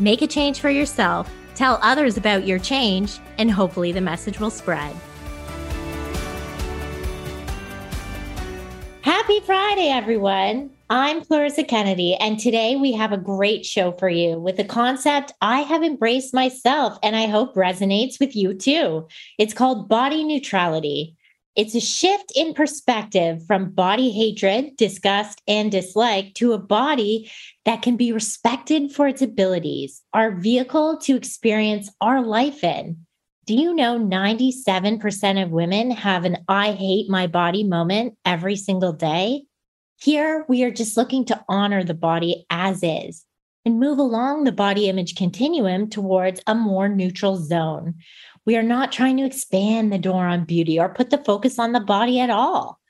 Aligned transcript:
make 0.00 0.22
a 0.22 0.26
change 0.26 0.60
for 0.60 0.70
yourself, 0.70 1.30
tell 1.54 1.78
others 1.82 2.16
about 2.16 2.46
your 2.46 2.58
change, 2.58 3.18
and 3.38 3.50
hopefully 3.50 3.92
the 3.92 4.00
message 4.00 4.40
will 4.40 4.50
spread. 4.50 4.94
Happy 9.02 9.40
Friday, 9.40 9.88
everyone. 9.88 10.70
I'm 10.90 11.24
Clarissa 11.24 11.64
Kennedy, 11.64 12.14
and 12.14 12.38
today 12.38 12.76
we 12.76 12.92
have 12.92 13.10
a 13.12 13.16
great 13.16 13.64
show 13.64 13.92
for 13.92 14.08
you 14.08 14.38
with 14.38 14.58
a 14.58 14.64
concept 14.64 15.32
I 15.40 15.60
have 15.60 15.82
embraced 15.82 16.34
myself 16.34 16.98
and 17.02 17.16
I 17.16 17.26
hope 17.26 17.54
resonates 17.54 18.20
with 18.20 18.36
you 18.36 18.52
too. 18.52 19.08
It's 19.38 19.54
called 19.54 19.88
body 19.88 20.24
neutrality. 20.24 21.16
It's 21.56 21.76
a 21.76 21.80
shift 21.80 22.32
in 22.34 22.52
perspective 22.52 23.46
from 23.46 23.70
body 23.70 24.10
hatred, 24.10 24.76
disgust, 24.76 25.40
and 25.46 25.70
dislike 25.70 26.34
to 26.34 26.52
a 26.52 26.58
body 26.58 27.30
that 27.64 27.80
can 27.80 27.96
be 27.96 28.12
respected 28.12 28.90
for 28.90 29.06
its 29.06 29.22
abilities, 29.22 30.02
our 30.12 30.32
vehicle 30.32 30.98
to 31.02 31.14
experience 31.14 31.90
our 32.00 32.22
life 32.22 32.64
in. 32.64 33.06
Do 33.46 33.54
you 33.54 33.72
know 33.72 33.98
97% 33.98 35.42
of 35.42 35.50
women 35.50 35.92
have 35.92 36.24
an 36.24 36.38
I 36.48 36.72
hate 36.72 37.08
my 37.08 37.28
body 37.28 37.62
moment 37.62 38.16
every 38.24 38.56
single 38.56 38.92
day? 38.92 39.44
Here, 40.00 40.44
we 40.48 40.64
are 40.64 40.72
just 40.72 40.96
looking 40.96 41.24
to 41.26 41.44
honor 41.48 41.84
the 41.84 41.94
body 41.94 42.46
as 42.50 42.80
is 42.82 43.24
and 43.64 43.80
move 43.80 43.98
along 43.98 44.44
the 44.44 44.52
body 44.52 44.88
image 44.88 45.14
continuum 45.14 45.88
towards 45.88 46.40
a 46.46 46.54
more 46.54 46.88
neutral 46.88 47.36
zone. 47.36 47.94
We 48.46 48.56
are 48.56 48.62
not 48.62 48.92
trying 48.92 49.16
to 49.18 49.24
expand 49.24 49.92
the 49.92 49.98
door 49.98 50.26
on 50.26 50.44
beauty 50.44 50.78
or 50.78 50.88
put 50.88 51.10
the 51.10 51.24
focus 51.24 51.58
on 51.58 51.72
the 51.72 51.80
body 51.80 52.20
at 52.20 52.30
all. 52.30 52.80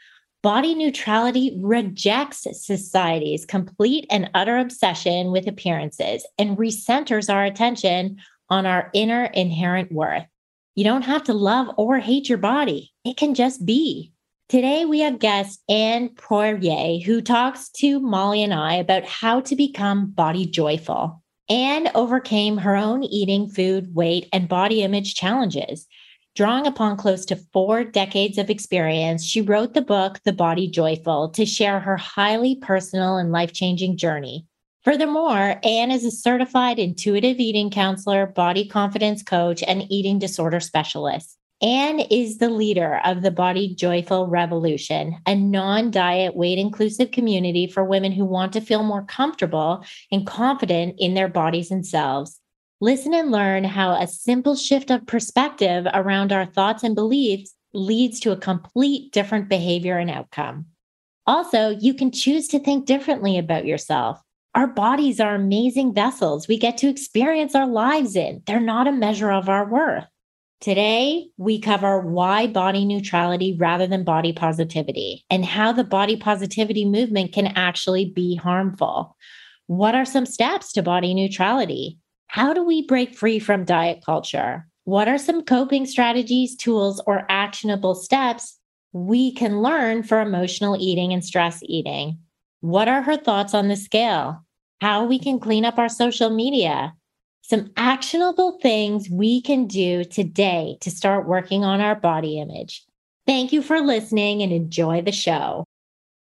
Body 0.42 0.74
neutrality 0.74 1.56
rejects 1.62 2.47
society's 2.52 3.47
complete 3.47 4.06
and 4.10 4.30
utter 4.34 4.58
obsession 4.58 5.30
with 5.30 5.47
appearances 5.47 6.27
and 6.38 6.58
recenters 6.58 7.32
our 7.32 7.44
attention 7.44 8.19
on 8.50 8.66
our 8.66 8.91
inner 8.92 9.25
inherent 9.25 9.91
worth. 9.91 10.27
You 10.75 10.84
don't 10.84 11.02
have 11.02 11.25
to 11.25 11.34
love 11.34 11.69
or 11.78 11.98
hate 11.98 12.28
your 12.28 12.38
body, 12.38 12.92
it 13.05 13.16
can 13.16 13.34
just 13.34 13.64
be. 13.64 14.12
Today, 14.50 14.84
we 14.84 15.00
have 15.00 15.19
guest 15.19 15.62
Anne 15.70 16.10
Poirier, 16.10 16.98
who 17.02 17.22
talks 17.22 17.70
to 17.70 17.98
Molly 17.98 18.42
and 18.42 18.52
I 18.52 18.75
about 18.75 19.06
how 19.06 19.41
to 19.41 19.56
become 19.56 20.10
body 20.10 20.44
joyful. 20.44 21.22
Anne 21.48 21.91
overcame 21.95 22.59
her 22.59 22.75
own 22.75 23.05
eating, 23.05 23.48
food, 23.48 23.95
weight, 23.95 24.28
and 24.33 24.48
body 24.48 24.83
image 24.83 25.14
challenges. 25.14 25.87
Drawing 26.34 26.67
upon 26.67 26.97
close 26.97 27.25
to 27.27 27.37
four 27.53 27.84
decades 27.84 28.39
of 28.39 28.50
experience, 28.50 29.25
she 29.25 29.41
wrote 29.41 29.75
the 29.75 29.83
book, 29.83 30.20
The 30.25 30.33
Body 30.33 30.69
Joyful, 30.69 31.28
to 31.31 31.47
share 31.47 31.78
her 31.81 31.97
highly 31.97 32.56
personal 32.56 33.19
and 33.19 33.31
life 33.31 33.53
changing 33.53 33.98
journey. 33.98 34.47
Furthermore, 34.83 35.61
Anne 35.62 35.91
is 35.91 36.05
a 36.05 36.11
certified 36.11 36.78
intuitive 36.78 37.39
eating 37.39 37.70
counselor, 37.70 38.27
body 38.27 38.67
confidence 38.67 39.22
coach, 39.22 39.62
and 39.62 39.84
eating 39.91 40.19
disorder 40.19 40.61
specialist. 40.61 41.39
Anne 41.62 42.00
is 42.00 42.38
the 42.38 42.50
leader 42.50 43.00
of 43.04 43.22
the 43.22 43.31
Body 43.31 43.75
Joyful 43.75 44.26
Revolution, 44.26 45.16
a 45.26 45.34
non 45.34 45.91
diet, 45.91 46.34
weight 46.37 46.59
inclusive 46.59 47.10
community 47.10 47.66
for 47.66 47.84
women 47.84 48.12
who 48.12 48.25
want 48.25 48.53
to 48.54 48.60
feel 48.60 48.82
more 48.82 49.04
comfortable 49.04 49.84
and 50.10 50.26
confident 50.26 50.97
in 50.98 51.15
their 51.15 51.28
bodies 51.28 51.70
and 51.70 51.87
selves. 51.87 52.41
Listen 52.81 53.15
and 53.15 53.31
learn 53.31 53.65
how 53.65 53.92
a 53.92 54.06
simple 54.06 54.56
shift 54.56 54.91
of 54.91 55.06
perspective 55.06 55.87
around 55.94 56.32
our 56.32 56.44
thoughts 56.44 56.82
and 56.82 56.94
beliefs 56.94 57.54
leads 57.72 58.21
to 58.21 58.32
a 58.32 58.36
complete 58.36 59.12
different 59.12 59.48
behavior 59.48 59.97
and 59.97 60.10
outcome. 60.10 60.66
Also, 61.26 61.71
you 61.71 61.94
can 61.94 62.10
choose 62.10 62.48
to 62.48 62.59
think 62.59 62.84
differently 62.84 63.38
about 63.38 63.65
yourself. 63.65 64.21
Our 64.54 64.66
bodies 64.66 65.19
are 65.19 65.34
amazing 65.34 65.94
vessels 65.94 66.47
we 66.47 66.59
get 66.59 66.76
to 66.78 66.88
experience 66.88 67.54
our 67.54 67.66
lives 67.66 68.16
in. 68.16 68.42
They're 68.47 68.60
not 68.60 68.86
a 68.86 68.92
measure 68.92 69.32
of 69.32 69.48
our 69.48 69.69
worth. 69.69 70.04
Today, 70.64 71.28
we 71.36 71.60
cover 71.60 72.00
why 72.00 72.47
body 72.47 72.86
neutrality 72.86 73.54
rather 73.60 73.86
than 73.86 74.02
body 74.02 74.32
positivity 74.32 75.22
and 75.28 75.44
how 75.44 75.72
the 75.72 75.84
body 75.84 76.16
positivity 76.16 76.86
movement 76.86 77.34
can 77.34 77.48
actually 77.48 78.06
be 78.06 78.36
harmful. 78.36 79.14
What 79.66 79.94
are 79.94 80.06
some 80.06 80.24
steps 80.24 80.72
to 80.72 80.82
body 80.82 81.12
neutrality? 81.12 81.98
How 82.28 82.54
do 82.54 82.64
we 82.64 82.86
break 82.86 83.14
free 83.14 83.38
from 83.38 83.66
diet 83.66 84.03
culture? 84.06 84.66
What 84.84 85.06
are 85.06 85.19
some 85.19 85.44
coping 85.44 85.84
strategies, 85.84 86.56
tools, 86.56 86.98
or 87.06 87.26
actionable 87.28 87.94
steps 87.94 88.58
we 88.94 89.34
can 89.34 89.60
learn 89.60 90.03
for 90.03 90.22
emotional 90.22 90.78
eating 90.80 91.12
and 91.12 91.22
stress 91.22 91.60
eating? 91.64 92.20
What 92.62 92.88
are 92.88 93.03
her 93.03 93.19
thoughts 93.19 93.53
on 93.53 93.69
the 93.69 93.76
scale? 93.76 94.42
How 94.80 95.04
we 95.04 95.19
can 95.19 95.41
clean 95.41 95.66
up 95.66 95.78
our 95.78 95.91
social 95.91 96.30
media? 96.30 96.94
Some 97.47 97.72
actionable 97.77 98.59
things 98.62 99.10
we 99.10 99.43
can 99.43 99.66
do 99.66 100.03
today 100.03 100.78
to 100.81 100.91
start 100.91 101.28
working 101.28 101.62
on 101.62 101.82
our 101.82 101.94
body 101.94 102.41
image. 102.41 102.87
Thank 103.27 103.53
you 103.53 103.60
for 103.60 103.82
listening 103.82 104.43
and 104.43 104.50
enjoy 104.50 105.03
the 105.03 105.12
show. 105.12 105.66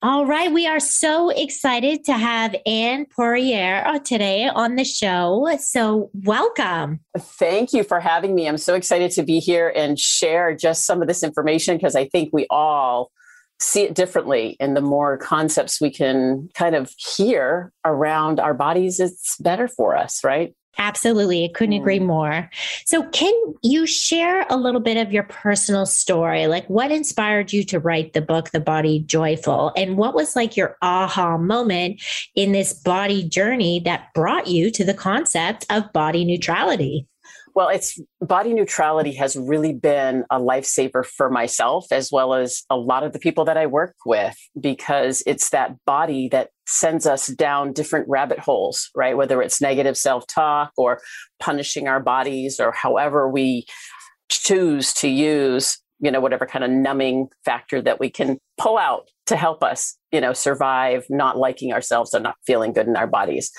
All 0.02 0.24
right, 0.24 0.52
we 0.52 0.68
are 0.68 0.78
so 0.78 1.30
excited 1.30 2.04
to 2.04 2.12
have 2.12 2.54
Anne 2.64 3.06
Poirier 3.06 3.82
uh, 3.84 3.98
today 3.98 4.48
on 4.48 4.76
the 4.76 4.84
show. 4.84 5.58
So, 5.60 6.10
welcome. 6.14 7.00
Thank 7.18 7.72
you 7.72 7.82
for 7.82 7.98
having 7.98 8.36
me. 8.36 8.46
I'm 8.46 8.56
so 8.56 8.76
excited 8.76 9.10
to 9.10 9.24
be 9.24 9.40
here 9.40 9.72
and 9.74 9.98
share 9.98 10.54
just 10.54 10.86
some 10.86 11.02
of 11.02 11.08
this 11.08 11.24
information 11.24 11.76
because 11.76 11.96
I 11.96 12.06
think 12.06 12.30
we 12.32 12.46
all 12.50 13.10
see 13.60 13.82
it 13.82 13.94
differently 13.94 14.56
and 14.58 14.76
the 14.76 14.80
more 14.80 15.16
concepts 15.18 15.80
we 15.80 15.90
can 15.90 16.48
kind 16.54 16.74
of 16.74 16.92
hear 16.96 17.72
around 17.84 18.40
our 18.40 18.54
bodies 18.54 18.98
it's 18.98 19.36
better 19.38 19.68
for 19.68 19.96
us 19.96 20.24
right 20.24 20.54
Absolutely. 20.78 21.44
I 21.44 21.48
couldn't 21.48 21.74
agree 21.74 21.98
mm. 21.98 22.06
more. 22.06 22.50
So, 22.86 23.02
can 23.10 23.34
you 23.62 23.86
share 23.86 24.46
a 24.48 24.56
little 24.56 24.80
bit 24.80 24.96
of 24.96 25.12
your 25.12 25.24
personal 25.24 25.84
story? 25.84 26.46
Like, 26.46 26.66
what 26.68 26.90
inspired 26.90 27.52
you 27.52 27.64
to 27.64 27.78
write 27.78 28.14
the 28.14 28.22
book, 28.22 28.50
The 28.50 28.60
Body 28.60 29.00
Joyful? 29.00 29.72
And 29.76 29.98
what 29.98 30.14
was 30.14 30.36
like 30.36 30.56
your 30.56 30.76
aha 30.80 31.36
moment 31.36 32.00
in 32.34 32.52
this 32.52 32.72
body 32.72 33.28
journey 33.28 33.80
that 33.80 34.14
brought 34.14 34.46
you 34.46 34.70
to 34.70 34.84
the 34.84 34.94
concept 34.94 35.66
of 35.68 35.92
body 35.92 36.24
neutrality? 36.24 37.06
Well, 37.54 37.68
it's 37.68 38.00
body 38.20 38.52
neutrality 38.54 39.12
has 39.14 39.36
really 39.36 39.72
been 39.72 40.24
a 40.30 40.38
lifesaver 40.38 41.04
for 41.04 41.30
myself 41.30 41.86
as 41.90 42.10
well 42.12 42.34
as 42.34 42.62
a 42.70 42.76
lot 42.76 43.02
of 43.02 43.12
the 43.12 43.18
people 43.18 43.44
that 43.46 43.56
I 43.56 43.66
work 43.66 43.94
with 44.04 44.36
because 44.60 45.22
it's 45.26 45.50
that 45.50 45.74
body 45.84 46.28
that 46.28 46.50
sends 46.66 47.06
us 47.06 47.26
down 47.26 47.72
different 47.72 48.08
rabbit 48.08 48.38
holes, 48.38 48.90
right? 48.94 49.16
Whether 49.16 49.42
it's 49.42 49.60
negative 49.60 49.96
self 49.96 50.26
talk 50.26 50.72
or 50.76 51.00
punishing 51.40 51.88
our 51.88 52.00
bodies 52.00 52.60
or 52.60 52.72
however 52.72 53.28
we 53.28 53.66
choose 54.28 54.92
to 54.94 55.08
use, 55.08 55.78
you 55.98 56.10
know, 56.10 56.20
whatever 56.20 56.46
kind 56.46 56.64
of 56.64 56.70
numbing 56.70 57.28
factor 57.44 57.82
that 57.82 57.98
we 57.98 58.10
can 58.10 58.38
pull 58.58 58.78
out 58.78 59.08
to 59.26 59.36
help 59.36 59.62
us, 59.62 59.96
you 60.12 60.20
know, 60.20 60.32
survive 60.32 61.04
not 61.10 61.36
liking 61.36 61.72
ourselves 61.72 62.14
or 62.14 62.20
not 62.20 62.36
feeling 62.46 62.72
good 62.72 62.86
in 62.86 62.96
our 62.96 63.06
bodies. 63.06 63.50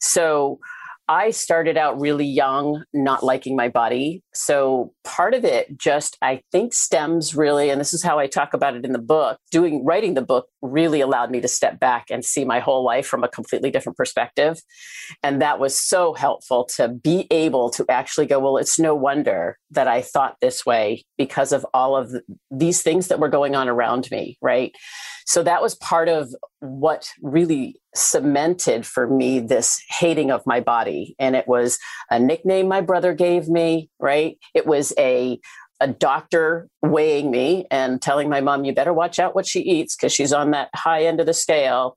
So, 0.00 0.58
I 1.08 1.30
started 1.30 1.76
out 1.76 1.98
really 1.98 2.26
young, 2.26 2.84
not 2.92 3.22
liking 3.22 3.56
my 3.56 3.68
body. 3.68 4.22
So 4.34 4.92
part 5.04 5.32
of 5.32 5.44
it 5.44 5.78
just, 5.78 6.18
I 6.20 6.42
think, 6.52 6.74
stems 6.74 7.34
really, 7.34 7.70
and 7.70 7.80
this 7.80 7.94
is 7.94 8.02
how 8.02 8.18
I 8.18 8.26
talk 8.26 8.52
about 8.52 8.76
it 8.76 8.84
in 8.84 8.92
the 8.92 8.98
book. 8.98 9.38
Doing 9.50 9.84
writing 9.84 10.14
the 10.14 10.22
book 10.22 10.48
really 10.60 11.00
allowed 11.00 11.30
me 11.30 11.40
to 11.40 11.48
step 11.48 11.80
back 11.80 12.06
and 12.10 12.24
see 12.24 12.44
my 12.44 12.60
whole 12.60 12.84
life 12.84 13.06
from 13.06 13.24
a 13.24 13.28
completely 13.28 13.70
different 13.70 13.96
perspective. 13.96 14.58
And 15.22 15.40
that 15.40 15.58
was 15.58 15.78
so 15.78 16.12
helpful 16.12 16.68
to 16.76 16.88
be 16.88 17.26
able 17.30 17.70
to 17.70 17.86
actually 17.88 18.26
go, 18.26 18.38
well, 18.38 18.58
it's 18.58 18.78
no 18.78 18.94
wonder 18.94 19.58
that 19.70 19.88
I 19.88 20.02
thought 20.02 20.36
this 20.40 20.66
way 20.66 21.04
because 21.16 21.52
of 21.52 21.66
all 21.72 21.96
of 21.96 22.12
these 22.50 22.82
things 22.82 23.08
that 23.08 23.18
were 23.18 23.28
going 23.28 23.54
on 23.54 23.68
around 23.68 24.10
me, 24.10 24.36
right? 24.42 24.72
So 25.28 25.42
that 25.42 25.60
was 25.60 25.74
part 25.74 26.08
of 26.08 26.34
what 26.60 27.10
really 27.22 27.76
cemented 27.94 28.86
for 28.86 29.06
me 29.06 29.40
this 29.40 29.78
hating 29.90 30.30
of 30.30 30.40
my 30.46 30.58
body. 30.58 31.14
And 31.18 31.36
it 31.36 31.46
was 31.46 31.78
a 32.10 32.18
nickname 32.18 32.66
my 32.66 32.80
brother 32.80 33.12
gave 33.12 33.46
me, 33.46 33.90
right? 34.00 34.38
It 34.54 34.66
was 34.66 34.94
a 34.98 35.38
a 35.80 35.86
doctor 35.86 36.68
weighing 36.82 37.30
me 37.30 37.66
and 37.70 38.00
telling 38.00 38.28
my 38.30 38.40
mom, 38.40 38.64
you 38.64 38.74
better 38.74 38.92
watch 38.94 39.18
out 39.18 39.34
what 39.34 39.46
she 39.46 39.60
eats 39.60 39.94
because 39.94 40.12
she's 40.12 40.32
on 40.32 40.50
that 40.52 40.70
high 40.74 41.04
end 41.04 41.20
of 41.20 41.26
the 41.26 41.34
scale. 41.34 41.96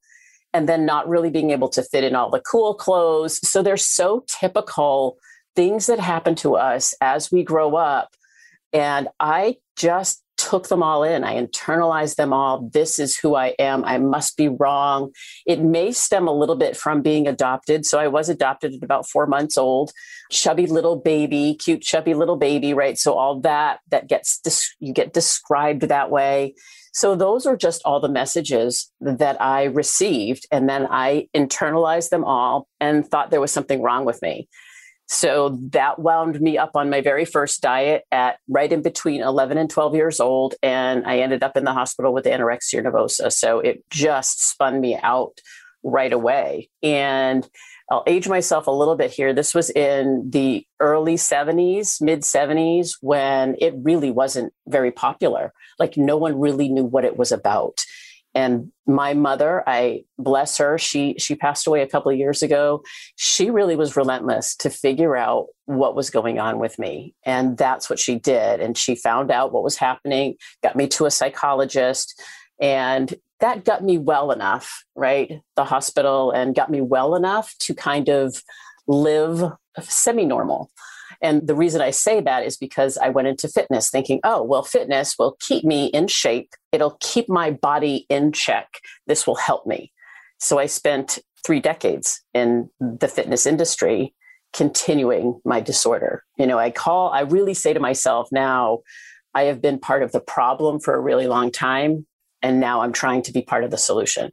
and 0.53 0.67
then 0.67 0.85
not 0.85 1.07
really 1.07 1.29
being 1.29 1.51
able 1.51 1.69
to 1.69 1.83
fit 1.83 2.03
in 2.03 2.15
all 2.15 2.29
the 2.29 2.41
cool 2.41 2.73
clothes. 2.73 3.39
So 3.47 3.63
they're 3.63 3.77
so 3.77 4.25
typical 4.27 5.17
things 5.55 5.85
that 5.87 5.99
happen 5.99 6.35
to 6.35 6.55
us 6.55 6.93
as 7.01 7.31
we 7.31 7.43
grow 7.43 7.75
up. 7.75 8.09
And 8.73 9.07
I 9.19 9.57
just 9.75 10.23
took 10.51 10.67
them 10.67 10.83
all 10.83 11.01
in. 11.01 11.23
I 11.23 11.41
internalized 11.41 12.17
them 12.17 12.33
all. 12.33 12.69
This 12.73 12.99
is 12.99 13.15
who 13.15 13.35
I 13.35 13.55
am. 13.57 13.85
I 13.85 13.97
must 13.97 14.35
be 14.35 14.49
wrong. 14.49 15.13
It 15.45 15.61
may 15.61 15.93
stem 15.93 16.27
a 16.27 16.33
little 16.33 16.57
bit 16.57 16.75
from 16.75 17.01
being 17.01 17.25
adopted. 17.25 17.85
So 17.85 17.99
I 17.99 18.09
was 18.09 18.27
adopted 18.27 18.73
at 18.73 18.83
about 18.83 19.07
four 19.07 19.27
months 19.27 19.57
old, 19.57 19.93
chubby 20.29 20.67
little 20.67 20.97
baby, 20.97 21.55
cute, 21.55 21.81
chubby 21.81 22.13
little 22.13 22.35
baby, 22.35 22.73
right? 22.73 22.99
So 22.99 23.13
all 23.13 23.39
that 23.41 23.79
that 23.91 24.09
gets 24.09 24.41
you 24.81 24.93
get 24.93 25.13
described 25.13 25.83
that 25.83 26.11
way. 26.11 26.53
So 26.91 27.15
those 27.15 27.45
are 27.45 27.55
just 27.55 27.81
all 27.85 28.01
the 28.01 28.09
messages 28.09 28.91
that 28.99 29.41
I 29.41 29.63
received. 29.63 30.47
And 30.51 30.67
then 30.67 30.85
I 30.91 31.29
internalized 31.33 32.09
them 32.09 32.25
all 32.25 32.67
and 32.81 33.07
thought 33.07 33.31
there 33.31 33.39
was 33.39 33.53
something 33.53 33.81
wrong 33.81 34.03
with 34.03 34.21
me. 34.21 34.49
So 35.11 35.59
that 35.71 35.99
wound 35.99 36.39
me 36.39 36.57
up 36.57 36.71
on 36.73 36.89
my 36.89 37.01
very 37.01 37.25
first 37.25 37.61
diet 37.61 38.05
at 38.13 38.37
right 38.47 38.71
in 38.71 38.81
between 38.81 39.21
11 39.21 39.57
and 39.57 39.69
12 39.69 39.93
years 39.93 40.21
old. 40.21 40.55
And 40.63 41.05
I 41.05 41.17
ended 41.17 41.43
up 41.43 41.57
in 41.57 41.65
the 41.65 41.73
hospital 41.73 42.13
with 42.13 42.23
anorexia 42.23 42.81
nervosa. 42.81 43.29
So 43.29 43.59
it 43.59 43.83
just 43.89 44.49
spun 44.49 44.79
me 44.79 44.97
out 45.03 45.41
right 45.83 46.13
away. 46.13 46.69
And 46.81 47.45
I'll 47.91 48.05
age 48.07 48.29
myself 48.29 48.67
a 48.67 48.71
little 48.71 48.95
bit 48.95 49.11
here. 49.11 49.33
This 49.33 49.53
was 49.53 49.69
in 49.69 50.29
the 50.29 50.65
early 50.79 51.15
70s, 51.15 52.01
mid 52.01 52.21
70s, 52.21 52.93
when 53.01 53.57
it 53.59 53.73
really 53.81 54.11
wasn't 54.11 54.53
very 54.65 54.91
popular. 54.91 55.51
Like 55.77 55.97
no 55.97 56.15
one 56.15 56.39
really 56.39 56.69
knew 56.69 56.85
what 56.85 57.03
it 57.03 57.17
was 57.17 57.33
about 57.33 57.83
and 58.33 58.71
my 58.87 59.13
mother 59.13 59.63
i 59.67 60.03
bless 60.17 60.57
her 60.57 60.77
she 60.77 61.15
she 61.17 61.35
passed 61.35 61.67
away 61.67 61.81
a 61.81 61.87
couple 61.87 62.11
of 62.11 62.17
years 62.17 62.41
ago. 62.41 62.81
She 63.15 63.49
really 63.49 63.75
was 63.75 63.95
relentless 63.95 64.55
to 64.57 64.69
figure 64.69 65.15
out 65.15 65.47
what 65.65 65.95
was 65.95 66.09
going 66.09 66.39
on 66.39 66.59
with 66.59 66.77
me 66.79 67.13
and 67.25 67.57
that's 67.57 67.89
what 67.89 67.99
she 67.99 68.15
did 68.15 68.59
and 68.59 68.77
she 68.77 68.95
found 68.95 69.31
out 69.31 69.53
what 69.53 69.63
was 69.63 69.77
happening 69.77 70.35
got 70.63 70.75
me 70.75 70.87
to 70.87 71.05
a 71.05 71.11
psychologist 71.11 72.21
and 72.59 73.15
that 73.39 73.65
got 73.65 73.83
me 73.83 73.97
well 73.97 74.31
enough 74.31 74.83
right 74.95 75.41
the 75.55 75.63
hospital 75.63 76.31
and 76.31 76.55
got 76.55 76.69
me 76.69 76.81
well 76.81 77.15
enough 77.15 77.55
to 77.59 77.73
kind 77.73 78.09
of 78.09 78.41
live 78.87 79.51
semi 79.79 80.25
normal 80.25 80.69
and 81.21 81.47
the 81.47 81.55
reason 81.55 81.81
I 81.81 81.91
say 81.91 82.19
that 82.21 82.45
is 82.45 82.57
because 82.57 82.97
I 82.97 83.09
went 83.09 83.27
into 83.27 83.47
fitness 83.47 83.89
thinking, 83.89 84.19
oh, 84.23 84.41
well, 84.41 84.63
fitness 84.63 85.15
will 85.19 85.37
keep 85.39 85.63
me 85.63 85.85
in 85.87 86.07
shape. 86.07 86.53
It'll 86.71 86.97
keep 86.99 87.29
my 87.29 87.51
body 87.51 88.05
in 88.09 88.31
check. 88.31 88.67
This 89.07 89.27
will 89.27 89.35
help 89.35 89.67
me. 89.67 89.91
So 90.39 90.57
I 90.57 90.65
spent 90.65 91.19
three 91.45 91.59
decades 91.59 92.21
in 92.33 92.69
the 92.79 93.07
fitness 93.07 93.45
industry 93.45 94.13
continuing 94.53 95.39
my 95.45 95.61
disorder. 95.61 96.23
You 96.37 96.47
know, 96.47 96.57
I 96.57 96.71
call, 96.71 97.09
I 97.11 97.21
really 97.21 97.53
say 97.53 97.73
to 97.73 97.79
myself 97.79 98.29
now, 98.31 98.79
I 99.33 99.43
have 99.43 99.61
been 99.61 99.79
part 99.79 100.03
of 100.03 100.11
the 100.11 100.19
problem 100.19 100.79
for 100.79 100.93
a 100.93 100.99
really 100.99 101.27
long 101.27 101.51
time. 101.51 102.05
And 102.41 102.59
now 102.59 102.81
I'm 102.81 102.91
trying 102.91 103.21
to 103.23 103.31
be 103.31 103.43
part 103.43 103.63
of 103.63 103.71
the 103.71 103.77
solution 103.77 104.31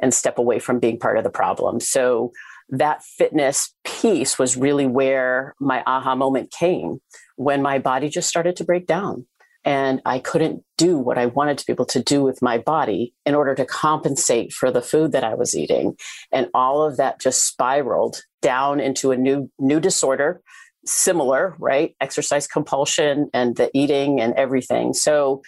and 0.00 0.12
step 0.12 0.38
away 0.38 0.58
from 0.58 0.80
being 0.80 0.98
part 0.98 1.18
of 1.18 1.24
the 1.24 1.30
problem. 1.30 1.78
So 1.78 2.32
that 2.70 3.02
fitness 3.02 3.74
piece 3.84 4.38
was 4.38 4.56
really 4.56 4.86
where 4.86 5.54
my 5.60 5.82
aha 5.86 6.14
moment 6.14 6.50
came 6.50 6.98
when 7.36 7.62
my 7.62 7.78
body 7.78 8.08
just 8.08 8.28
started 8.28 8.56
to 8.56 8.64
break 8.64 8.86
down 8.86 9.26
and 9.64 10.02
I 10.04 10.18
couldn't 10.18 10.62
do 10.76 10.98
what 10.98 11.16
I 11.16 11.26
wanted 11.26 11.58
to 11.58 11.66
be 11.66 11.72
able 11.72 11.86
to 11.86 12.02
do 12.02 12.22
with 12.22 12.42
my 12.42 12.58
body 12.58 13.14
in 13.24 13.34
order 13.34 13.54
to 13.54 13.64
compensate 13.64 14.52
for 14.52 14.70
the 14.70 14.82
food 14.82 15.12
that 15.12 15.24
I 15.24 15.34
was 15.34 15.56
eating. 15.56 15.96
And 16.30 16.48
all 16.52 16.82
of 16.82 16.98
that 16.98 17.20
just 17.20 17.46
spiraled 17.46 18.20
down 18.42 18.78
into 18.78 19.10
a 19.10 19.16
new 19.16 19.50
new 19.58 19.80
disorder, 19.80 20.42
similar, 20.84 21.56
right? 21.58 21.96
Exercise 22.00 22.46
compulsion 22.46 23.30
and 23.32 23.56
the 23.56 23.70
eating 23.72 24.20
and 24.20 24.34
everything. 24.34 24.92
So 24.92 25.42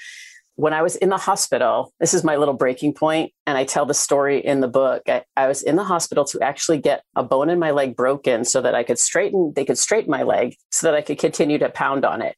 when 0.57 0.73
I 0.73 0.83
was 0.83 0.97
in 0.97 1.11
the 1.11 1.19
hospital, 1.19 1.93
this 2.01 2.15
is 2.15 2.25
my 2.25 2.37
little 2.37 2.55
breaking 2.55 2.95
point, 2.95 3.33
and 3.47 3.59
I 3.59 3.65
tell 3.65 3.85
the 3.85 3.95
story 3.95 4.45
in 4.45 4.61
the 4.61 4.69
book. 4.69 5.03
I, 5.07 5.23
I, 5.37 5.47
was 5.49 5.63
in 5.63 5.77
the 5.77 5.85
hospital 5.85 6.25
to 6.27 6.41
actually 6.41 6.79
get 6.79 7.03
a 7.15 7.23
bone 7.23 7.51
in 7.51 7.59
my 7.59 7.71
leg 7.73 7.95
broken 7.95 8.45
so 8.45 8.63
that 8.63 8.75
I 8.75 8.83
could 8.83 8.99
straighten, 8.99 9.53
they 9.55 9.67
could 9.67 9.79
straighten 9.79 10.11
my 10.11 10.23
leg 10.23 10.57
so 10.71 10.87
that 10.87 10.97
I 10.97 11.03
could 11.03 11.19
continue 11.19 11.59
to 11.59 11.69
pound 11.69 12.07
on 12.07 12.23
it. 12.23 12.37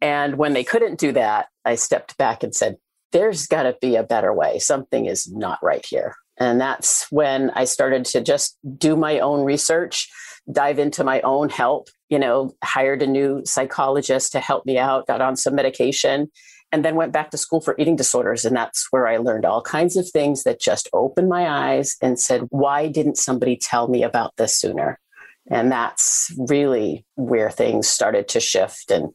And 0.00 0.36
when 0.36 0.54
they 0.54 0.64
couldn't 0.64 0.98
do 0.98 1.12
that, 1.12 1.48
I 1.66 1.74
stepped 1.74 2.16
back 2.16 2.42
and 2.42 2.54
said, 2.54 2.76
There's 3.12 3.46
got 3.46 3.64
to 3.64 3.76
be 3.80 3.96
a 3.96 4.02
better 4.02 4.32
way. 4.32 4.58
Something 4.58 5.04
is 5.04 5.30
not 5.30 5.58
right 5.62 5.84
here. 5.86 6.16
And 6.38 6.58
that's 6.58 7.06
when 7.10 7.50
I 7.50 7.64
started 7.64 8.06
to 8.06 8.22
just 8.22 8.56
do 8.78 8.96
my 8.96 9.18
own 9.18 9.44
research, 9.44 10.08
dive 10.50 10.78
into 10.78 11.04
my 11.04 11.20
own 11.20 11.50
help, 11.50 11.88
you 12.08 12.18
know, 12.18 12.54
hired 12.64 13.02
a 13.02 13.06
new 13.06 13.42
psychologist 13.44 14.32
to 14.32 14.40
help 14.40 14.64
me 14.64 14.78
out, 14.78 15.06
got 15.06 15.20
on 15.20 15.36
some 15.36 15.54
medication 15.54 16.30
and 16.72 16.84
then 16.84 16.94
went 16.94 17.12
back 17.12 17.30
to 17.30 17.36
school 17.36 17.60
for 17.60 17.74
eating 17.78 17.96
disorders. 17.96 18.44
And 18.44 18.56
that's 18.56 18.86
where 18.90 19.06
I 19.06 19.16
learned 19.16 19.44
all 19.44 19.62
kinds 19.62 19.96
of 19.96 20.08
things 20.08 20.44
that 20.44 20.60
just 20.60 20.88
opened 20.92 21.28
my 21.28 21.48
eyes 21.48 21.96
and 22.00 22.18
said, 22.18 22.46
why 22.50 22.88
didn't 22.88 23.16
somebody 23.16 23.56
tell 23.56 23.88
me 23.88 24.02
about 24.02 24.36
this 24.36 24.56
sooner? 24.56 24.98
And 25.50 25.72
that's 25.72 26.32
really 26.48 27.04
where 27.16 27.50
things 27.50 27.88
started 27.88 28.28
to 28.28 28.40
shift. 28.40 28.90
And 28.90 29.08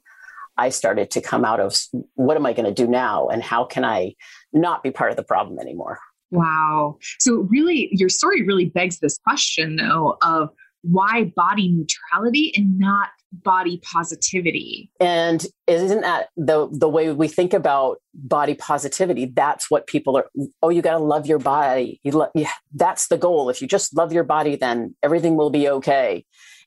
I 0.58 0.70
started 0.70 1.12
to 1.12 1.22
come 1.22 1.46
out 1.46 1.60
of 1.60 1.78
what 2.16 2.38
am 2.38 2.46
I 2.46 2.54
going 2.54 2.66
to 2.66 2.74
do 2.74 2.90
now? 2.90 3.28
And 3.28 3.42
how 3.42 3.66
can 3.66 3.86
I 3.86 4.16
not 4.52 4.84
be 4.84 4.92
part 4.92 5.12
of 5.12 5.18
the 5.18 5.24
problem 5.24 5.60
anymore? 5.60 6.00
Wow. 6.32 6.98
So, 7.20 7.48
really, 7.50 7.90
your 7.92 8.10
story 8.10 8.42
really 8.42 8.66
begs 8.66 9.00
this 9.00 9.18
question, 9.20 9.76
though, 9.76 10.18
of 10.22 10.50
why 10.90 11.32
body 11.36 11.70
neutrality 11.70 12.54
and 12.56 12.78
not 12.80 13.10
body 13.44 13.82
positivity. 13.84 14.90
And 15.00 15.46
isn't 15.68 16.02
that 16.02 16.30
the 16.38 16.70
the 16.72 16.90
way 16.90 17.12
we 17.12 17.28
think 17.28 17.54
about 17.54 17.98
body 18.14 18.56
positivity? 18.56 19.26
That's 19.26 19.70
what 19.70 19.88
people 19.88 20.18
are. 20.18 20.30
Oh, 20.62 20.70
you 20.70 20.82
got 20.82 20.98
to 20.98 21.00
love 21.00 21.26
your 21.26 21.40
body. 21.40 22.00
You 22.04 22.12
lo- 22.12 22.32
yeah, 22.34 22.52
that's 22.74 23.08
the 23.08 23.18
goal. 23.18 23.50
If 23.50 23.62
you 23.62 23.68
just 23.68 23.96
love 23.96 24.14
your 24.14 24.24
body, 24.24 24.56
then 24.56 24.96
everything 25.04 25.36
will 25.36 25.50
be 25.50 25.68
okay. 25.68 26.26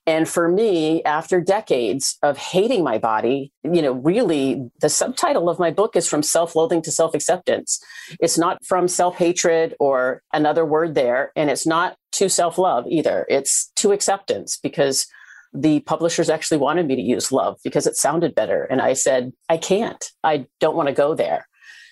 And 0.09 0.27
for 0.27 0.49
me, 0.49 1.03
after 1.03 1.39
decades 1.39 2.17
of 2.23 2.35
hating 2.35 2.83
my 2.83 2.97
body, 2.97 3.53
you 3.63 3.79
know, 3.79 3.91
really 3.91 4.67
the 4.81 4.89
subtitle 4.89 5.47
of 5.49 5.59
my 5.59 5.69
book 5.69 5.95
is 5.95 6.09
From 6.09 6.23
Self 6.23 6.55
Loathing 6.55 6.81
to 6.81 6.91
Self 6.91 7.13
Acceptance. 7.13 7.79
It's 8.19 8.35
not 8.35 8.65
from 8.65 8.87
self 8.87 9.17
hatred 9.17 9.75
or 9.79 10.23
another 10.33 10.65
word 10.65 10.95
there. 10.95 11.31
And 11.35 11.51
it's 11.51 11.67
not 11.67 11.95
to 12.13 12.27
self 12.27 12.57
love 12.57 12.85
either. 12.89 13.27
It's 13.29 13.71
to 13.75 13.91
acceptance 13.91 14.57
because 14.57 15.05
the 15.53 15.81
publishers 15.81 16.27
actually 16.27 16.57
wanted 16.57 16.87
me 16.87 16.95
to 16.95 17.03
use 17.03 17.31
love 17.31 17.59
because 17.63 17.85
it 17.85 17.95
sounded 17.95 18.33
better. 18.33 18.63
And 18.63 18.81
I 18.81 18.93
said, 18.93 19.31
I 19.47 19.57
can't. 19.57 20.03
I 20.23 20.47
don't 20.59 20.75
want 20.75 20.87
to 20.87 20.93
go 20.93 21.13
there. 21.13 21.47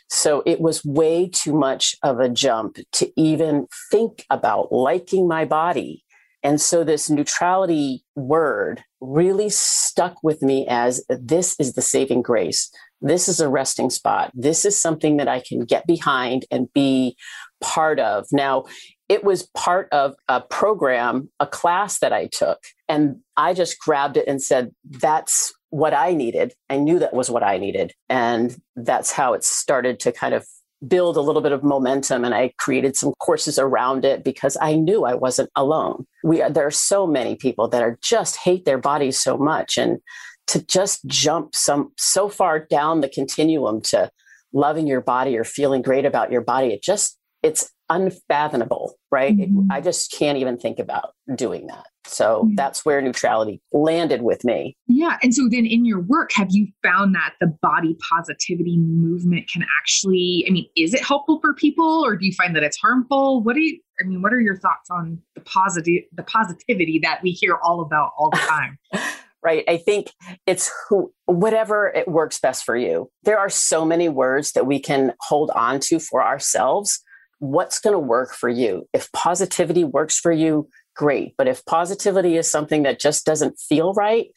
So 0.10 0.42
it 0.48 0.60
was 0.60 0.84
way 0.84 1.30
too 1.30 1.54
much 1.54 1.96
of 2.02 2.20
a 2.20 2.30
jump 2.30 2.78
to 2.94 3.12
even 3.16 3.68
think 3.92 4.26
about 4.32 4.72
liking 4.72 5.28
my 5.28 5.46
body. 5.46 6.04
And 6.44 6.62
so 6.62 6.84
this 6.84 7.10
neutrality 7.10 8.04
word 8.16 8.84
really 9.02 9.50
stuck 9.50 10.22
with 10.24 10.42
me 10.42 10.66
as 10.70 11.04
this 11.10 11.56
is 11.60 11.74
the 11.74 11.82
saving 11.82 12.22
grace. 12.22 12.72
This 13.02 13.28
is 13.28 13.40
a 13.40 13.50
resting 13.50 13.90
spot. 13.90 14.32
This 14.34 14.66
is 14.66 14.80
something 14.80 15.18
that 15.18 15.28
I 15.28 15.40
can 15.40 15.66
get 15.66 15.86
behind 15.86 16.46
and 16.50 16.72
be 16.74 17.16
part 17.62 18.00
of. 18.00 18.26
Now, 18.32 18.66
it 19.10 19.24
was 19.24 19.50
part 19.56 19.88
of 19.92 20.16
a 20.28 20.42
program, 20.42 21.30
a 21.40 21.48
class 21.48 22.00
that 22.00 22.14
I 22.14 22.28
took. 22.28 22.60
And 22.90 23.18
I 23.36 23.54
just 23.54 23.80
grabbed 23.80 24.18
it 24.18 24.28
and 24.28 24.42
said, 24.42 24.74
that's 24.84 25.54
what 25.70 25.94
I 25.94 26.14
needed. 26.14 26.54
I 26.70 26.78
knew 26.78 27.00
that 27.00 27.14
was 27.14 27.30
what 27.30 27.44
I 27.44 27.58
needed. 27.58 27.94
And 28.10 28.56
that's 28.76 29.12
how 29.12 29.34
it 29.34 29.44
started 29.44 30.00
to 30.02 30.12
kind 30.12 30.34
of 30.34 30.48
build 30.88 31.18
a 31.18 31.22
little 31.22 31.42
bit 31.42 31.52
of 31.52 31.64
momentum 31.64 32.24
and 32.24 32.36
I 32.36 32.54
created 32.58 32.96
some 32.96 33.14
courses 33.20 33.58
around 33.58 34.06
it 34.06 34.24
because 34.24 34.58
I 34.62 34.76
knew 34.76 35.06
I 35.06 35.16
wasn't 35.16 35.50
alone. 35.56 36.06
We 36.24 36.42
are, 36.42 36.50
there 36.50 36.68
are 36.68 36.72
so 36.72 37.08
many 37.08 37.36
people 37.36 37.68
that 37.70 37.82
are 37.82 37.98
just 38.02 38.38
hate 38.38 38.66
their 38.66 38.78
bodies 38.78 39.20
so 39.20 39.38
much 39.38 39.78
and 39.78 40.00
to 40.48 40.64
just 40.66 41.06
jump 41.08 41.56
some 41.56 41.92
so 41.98 42.30
far 42.30 42.60
down 42.60 43.02
the 43.02 43.10
continuum 43.10 43.82
to 43.82 44.10
loving 44.54 44.88
your 44.88 45.02
body 45.02 45.38
or 45.38 45.44
feeling 45.44 45.82
great 45.82 46.06
about 46.06 46.32
your 46.32 46.42
body 46.42 46.68
it 46.68 46.82
just 46.82 47.18
it's 47.44 47.72
unfathomable, 47.90 48.96
right? 49.12 49.36
Mm-hmm. 49.38 49.72
I 49.72 49.82
just 49.82 50.12
can't 50.12 50.38
even 50.38 50.58
think 50.58 50.80
about 50.80 51.14
doing 51.36 51.68
that. 51.68 51.86
So 52.08 52.44
mm-hmm. 52.44 52.56
that's 52.56 52.86
where 52.86 53.02
neutrality 53.02 53.62
landed 53.72 54.22
with 54.22 54.44
me. 54.44 54.78
Yeah. 54.88 55.18
And 55.22 55.34
so 55.34 55.48
then 55.50 55.66
in 55.66 55.86
your 55.86 56.00
work, 56.00 56.32
have 56.34 56.48
you 56.52 56.68
found 56.84 57.16
that 57.16 57.34
the 57.40 57.48
body 57.62 57.98
positivity 58.10 58.78
movement 58.78 59.50
can 59.52 59.66
actually, 59.80 60.46
I 60.48 60.52
mean, 60.52 60.68
is 60.76 60.94
it 60.94 61.04
helpful 61.04 61.40
for 61.42 61.54
people 61.54 62.06
or 62.06 62.16
do 62.16 62.26
you 62.26 62.34
find 62.34 62.56
that 62.56 62.64
it's 62.64 62.78
harmful? 62.78 63.42
What 63.44 63.56
do 63.56 63.62
you, 63.62 63.80
I 64.00 64.04
mean, 64.06 64.22
what 64.22 64.34
are 64.34 64.40
your 64.40 64.58
thoughts 64.58 64.90
on 64.90 65.20
the 65.36 65.42
positive, 65.42 66.04
the 66.14 66.24
positivity 66.24 67.00
that 67.04 67.22
we 67.24 67.32
hear 67.32 67.58
all 67.64 67.82
about 67.82 68.12
all 68.18 68.30
the 68.30 68.38
time? 68.38 68.78
right? 69.44 69.64
I 69.68 69.78
think 69.78 70.12
it's 70.46 70.72
who, 70.90 71.14
whatever 71.26 71.88
it 71.88 72.08
works 72.08 72.40
best 72.40 72.64
for 72.64 72.76
you. 72.76 73.10
There 73.24 73.40
are 73.40 73.50
so 73.50 73.86
many 73.86 74.10
words 74.10 74.52
that 74.54 74.66
we 74.66 74.80
can 74.80 75.14
hold 75.22 75.52
on 75.52 75.80
to 75.82 76.00
for 76.00 76.24
ourselves 76.24 77.02
what's 77.40 77.80
going 77.80 77.94
to 77.94 78.00
work 78.00 78.34
for 78.34 78.50
you. 78.50 78.88
If 78.94 79.12
positivity 79.12 79.84
works 79.84 80.20
for 80.20 80.32
you, 80.32 80.68
great. 80.98 81.36
But 81.38 81.48
if 81.48 81.66
positivity 81.66 82.36
is 82.36 82.50
something 82.50 82.84
that 82.84 83.00
just 83.00 83.26
doesn't 83.26 83.60
feel 83.60 83.94
right, 83.94 84.28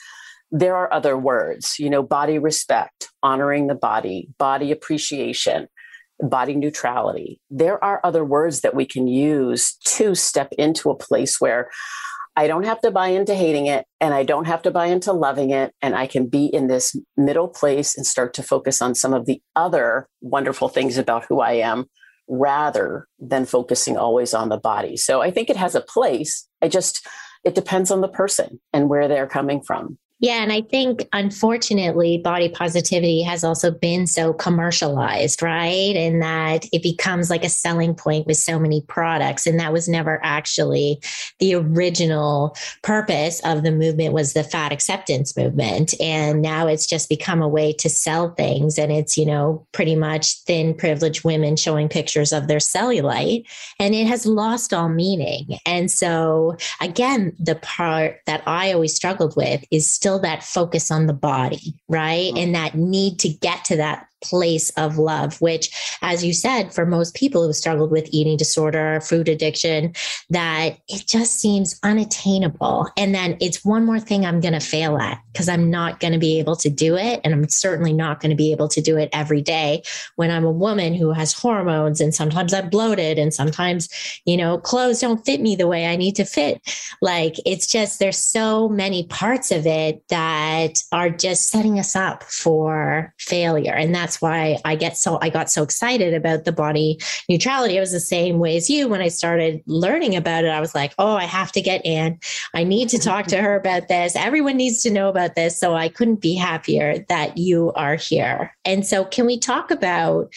there 0.52 0.76
are 0.76 0.92
other 0.92 1.16
words, 1.16 1.76
you 1.78 1.90
know, 1.90 2.02
body 2.02 2.38
respect, 2.38 3.08
honoring 3.22 3.66
the 3.66 3.74
body, 3.74 4.28
body 4.38 4.70
appreciation, 4.70 5.68
body 6.20 6.54
neutrality. 6.54 7.40
There 7.50 7.82
are 7.82 8.00
other 8.04 8.24
words 8.24 8.60
that 8.60 8.74
we 8.74 8.84
can 8.84 9.06
use 9.06 9.76
to 9.86 10.14
step 10.14 10.52
into 10.58 10.90
a 10.90 10.96
place 10.96 11.40
where 11.40 11.70
I 12.36 12.46
don't 12.46 12.64
have 12.64 12.80
to 12.82 12.90
buy 12.90 13.08
into 13.08 13.34
hating 13.34 13.66
it 13.66 13.86
and 14.00 14.14
I 14.14 14.22
don't 14.22 14.46
have 14.46 14.62
to 14.62 14.70
buy 14.70 14.86
into 14.86 15.12
loving 15.12 15.50
it. 15.50 15.72
And 15.82 15.94
I 15.94 16.06
can 16.06 16.26
be 16.26 16.46
in 16.46 16.68
this 16.68 16.96
middle 17.16 17.48
place 17.48 17.96
and 17.96 18.06
start 18.06 18.34
to 18.34 18.42
focus 18.42 18.80
on 18.80 18.94
some 18.94 19.12
of 19.12 19.26
the 19.26 19.42
other 19.56 20.08
wonderful 20.20 20.68
things 20.68 20.96
about 20.96 21.24
who 21.28 21.40
I 21.40 21.52
am 21.52 21.86
rather 22.30 23.08
than 23.18 23.44
focusing 23.44 23.98
always 23.98 24.32
on 24.32 24.48
the 24.48 24.56
body. 24.56 24.96
So 24.96 25.20
I 25.20 25.32
think 25.32 25.50
it 25.50 25.56
has 25.56 25.74
a 25.74 25.80
place. 25.80 26.48
I 26.62 26.68
just, 26.68 27.06
it 27.44 27.56
depends 27.56 27.90
on 27.90 28.00
the 28.00 28.08
person 28.08 28.60
and 28.72 28.88
where 28.88 29.08
they're 29.08 29.26
coming 29.26 29.60
from. 29.60 29.98
Yeah. 30.20 30.42
And 30.42 30.52
I 30.52 30.60
think, 30.60 31.08
unfortunately, 31.14 32.18
body 32.18 32.50
positivity 32.50 33.22
has 33.22 33.42
also 33.42 33.70
been 33.70 34.06
so 34.06 34.34
commercialized, 34.34 35.40
right? 35.40 35.96
And 35.96 36.20
that 36.22 36.66
it 36.74 36.82
becomes 36.82 37.30
like 37.30 37.42
a 37.42 37.48
selling 37.48 37.94
point 37.94 38.26
with 38.26 38.36
so 38.36 38.58
many 38.58 38.82
products. 38.82 39.46
And 39.46 39.58
that 39.58 39.72
was 39.72 39.88
never 39.88 40.20
actually 40.22 41.00
the 41.38 41.54
original 41.54 42.54
purpose 42.82 43.40
of 43.46 43.62
the 43.62 43.72
movement 43.72 44.12
was 44.12 44.34
the 44.34 44.44
fat 44.44 44.72
acceptance 44.72 45.34
movement. 45.38 45.94
And 45.98 46.42
now 46.42 46.66
it's 46.66 46.86
just 46.86 47.08
become 47.08 47.40
a 47.40 47.48
way 47.48 47.72
to 47.74 47.88
sell 47.88 48.34
things. 48.34 48.78
And 48.78 48.92
it's, 48.92 49.16
you 49.16 49.24
know, 49.24 49.66
pretty 49.72 49.96
much 49.96 50.34
thin 50.42 50.74
privileged 50.74 51.24
women 51.24 51.56
showing 51.56 51.88
pictures 51.88 52.34
of 52.34 52.46
their 52.46 52.58
cellulite. 52.58 53.46
And 53.78 53.94
it 53.94 54.06
has 54.06 54.26
lost 54.26 54.74
all 54.74 54.90
meaning. 54.90 55.58
And 55.64 55.90
so, 55.90 56.58
again, 56.82 57.34
the 57.38 57.54
part 57.54 58.20
that 58.26 58.42
I 58.46 58.74
always 58.74 58.94
struggled 58.94 59.34
with 59.34 59.64
is 59.70 59.90
still 59.90 60.09
still 60.10 60.18
that 60.18 60.42
focus 60.42 60.90
on 60.90 61.06
the 61.06 61.12
body, 61.12 61.74
right? 61.88 62.32
Mm-hmm. 62.32 62.36
And 62.38 62.54
that 62.56 62.74
need 62.74 63.20
to 63.20 63.28
get 63.28 63.64
to 63.66 63.76
that 63.76 64.08
place 64.22 64.70
of 64.70 64.98
love, 64.98 65.40
which, 65.40 65.70
as 66.02 66.24
you 66.24 66.32
said, 66.32 66.72
for 66.72 66.86
most 66.86 67.14
people 67.14 67.46
who 67.46 67.52
struggled 67.52 67.90
with 67.90 68.08
eating 68.12 68.36
disorder, 68.36 69.00
food 69.00 69.28
addiction, 69.28 69.94
that 70.30 70.78
it 70.88 71.06
just 71.06 71.40
seems 71.40 71.78
unattainable. 71.82 72.88
And 72.96 73.14
then 73.14 73.36
it's 73.40 73.64
one 73.64 73.84
more 73.84 74.00
thing 74.00 74.24
I'm 74.24 74.40
going 74.40 74.54
to 74.54 74.60
fail 74.60 74.98
at 74.98 75.20
because 75.32 75.48
I'm 75.48 75.70
not 75.70 76.00
going 76.00 76.12
to 76.12 76.18
be 76.18 76.38
able 76.38 76.56
to 76.56 76.70
do 76.70 76.96
it. 76.96 77.20
And 77.24 77.32
I'm 77.32 77.48
certainly 77.48 77.92
not 77.92 78.20
going 78.20 78.30
to 78.30 78.36
be 78.36 78.52
able 78.52 78.68
to 78.68 78.80
do 78.80 78.96
it 78.96 79.08
every 79.12 79.42
day 79.42 79.82
when 80.16 80.30
I'm 80.30 80.44
a 80.44 80.50
woman 80.50 80.94
who 80.94 81.12
has 81.12 81.32
hormones 81.32 82.00
and 82.00 82.14
sometimes 82.14 82.52
I'm 82.52 82.68
bloated 82.68 83.18
and 83.18 83.32
sometimes, 83.32 83.88
you 84.24 84.36
know, 84.36 84.58
clothes 84.58 85.00
don't 85.00 85.24
fit 85.24 85.40
me 85.40 85.56
the 85.56 85.66
way 85.66 85.86
I 85.86 85.96
need 85.96 86.16
to 86.16 86.24
fit. 86.24 86.60
Like 87.00 87.36
it's 87.46 87.66
just, 87.66 87.98
there's 87.98 88.18
so 88.18 88.68
many 88.68 89.06
parts 89.06 89.50
of 89.50 89.66
it 89.66 90.06
that 90.08 90.82
are 90.92 91.10
just 91.10 91.48
setting 91.50 91.78
us 91.78 91.94
up 91.94 92.24
for 92.24 93.14
failure. 93.18 93.74
And 93.74 93.94
that's 93.94 94.09
that's 94.10 94.20
why 94.20 94.58
I 94.64 94.74
get 94.74 94.96
so 94.96 95.20
I 95.22 95.28
got 95.28 95.48
so 95.48 95.62
excited 95.62 96.14
about 96.14 96.44
the 96.44 96.50
body 96.50 96.98
neutrality. 97.28 97.76
It 97.76 97.80
was 97.80 97.92
the 97.92 98.00
same 98.00 98.40
way 98.40 98.56
as 98.56 98.68
you 98.68 98.88
when 98.88 99.00
I 99.00 99.06
started 99.06 99.62
learning 99.66 100.16
about 100.16 100.42
it. 100.42 100.48
I 100.48 100.58
was 100.58 100.74
like, 100.74 100.94
oh, 100.98 101.14
I 101.14 101.26
have 101.26 101.52
to 101.52 101.60
get 101.60 101.86
Anne. 101.86 102.18
I 102.52 102.64
need 102.64 102.88
to 102.88 102.98
talk 102.98 103.26
to 103.26 103.40
her 103.40 103.54
about 103.54 103.86
this. 103.86 104.16
Everyone 104.16 104.56
needs 104.56 104.82
to 104.82 104.90
know 104.90 105.08
about 105.08 105.36
this. 105.36 105.60
So 105.60 105.74
I 105.76 105.88
couldn't 105.88 106.20
be 106.20 106.34
happier 106.34 107.04
that 107.08 107.38
you 107.38 107.72
are 107.74 107.94
here. 107.94 108.52
And 108.64 108.84
so 108.84 109.04
can 109.04 109.26
we 109.26 109.38
talk 109.38 109.70
about 109.70 110.32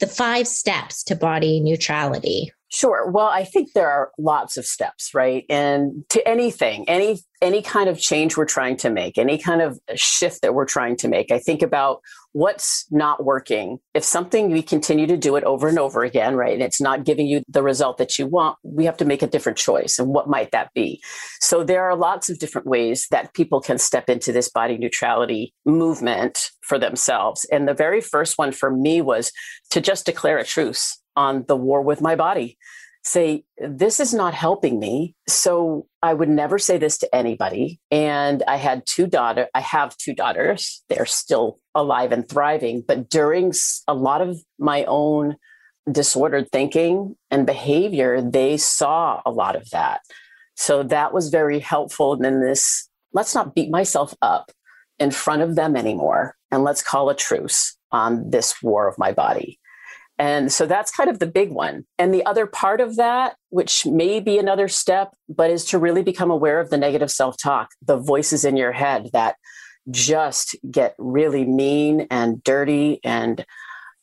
the 0.00 0.06
five 0.06 0.46
steps 0.46 1.02
to 1.04 1.16
body 1.16 1.60
neutrality? 1.60 2.52
Sure. 2.68 3.08
Well, 3.08 3.28
I 3.28 3.44
think 3.44 3.72
there 3.72 3.88
are 3.88 4.10
lots 4.18 4.56
of 4.56 4.66
steps, 4.66 5.14
right? 5.14 5.46
And 5.48 6.04
to 6.08 6.26
anything, 6.28 6.86
any 6.88 7.20
any 7.40 7.62
kind 7.62 7.88
of 7.88 8.00
change 8.00 8.36
we're 8.36 8.46
trying 8.46 8.76
to 8.78 8.90
make, 8.90 9.16
any 9.16 9.38
kind 9.38 9.62
of 9.62 9.78
shift 9.94 10.42
that 10.42 10.54
we're 10.54 10.64
trying 10.64 10.96
to 10.96 11.08
make, 11.08 11.30
I 11.30 11.38
think 11.38 11.62
about 11.62 12.00
what's 12.34 12.84
not 12.90 13.24
working. 13.24 13.78
If 13.94 14.02
something 14.02 14.50
we 14.50 14.60
continue 14.60 15.06
to 15.06 15.16
do 15.16 15.36
it 15.36 15.44
over 15.44 15.68
and 15.68 15.78
over 15.78 16.02
again, 16.02 16.34
right, 16.34 16.52
and 16.52 16.62
it's 16.62 16.80
not 16.80 17.04
giving 17.04 17.28
you 17.28 17.42
the 17.48 17.62
result 17.62 17.96
that 17.98 18.18
you 18.18 18.26
want, 18.26 18.58
we 18.64 18.84
have 18.84 18.96
to 18.98 19.04
make 19.04 19.22
a 19.22 19.28
different 19.28 19.56
choice. 19.56 20.00
And 20.00 20.08
what 20.08 20.28
might 20.28 20.50
that 20.50 20.72
be? 20.74 21.00
So 21.40 21.62
there 21.62 21.84
are 21.84 21.94
lots 21.94 22.28
of 22.28 22.40
different 22.40 22.66
ways 22.66 23.06
that 23.12 23.34
people 23.34 23.60
can 23.60 23.78
step 23.78 24.10
into 24.10 24.32
this 24.32 24.50
body 24.50 24.76
neutrality 24.76 25.54
movement 25.64 26.50
for 26.62 26.76
themselves. 26.76 27.46
And 27.52 27.68
the 27.68 27.72
very 27.72 28.00
first 28.00 28.36
one 28.36 28.50
for 28.50 28.68
me 28.68 29.00
was 29.00 29.30
to 29.70 29.80
just 29.80 30.04
declare 30.04 30.38
a 30.38 30.44
truce 30.44 31.00
on 31.14 31.44
the 31.46 31.56
war 31.56 31.82
with 31.82 32.00
my 32.00 32.16
body. 32.16 32.58
Say, 33.06 33.44
this 33.58 34.00
is 34.00 34.14
not 34.14 34.32
helping 34.32 34.78
me. 34.78 35.14
So 35.28 35.86
I 36.02 36.14
would 36.14 36.30
never 36.30 36.58
say 36.58 36.78
this 36.78 36.96
to 36.98 37.14
anybody. 37.14 37.78
And 37.90 38.42
I 38.48 38.56
had 38.56 38.86
two 38.86 39.06
daughters. 39.06 39.46
I 39.54 39.60
have 39.60 39.96
two 39.98 40.14
daughters. 40.14 40.82
They're 40.88 41.06
still 41.06 41.60
alive 41.74 42.12
and 42.12 42.26
thriving. 42.26 42.82
But 42.86 43.10
during 43.10 43.52
a 43.86 43.94
lot 43.94 44.22
of 44.22 44.38
my 44.58 44.84
own 44.84 45.36
disordered 45.90 46.50
thinking 46.50 47.14
and 47.30 47.46
behavior, 47.46 48.22
they 48.22 48.56
saw 48.56 49.20
a 49.26 49.30
lot 49.30 49.54
of 49.54 49.68
that. 49.70 50.00
So 50.56 50.82
that 50.84 51.12
was 51.12 51.28
very 51.28 51.58
helpful. 51.58 52.14
And 52.14 52.24
then 52.24 52.40
this, 52.40 52.88
let's 53.12 53.34
not 53.34 53.54
beat 53.54 53.70
myself 53.70 54.14
up 54.22 54.50
in 54.98 55.10
front 55.10 55.42
of 55.42 55.56
them 55.56 55.76
anymore. 55.76 56.36
And 56.50 56.64
let's 56.64 56.82
call 56.82 57.10
a 57.10 57.16
truce 57.16 57.76
on 57.90 58.30
this 58.30 58.62
war 58.62 58.88
of 58.88 58.96
my 58.96 59.12
body. 59.12 59.58
And 60.18 60.52
so 60.52 60.66
that's 60.66 60.92
kind 60.92 61.10
of 61.10 61.18
the 61.18 61.26
big 61.26 61.50
one. 61.50 61.84
And 61.98 62.14
the 62.14 62.24
other 62.24 62.46
part 62.46 62.80
of 62.80 62.96
that, 62.96 63.36
which 63.50 63.84
may 63.84 64.20
be 64.20 64.38
another 64.38 64.68
step, 64.68 65.14
but 65.28 65.50
is 65.50 65.64
to 65.66 65.78
really 65.78 66.02
become 66.02 66.30
aware 66.30 66.60
of 66.60 66.70
the 66.70 66.76
negative 66.76 67.10
self 67.10 67.36
talk, 67.36 67.70
the 67.84 67.96
voices 67.96 68.44
in 68.44 68.56
your 68.56 68.72
head 68.72 69.10
that 69.12 69.36
just 69.90 70.56
get 70.70 70.94
really 70.98 71.44
mean 71.44 72.06
and 72.10 72.42
dirty 72.44 73.00
and 73.02 73.44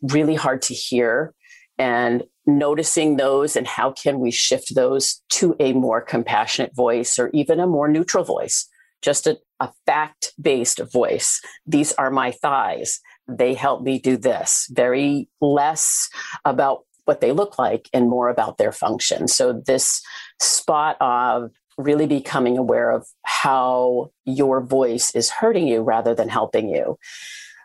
really 0.02 0.36
hard 0.36 0.62
to 0.64 0.74
hear. 0.74 1.34
And 1.78 2.24
noticing 2.46 3.16
those 3.16 3.56
and 3.56 3.66
how 3.66 3.92
can 3.92 4.20
we 4.20 4.32
shift 4.32 4.76
those 4.76 5.22
to 5.30 5.56
a 5.60 5.74
more 5.74 6.02
compassionate 6.02 6.76
voice 6.76 7.18
or 7.18 7.30
even 7.34 7.60
a 7.60 7.68
more 7.68 7.88
neutral 7.88 8.24
voice, 8.24 8.68
just 9.02 9.28
a, 9.28 9.38
a 9.60 9.72
fact 9.86 10.34
based 10.42 10.80
voice. 10.92 11.40
These 11.66 11.94
are 11.94 12.12
my 12.12 12.32
thighs 12.32 13.00
they 13.28 13.54
help 13.54 13.82
me 13.82 14.00
do 14.00 14.18
this. 14.18 14.68
Very 14.72 15.30
less 15.40 16.10
about 16.46 16.86
what 17.06 17.22
they 17.22 17.32
look 17.32 17.58
like 17.58 17.90
and 17.94 18.10
more 18.10 18.30
about 18.30 18.58
their 18.58 18.72
function. 18.72 19.28
So, 19.28 19.54
this 19.66 20.02
spot 20.40 20.98
of 21.02 21.52
really 21.78 22.06
becoming 22.06 22.58
aware 22.58 22.92
of 22.92 23.08
how 23.24 24.12
your 24.26 24.62
voice 24.62 25.14
is 25.16 25.30
hurting 25.30 25.68
you 25.68 25.82
rather 25.82 26.14
than 26.14 26.30
helping 26.30 26.70
you. 26.70 26.98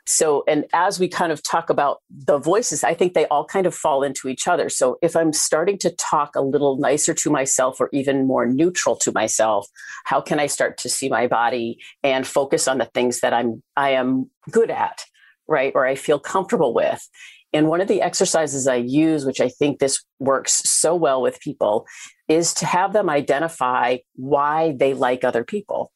So, 0.09 0.45
and 0.47 0.67
as 0.73 1.01
we 1.01 1.09
kind 1.09 1.33
of 1.33 1.43
talk 1.43 1.69
about 1.69 2.01
the 2.09 2.39
voices, 2.39 2.85
I 2.85 2.95
think 2.95 3.15
they 3.15 3.27
all 3.27 3.45
kind 3.45 3.67
of 3.67 3.75
fall 3.75 4.05
into 4.05 4.29
each 4.29 4.47
other. 4.47 4.69
So, 4.69 4.99
if 5.03 5.17
I'm 5.17 5.33
starting 5.33 5.79
to 5.79 5.91
talk 5.91 6.37
a 6.37 6.41
little 6.41 6.79
nicer 6.79 7.13
to 7.15 7.31
myself 7.31 7.81
or 7.81 7.89
even 7.93 8.27
more 8.27 8.47
neutral 8.47 8.95
to 8.97 9.11
myself, 9.11 9.69
how 10.05 10.21
can 10.21 10.39
I 10.39 10.47
start 10.47 10.79
to 10.79 10.89
see 10.89 11.09
my 11.09 11.27
body 11.27 11.79
and 12.05 12.25
focus 12.25 12.69
on 12.69 12.79
the 12.79 12.85
things 12.85 13.21
that 13.21 13.33
I'm 13.33 13.63
I 13.77 13.91
am 13.91 14.31
good 14.51 14.71
at? 14.71 15.05
Right? 15.49 15.73
Or 15.75 15.87
I 15.87 15.95
feel 15.95 16.19
comfortable 16.19 16.75
with. 16.75 17.07
And 17.53 17.69
one 17.69 17.81
of 17.81 17.89
the 17.89 18.03
exercises 18.03 18.67
I 18.67 18.77
use, 18.77 19.25
which 19.25 19.41
I 19.41 19.49
think 19.49 19.79
this 19.79 20.05
works 20.19 20.69
so 20.69 20.95
well 20.95 21.23
with 21.23 21.41
people, 21.41 21.87
is 22.29 22.53
to 22.55 22.67
have 22.67 22.93
them 22.93 23.09
identify 23.09 23.99
why 24.15 24.75
they 24.79 24.95
like 24.95 25.25
other 25.25 25.45
people. 25.45 25.93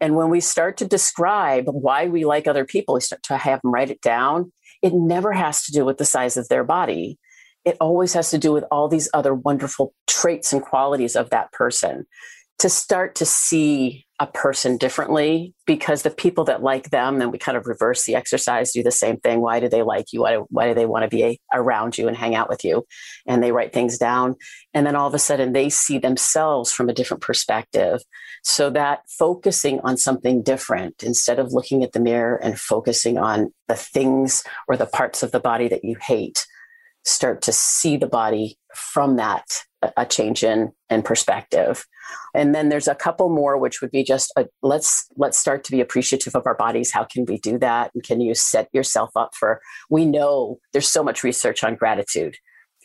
And 0.00 0.16
when 0.16 0.28
we 0.28 0.40
start 0.40 0.76
to 0.78 0.86
describe 0.86 1.66
why 1.66 2.06
we 2.06 2.24
like 2.24 2.48
other 2.48 2.64
people, 2.64 2.94
we 2.94 3.00
start 3.00 3.22
to 3.24 3.36
have 3.36 3.60
them 3.62 3.72
write 3.72 3.90
it 3.90 4.00
down. 4.00 4.52
It 4.82 4.92
never 4.92 5.32
has 5.32 5.64
to 5.64 5.72
do 5.72 5.84
with 5.84 5.98
the 5.98 6.04
size 6.04 6.36
of 6.36 6.48
their 6.48 6.64
body. 6.64 7.18
It 7.64 7.76
always 7.80 8.12
has 8.14 8.30
to 8.30 8.38
do 8.38 8.52
with 8.52 8.64
all 8.70 8.88
these 8.88 9.08
other 9.14 9.34
wonderful 9.34 9.94
traits 10.06 10.52
and 10.52 10.60
qualities 10.62 11.16
of 11.16 11.30
that 11.30 11.52
person 11.52 12.06
to 12.58 12.68
start 12.68 13.14
to 13.16 13.24
see 13.24 14.04
a 14.24 14.32
person 14.32 14.78
differently 14.78 15.52
because 15.66 16.02
the 16.02 16.10
people 16.10 16.44
that 16.44 16.62
like 16.62 16.88
them, 16.88 17.18
then 17.18 17.30
we 17.30 17.36
kind 17.36 17.58
of 17.58 17.66
reverse 17.66 18.04
the 18.04 18.14
exercise, 18.14 18.72
do 18.72 18.82
the 18.82 18.90
same 18.90 19.18
thing. 19.18 19.42
Why 19.42 19.60
do 19.60 19.68
they 19.68 19.82
like 19.82 20.14
you? 20.14 20.22
Why 20.22 20.32
do, 20.32 20.46
why 20.48 20.66
do 20.66 20.72
they 20.72 20.86
want 20.86 21.02
to 21.02 21.14
be 21.14 21.40
around 21.52 21.98
you 21.98 22.08
and 22.08 22.16
hang 22.16 22.34
out 22.34 22.48
with 22.48 22.64
you? 22.64 22.86
And 23.26 23.42
they 23.42 23.52
write 23.52 23.74
things 23.74 23.98
down. 23.98 24.36
And 24.72 24.86
then 24.86 24.96
all 24.96 25.06
of 25.06 25.12
a 25.12 25.18
sudden 25.18 25.52
they 25.52 25.68
see 25.68 25.98
themselves 25.98 26.72
from 26.72 26.88
a 26.88 26.94
different 26.94 27.22
perspective. 27.22 28.00
So 28.42 28.70
that 28.70 29.00
focusing 29.10 29.78
on 29.80 29.98
something 29.98 30.42
different 30.42 31.02
instead 31.02 31.38
of 31.38 31.52
looking 31.52 31.84
at 31.84 31.92
the 31.92 32.00
mirror 32.00 32.36
and 32.36 32.58
focusing 32.58 33.18
on 33.18 33.52
the 33.68 33.76
things 33.76 34.42
or 34.68 34.78
the 34.78 34.86
parts 34.86 35.22
of 35.22 35.32
the 35.32 35.40
body 35.40 35.68
that 35.68 35.84
you 35.84 35.96
hate, 36.00 36.46
start 37.04 37.42
to 37.42 37.52
see 37.52 37.98
the 37.98 38.06
body 38.06 38.56
from 38.74 39.16
that 39.16 39.44
a 39.96 40.06
change 40.06 40.42
in 40.44 40.72
in 40.90 41.02
perspective 41.02 41.84
and 42.34 42.54
then 42.54 42.68
there's 42.68 42.88
a 42.88 42.94
couple 42.94 43.28
more 43.28 43.58
which 43.58 43.80
would 43.80 43.90
be 43.90 44.04
just 44.04 44.32
a, 44.36 44.46
let's 44.62 45.06
let's 45.16 45.38
start 45.38 45.64
to 45.64 45.72
be 45.72 45.80
appreciative 45.80 46.34
of 46.34 46.46
our 46.46 46.54
bodies 46.54 46.92
how 46.92 47.04
can 47.04 47.24
we 47.26 47.38
do 47.38 47.58
that 47.58 47.90
and 47.94 48.02
can 48.02 48.20
you 48.20 48.34
set 48.34 48.68
yourself 48.72 49.10
up 49.16 49.34
for 49.34 49.60
we 49.90 50.04
know 50.06 50.58
there's 50.72 50.88
so 50.88 51.02
much 51.02 51.24
research 51.24 51.64
on 51.64 51.74
gratitude 51.74 52.36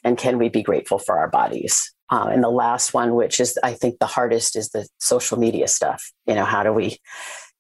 And 0.03 0.17
can 0.17 0.37
we 0.37 0.49
be 0.49 0.63
grateful 0.63 0.99
for 0.99 1.17
our 1.17 1.29
bodies? 1.29 1.93
Uh, 2.09 2.29
and 2.31 2.43
the 2.43 2.49
last 2.49 2.93
one, 2.93 3.15
which 3.15 3.39
is 3.39 3.57
I 3.63 3.73
think 3.73 3.99
the 3.99 4.07
hardest, 4.07 4.55
is 4.55 4.69
the 4.69 4.87
social 4.99 5.37
media 5.37 5.67
stuff. 5.67 6.11
You 6.25 6.35
know, 6.35 6.45
how 6.45 6.63
do 6.63 6.73
we 6.73 6.97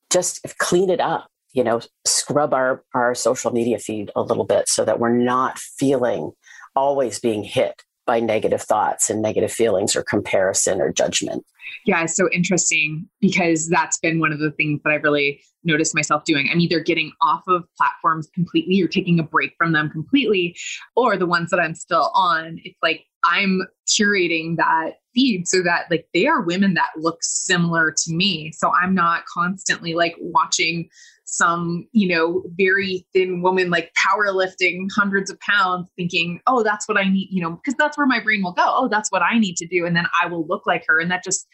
just 0.09 0.41
clean 0.57 0.89
it 0.89 0.99
up? 1.01 1.27
You 1.53 1.63
know, 1.63 1.81
scrub 2.05 2.53
our 2.53 2.83
our 2.93 3.15
social 3.15 3.51
media 3.51 3.79
feed 3.79 4.11
a 4.15 4.21
little 4.21 4.45
bit 4.45 4.67
so 4.69 4.85
that 4.85 4.99
we're 4.99 5.15
not 5.15 5.59
feeling 5.59 6.31
always 6.75 7.19
being 7.19 7.43
hit 7.43 7.83
by 8.09 8.19
negative 8.19 8.63
thoughts 8.63 9.11
and 9.11 9.21
negative 9.21 9.51
feelings 9.51 9.95
or 9.95 10.01
comparison 10.01 10.81
or 10.81 10.91
judgment. 10.91 11.45
Yeah, 11.85 12.01
it's 12.01 12.15
so 12.15 12.27
interesting 12.31 13.07
because 13.21 13.69
that's 13.69 13.99
been 13.99 14.19
one 14.19 14.33
of 14.33 14.39
the 14.39 14.49
things 14.49 14.81
that 14.83 14.91
I've 14.91 15.03
really 15.03 15.39
noticed 15.63 15.93
myself 15.93 16.23
doing. 16.23 16.49
I'm 16.51 16.59
either 16.59 16.79
getting 16.79 17.11
off 17.21 17.43
of 17.47 17.65
platforms 17.77 18.27
completely 18.33 18.81
or 18.81 18.87
taking 18.87 19.19
a 19.19 19.23
break 19.23 19.51
from 19.59 19.73
them 19.73 19.91
completely, 19.91 20.57
or 20.95 21.17
the 21.17 21.27
ones 21.27 21.51
that 21.51 21.59
I'm 21.59 21.75
still 21.75 22.09
on, 22.15 22.59
it's 22.63 22.79
like 22.81 23.05
I'm 23.23 23.61
curating 23.87 24.57
that 24.57 24.93
feed 25.13 25.47
so 25.47 25.61
that 25.61 25.85
like 25.91 26.07
they 26.15 26.25
are 26.25 26.41
women 26.41 26.73
that 26.73 26.89
look 26.97 27.19
similar 27.21 27.91
to 27.91 28.11
me. 28.11 28.51
So 28.53 28.71
I'm 28.73 28.95
not 28.95 29.25
constantly 29.31 29.93
like 29.93 30.15
watching 30.19 30.89
some, 31.29 31.87
you 31.91 32.07
know, 32.07 32.43
very 32.57 33.05
thin 33.13 33.41
woman 33.41 33.69
like 33.69 33.91
powerlifting 33.93 34.87
hundreds 34.95 35.29
of 35.29 35.39
pounds 35.39 35.87
thinking, 35.95 36.39
oh, 36.47 36.63
that's 36.63 36.87
what 36.87 36.97
I 36.97 37.03
need, 37.03 37.29
you 37.31 37.41
know, 37.41 37.51
because 37.51 37.75
that's 37.77 37.97
where 37.97 38.07
my 38.07 38.19
brain 38.19 38.43
will 38.43 38.53
go. 38.53 38.65
Oh, 38.65 38.87
that's 38.87 39.11
what 39.11 39.21
I 39.21 39.37
need 39.37 39.55
to 39.57 39.67
do. 39.67 39.85
And 39.85 39.95
then 39.95 40.07
I 40.21 40.27
will 40.27 40.45
look 40.47 40.65
like 40.65 40.83
her. 40.87 40.99
And 40.99 41.11
that 41.11 41.23
just 41.23 41.47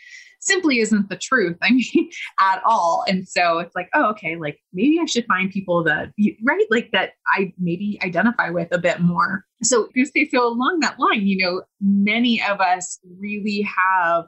simply 0.45 0.79
isn't 0.79 1.09
the 1.09 1.17
truth. 1.17 1.57
I 1.61 1.71
mean, 1.71 2.09
at 2.39 2.61
all. 2.65 3.03
And 3.07 3.27
so 3.27 3.59
it's 3.59 3.75
like, 3.75 3.89
oh, 3.93 4.09
okay, 4.11 4.35
like 4.35 4.59
maybe 4.73 4.99
I 5.01 5.05
should 5.05 5.25
find 5.25 5.51
people 5.51 5.83
that, 5.83 6.11
right, 6.43 6.65
like 6.69 6.91
that 6.91 7.13
I 7.27 7.53
maybe 7.57 7.99
identify 8.03 8.49
with 8.49 8.69
a 8.71 8.77
bit 8.77 9.01
more. 9.01 9.43
So 9.63 9.89
so 10.31 10.47
along 10.47 10.79
that 10.81 10.99
line, 10.99 11.25
you 11.25 11.43
know, 11.43 11.63
many 11.81 12.41
of 12.43 12.61
us 12.61 12.99
really 13.19 13.61
have 13.61 14.25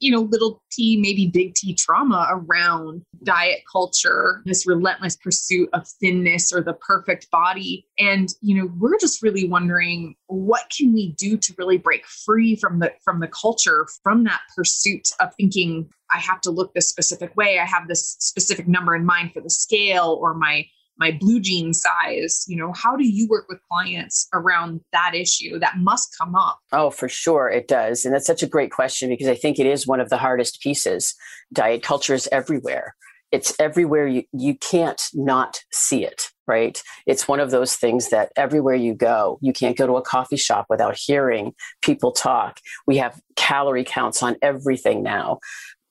you 0.00 0.10
know, 0.10 0.20
little 0.20 0.62
t, 0.70 0.96
maybe 0.96 1.26
big 1.26 1.54
T 1.54 1.74
trauma 1.74 2.28
around 2.30 3.02
diet 3.24 3.60
culture, 3.70 4.42
this 4.44 4.66
relentless 4.66 5.16
pursuit 5.16 5.68
of 5.72 5.86
thinness 6.00 6.52
or 6.52 6.62
the 6.62 6.74
perfect 6.74 7.30
body. 7.30 7.86
And, 7.98 8.28
you 8.40 8.56
know, 8.56 8.72
we're 8.78 8.98
just 8.98 9.22
really 9.22 9.48
wondering 9.48 10.14
what 10.26 10.72
can 10.76 10.92
we 10.92 11.12
do 11.12 11.36
to 11.36 11.54
really 11.58 11.78
break 11.78 12.06
free 12.06 12.56
from 12.56 12.78
the 12.78 12.92
from 13.04 13.20
the 13.20 13.28
culture, 13.28 13.86
from 14.02 14.24
that 14.24 14.40
pursuit 14.56 15.08
of 15.20 15.34
thinking 15.34 15.88
I 16.10 16.18
have 16.18 16.40
to 16.42 16.50
look 16.50 16.72
this 16.74 16.88
specific 16.88 17.36
way, 17.36 17.58
I 17.58 17.64
have 17.64 17.88
this 17.88 18.16
specific 18.18 18.66
number 18.66 18.94
in 18.94 19.04
mind 19.04 19.32
for 19.32 19.40
the 19.40 19.50
scale 19.50 20.18
or 20.20 20.34
my 20.34 20.66
my 20.98 21.10
blue 21.12 21.40
jean 21.40 21.72
size 21.72 22.44
you 22.48 22.56
know 22.56 22.72
how 22.72 22.96
do 22.96 23.04
you 23.04 23.26
work 23.28 23.46
with 23.48 23.58
clients 23.70 24.28
around 24.32 24.80
that 24.92 25.14
issue 25.14 25.58
that 25.58 25.78
must 25.78 26.16
come 26.18 26.34
up? 26.34 26.58
Oh 26.72 26.90
for 26.90 27.08
sure 27.08 27.48
it 27.48 27.68
does 27.68 28.04
and 28.04 28.14
that's 28.14 28.26
such 28.26 28.42
a 28.42 28.46
great 28.46 28.70
question 28.70 29.08
because 29.08 29.28
i 29.28 29.34
think 29.34 29.58
it 29.58 29.66
is 29.66 29.86
one 29.86 30.00
of 30.00 30.10
the 30.10 30.18
hardest 30.18 30.60
pieces. 30.60 31.14
Diet 31.52 31.82
culture 31.82 32.14
is 32.14 32.28
everywhere. 32.30 32.94
It's 33.30 33.54
everywhere 33.58 34.06
you, 34.06 34.24
you 34.32 34.54
can't 34.56 35.02
not 35.14 35.60
see 35.72 36.04
it 36.04 36.30
right? 36.46 36.82
It's 37.06 37.28
one 37.28 37.40
of 37.40 37.50
those 37.50 37.76
things 37.76 38.08
that 38.08 38.32
everywhere 38.34 38.74
you 38.74 38.94
go 38.94 39.38
you 39.42 39.52
can't 39.52 39.76
go 39.76 39.86
to 39.86 39.96
a 39.96 40.02
coffee 40.02 40.36
shop 40.36 40.66
without 40.68 40.96
hearing 40.98 41.54
people 41.82 42.12
talk. 42.12 42.60
We 42.86 42.96
have 42.98 43.20
calorie 43.36 43.84
counts 43.84 44.22
on 44.22 44.36
everything 44.42 45.02
now 45.02 45.40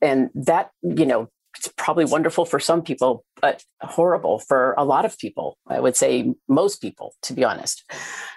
and 0.01 0.29
that 0.35 0.71
you 0.81 1.05
know 1.05 1.29
it's 1.57 1.73
probably 1.77 2.05
wonderful 2.05 2.45
for 2.45 2.59
some 2.59 2.81
people, 2.81 3.23
but 3.41 3.63
horrible 3.81 4.39
for 4.39 4.73
a 4.77 4.85
lot 4.85 5.05
of 5.05 5.17
people. 5.17 5.57
I 5.67 5.79
would 5.79 5.95
say 5.95 6.33
most 6.47 6.81
people, 6.81 7.13
to 7.23 7.33
be 7.33 7.43
honest. 7.43 7.83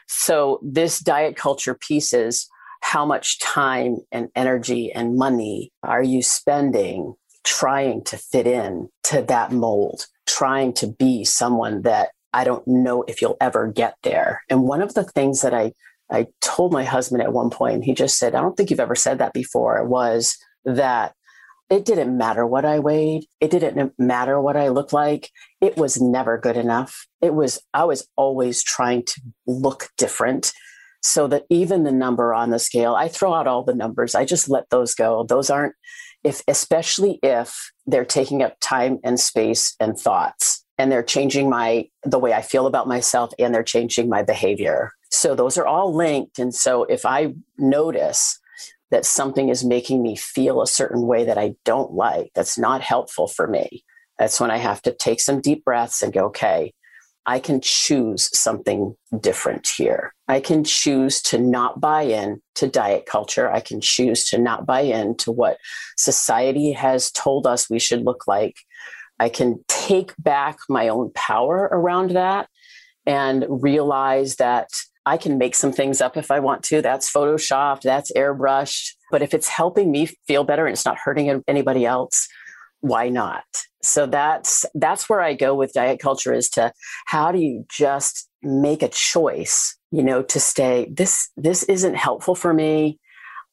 So, 0.09 0.61
this 0.63 1.01
diet 1.01 1.37
culture 1.37 1.75
piece 1.75 2.13
is 2.13 2.49
how 2.83 3.05
much 3.05 3.39
time 3.39 3.99
and 4.11 4.29
energy 4.35 4.91
and 4.93 5.17
money 5.17 5.71
are 5.83 6.03
you 6.03 6.23
spending 6.23 7.15
trying 7.45 8.03
to 8.05 8.17
fit 8.17 8.47
in 8.47 8.89
to 9.05 9.23
that 9.23 9.53
mold, 9.53 10.07
trying 10.27 10.73
to 10.75 10.87
be 10.87 11.25
someone 11.25 11.83
that 11.83 12.11
I 12.33 12.45
don't 12.45 12.67
know 12.67 13.03
if 13.09 13.21
you'll 13.21 13.37
ever 13.41 13.69
get 13.69 13.97
there. 14.03 14.43
And 14.49 14.63
one 14.63 14.83
of 14.83 14.95
the 14.95 15.05
things 15.05 15.43
that 15.43 15.55
I 15.55 15.73
I 16.13 16.27
told 16.41 16.73
my 16.73 16.83
husband 16.83 17.23
at 17.23 17.33
one 17.33 17.51
point, 17.51 17.85
he 17.85 17.95
just 17.95 18.19
said, 18.19 18.35
I 18.35 18.41
don't 18.41 18.57
think 18.57 18.71
you've 18.71 18.81
ever 18.81 18.97
said 18.97 19.19
that 19.19 19.33
before, 19.33 19.85
was 19.85 20.37
that 20.65 21.15
it 21.71 21.85
didn't 21.85 22.19
matter 22.19 22.45
what 22.45 22.65
I 22.65 22.81
weighed. 22.81 23.27
It 23.41 23.53
didn't 23.53 23.95
matter 23.97 24.41
what 24.41 24.57
I 24.57 24.69
looked 24.69 24.93
like. 24.93 25.31
It 25.61 25.77
was 25.77 26.01
never 26.01 26.37
good 26.37 26.57
enough. 26.57 27.07
It 27.23 27.33
was, 27.33 27.63
I 27.73 27.85
was 27.85 28.09
always 28.17 28.63
trying 28.63 29.05
to 29.05 29.21
look 29.47 29.89
different 29.97 30.53
so 31.03 31.29
that 31.29 31.45
even 31.49 31.85
the 31.85 31.93
number 31.93 32.35
on 32.35 32.51
the 32.51 32.59
scale, 32.59 32.95
I 32.95 33.07
throw 33.07 33.33
out 33.33 33.47
all 33.47 33.63
the 33.63 33.75
numbers. 33.75 34.17
I 34.17 34.25
just 34.25 34.51
let 34.51 34.69
those 34.71 34.95
go. 34.95 35.25
Those 35.25 35.49
aren't, 35.49 35.75
if, 36.25 36.43
especially 36.49 37.21
if 37.23 37.73
they're 37.87 38.05
taking 38.05 38.43
up 38.43 38.57
time 38.61 38.99
and 39.05 39.19
space 39.19 39.77
and 39.79 39.97
thoughts 39.97 40.65
and 40.77 40.91
they're 40.91 41.05
changing 41.05 41.49
my, 41.49 41.89
the 42.03 42.19
way 42.19 42.33
I 42.33 42.43
feel 42.43 42.67
about 42.67 42.89
myself 42.89 43.31
and 43.39 43.55
they're 43.55 43.63
changing 43.63 44.09
my 44.09 44.23
behavior. 44.23 44.93
So 45.11 45.37
those 45.37 45.57
are 45.57 45.67
all 45.67 45.95
linked. 45.95 46.39
And 46.39 46.55
so 46.55 46.83
if 46.85 47.07
I 47.07 47.35
notice 47.59 48.39
that 48.91 49.07
something 49.07 49.49
is 49.49 49.65
making 49.65 50.03
me 50.03 50.17
feel 50.17 50.61
a 50.61 50.67
certain 50.67 51.07
way 51.07 51.25
that 51.25 51.39
I 51.39 51.55
don't 51.65 51.93
like, 51.93 52.31
that's 52.35 52.59
not 52.59 52.81
helpful 52.81 53.29
for 53.29 53.47
me. 53.47 53.85
That's 54.19 54.41
when 54.41 54.51
I 54.51 54.59
have 54.59 54.83
to 54.83 54.93
take 54.93 55.21
some 55.21 55.41
deep 55.41 55.65
breaths 55.65 56.03
and 56.03 56.13
go, 56.13 56.27
okay, 56.27 56.75
I 57.27 57.39
can 57.39 57.61
choose 57.61 58.37
something 58.37 58.97
different 59.21 59.69
here. 59.69 60.15
I 60.27 60.41
can 60.41 60.65
choose 60.65 61.23
to 61.23 61.39
not 61.39 61.81
buy 61.81 62.03
in 62.03 62.41
to 62.57 62.67
diet 62.67 63.07
culture. 63.07 63.51
I 63.51 63.61
can 63.61 63.81
choose 63.81 64.25
to 64.31 64.39
not 64.39 64.67
buy 64.67 64.81
in 64.81 65.17
to 65.19 65.31
what 65.31 65.59
society 65.97 66.73
has 66.73 67.11
told 67.11 67.47
us 67.47 67.71
we 67.71 67.79
should 67.79 68.05
look 68.05 68.27
like. 68.27 68.57
I 69.19 69.29
can 69.29 69.63
take 69.69 70.15
back 70.19 70.59
my 70.69 70.89
own 70.89 71.13
power 71.15 71.69
around 71.71 72.13
that 72.13 72.49
and 73.07 73.45
realize 73.49 74.37
that 74.37 74.69
I 75.11 75.17
can 75.17 75.39
make 75.39 75.57
some 75.57 75.73
things 75.73 76.01
up 76.01 76.17
if 76.17 76.31
I 76.31 76.39
want 76.39 76.63
to. 76.67 76.81
That's 76.81 77.13
photoshopped, 77.13 77.83
that's 77.83 78.13
airbrushed. 78.13 78.93
But 79.11 79.23
if 79.23 79.35
it's 79.35 79.49
helping 79.49 79.91
me 79.91 80.07
feel 80.29 80.45
better 80.45 80.67
and 80.67 80.73
it's 80.73 80.85
not 80.85 80.99
hurting 80.99 81.43
anybody 81.49 81.85
else, 81.85 82.29
why 82.79 83.09
not? 83.09 83.45
So 83.83 84.07
that's 84.07 84.65
that's 84.75 85.09
where 85.09 85.21
I 85.21 85.35
go 85.35 85.57
with 85.57 85.73
diet 85.73 85.99
culture 85.99 86.33
is 86.33 86.49
to 86.51 86.73
how 87.07 87.33
do 87.33 87.41
you 87.41 87.67
just 87.69 88.29
make 88.41 88.85
a 88.85 88.89
choice, 88.89 89.77
you 89.91 90.05
know, 90.05 90.23
to 90.23 90.39
stay 90.39 90.89
this 90.93 91.29
this 91.37 91.65
isn't 91.65 91.97
helpful 91.97 92.37
for 92.37 92.55
me. 92.55 93.01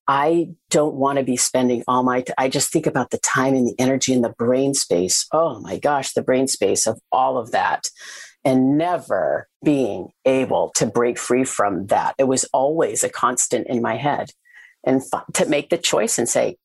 I 0.07 0.49
don't 0.69 0.95
want 0.95 1.17
to 1.17 1.23
be 1.23 1.37
spending 1.37 1.83
all 1.87 2.03
my 2.03 2.21
t- 2.21 2.33
I 2.37 2.49
just 2.49 2.71
think 2.71 2.85
about 2.85 3.09
the 3.09 3.17
time 3.17 3.55
and 3.55 3.67
the 3.67 3.75
energy 3.79 4.13
and 4.13 4.23
the 4.23 4.35
brain 4.37 4.75
space. 4.75 5.25
Oh 5.31 5.59
my 5.59 5.79
gosh, 5.79 6.13
the 6.13 6.21
brain 6.21 6.47
space 6.47 6.85
of 6.85 7.01
all 7.11 7.39
of 7.39 7.49
that 7.51 7.89
and 8.47 8.77
never 8.77 9.49
being 9.61 10.07
able 10.23 10.71
to 10.75 10.85
break 10.85 11.19
free 11.19 11.43
from 11.43 11.87
that. 11.87 12.15
It 12.17 12.29
was 12.29 12.45
always 12.53 13.03
a 13.03 13.09
constant 13.09 13.67
in 13.67 13.81
my 13.81 13.97
head. 13.97 14.31
And 14.85 15.01
f- 15.01 15.25
to 15.33 15.47
make 15.47 15.69
the 15.69 15.77
choice 15.77 16.17
and 16.17 16.29
say, 16.29 16.55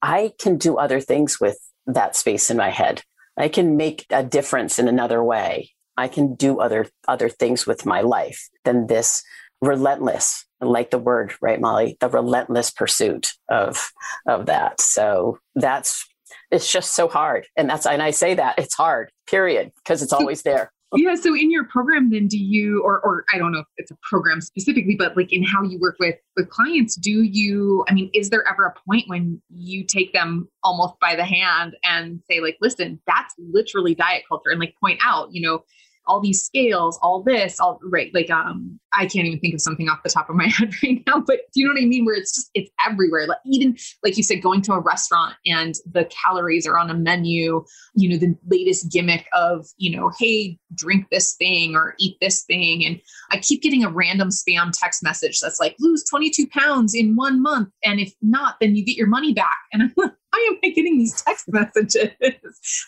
I 0.00 0.32
can 0.40 0.56
do 0.56 0.78
other 0.78 0.98
things 0.98 1.38
with 1.38 1.58
that 1.86 2.16
space 2.16 2.50
in 2.50 2.56
my 2.56 2.70
head. 2.70 3.02
I 3.36 3.48
can 3.48 3.76
make 3.76 4.06
a 4.08 4.24
difference 4.24 4.78
in 4.78 4.88
another 4.88 5.22
way. 5.22 5.72
I 5.98 6.08
can 6.08 6.36
do 6.36 6.58
other 6.58 6.86
other 7.06 7.28
things 7.28 7.66
with 7.66 7.84
my 7.84 8.00
life 8.00 8.48
than 8.64 8.86
this 8.86 9.22
relentless, 9.60 10.46
like 10.62 10.90
the 10.90 10.98
word, 10.98 11.34
right, 11.42 11.60
Molly, 11.60 11.98
the 12.00 12.08
relentless 12.08 12.70
pursuit 12.70 13.34
of 13.50 13.90
of 14.26 14.46
that. 14.46 14.80
So 14.80 15.38
that's 15.54 16.08
it's 16.50 16.72
just 16.72 16.94
so 16.94 17.08
hard. 17.08 17.46
And 17.58 17.68
that's 17.68 17.84
and 17.84 18.02
I 18.02 18.12
say 18.12 18.34
that 18.36 18.58
it's 18.58 18.74
hard, 18.74 19.10
period, 19.28 19.72
because 19.76 20.02
it's 20.02 20.12
always 20.18 20.40
there 20.40 20.72
yeah 20.94 21.14
so 21.14 21.34
in 21.34 21.50
your 21.50 21.64
program 21.64 22.10
then 22.10 22.28
do 22.28 22.38
you 22.38 22.82
or 22.84 23.00
or 23.00 23.24
i 23.34 23.38
don't 23.38 23.52
know 23.52 23.58
if 23.58 23.66
it's 23.76 23.90
a 23.90 23.96
program 24.08 24.40
specifically 24.40 24.94
but 24.96 25.16
like 25.16 25.32
in 25.32 25.42
how 25.42 25.62
you 25.62 25.78
work 25.80 25.96
with 25.98 26.16
with 26.36 26.48
clients 26.48 26.94
do 26.96 27.22
you 27.22 27.84
i 27.88 27.92
mean 27.92 28.10
is 28.14 28.30
there 28.30 28.46
ever 28.48 28.64
a 28.64 28.74
point 28.88 29.04
when 29.08 29.40
you 29.50 29.84
take 29.84 30.12
them 30.12 30.48
almost 30.62 30.94
by 31.00 31.16
the 31.16 31.24
hand 31.24 31.76
and 31.84 32.20
say 32.30 32.40
like 32.40 32.56
listen 32.60 33.00
that's 33.06 33.34
literally 33.38 33.94
diet 33.94 34.22
culture 34.28 34.50
and 34.50 34.60
like 34.60 34.74
point 34.80 35.00
out 35.02 35.28
you 35.32 35.40
know 35.40 35.62
all 36.06 36.20
these 36.20 36.44
scales, 36.44 36.98
all 37.02 37.22
this, 37.22 37.58
all 37.60 37.80
right. 37.82 38.12
Like, 38.14 38.30
um, 38.30 38.78
I 38.92 39.06
can't 39.06 39.26
even 39.26 39.40
think 39.40 39.54
of 39.54 39.60
something 39.60 39.88
off 39.88 40.02
the 40.02 40.10
top 40.10 40.30
of 40.30 40.36
my 40.36 40.46
head 40.58 40.74
right 40.82 41.02
now, 41.06 41.20
but 41.20 41.40
do 41.52 41.60
you 41.60 41.66
know 41.66 41.74
what 41.74 41.82
I 41.82 41.86
mean? 41.86 42.04
Where 42.04 42.14
it's 42.14 42.34
just, 42.34 42.50
it's 42.54 42.70
everywhere. 42.86 43.26
Like, 43.26 43.38
even 43.46 43.76
like 44.02 44.16
you 44.16 44.22
said, 44.22 44.42
going 44.42 44.62
to 44.62 44.72
a 44.72 44.80
restaurant 44.80 45.34
and 45.44 45.74
the 45.90 46.06
calories 46.06 46.66
are 46.66 46.78
on 46.78 46.90
a 46.90 46.94
menu, 46.94 47.64
you 47.94 48.08
know, 48.08 48.16
the 48.16 48.36
latest 48.48 48.90
gimmick 48.90 49.26
of, 49.32 49.66
you 49.76 49.96
know, 49.96 50.10
hey, 50.18 50.58
drink 50.74 51.06
this 51.10 51.34
thing 51.34 51.74
or 51.74 51.94
eat 51.98 52.16
this 52.20 52.44
thing. 52.44 52.84
And 52.84 53.00
I 53.30 53.38
keep 53.38 53.62
getting 53.62 53.84
a 53.84 53.90
random 53.90 54.30
spam 54.30 54.72
text 54.72 55.02
message 55.02 55.40
that's 55.40 55.60
like, 55.60 55.76
lose 55.78 56.04
22 56.04 56.46
pounds 56.48 56.94
in 56.94 57.16
one 57.16 57.42
month. 57.42 57.68
And 57.84 58.00
if 58.00 58.12
not, 58.22 58.56
then 58.60 58.76
you 58.76 58.84
get 58.84 58.96
your 58.96 59.08
money 59.08 59.32
back. 59.32 59.56
And 59.72 59.82
I'm 59.82 59.92
like, 59.96 60.12
why 60.36 60.48
am 60.50 60.58
I 60.64 60.68
getting 60.70 60.98
these 60.98 61.20
text 61.22 61.46
messages? 61.48 62.10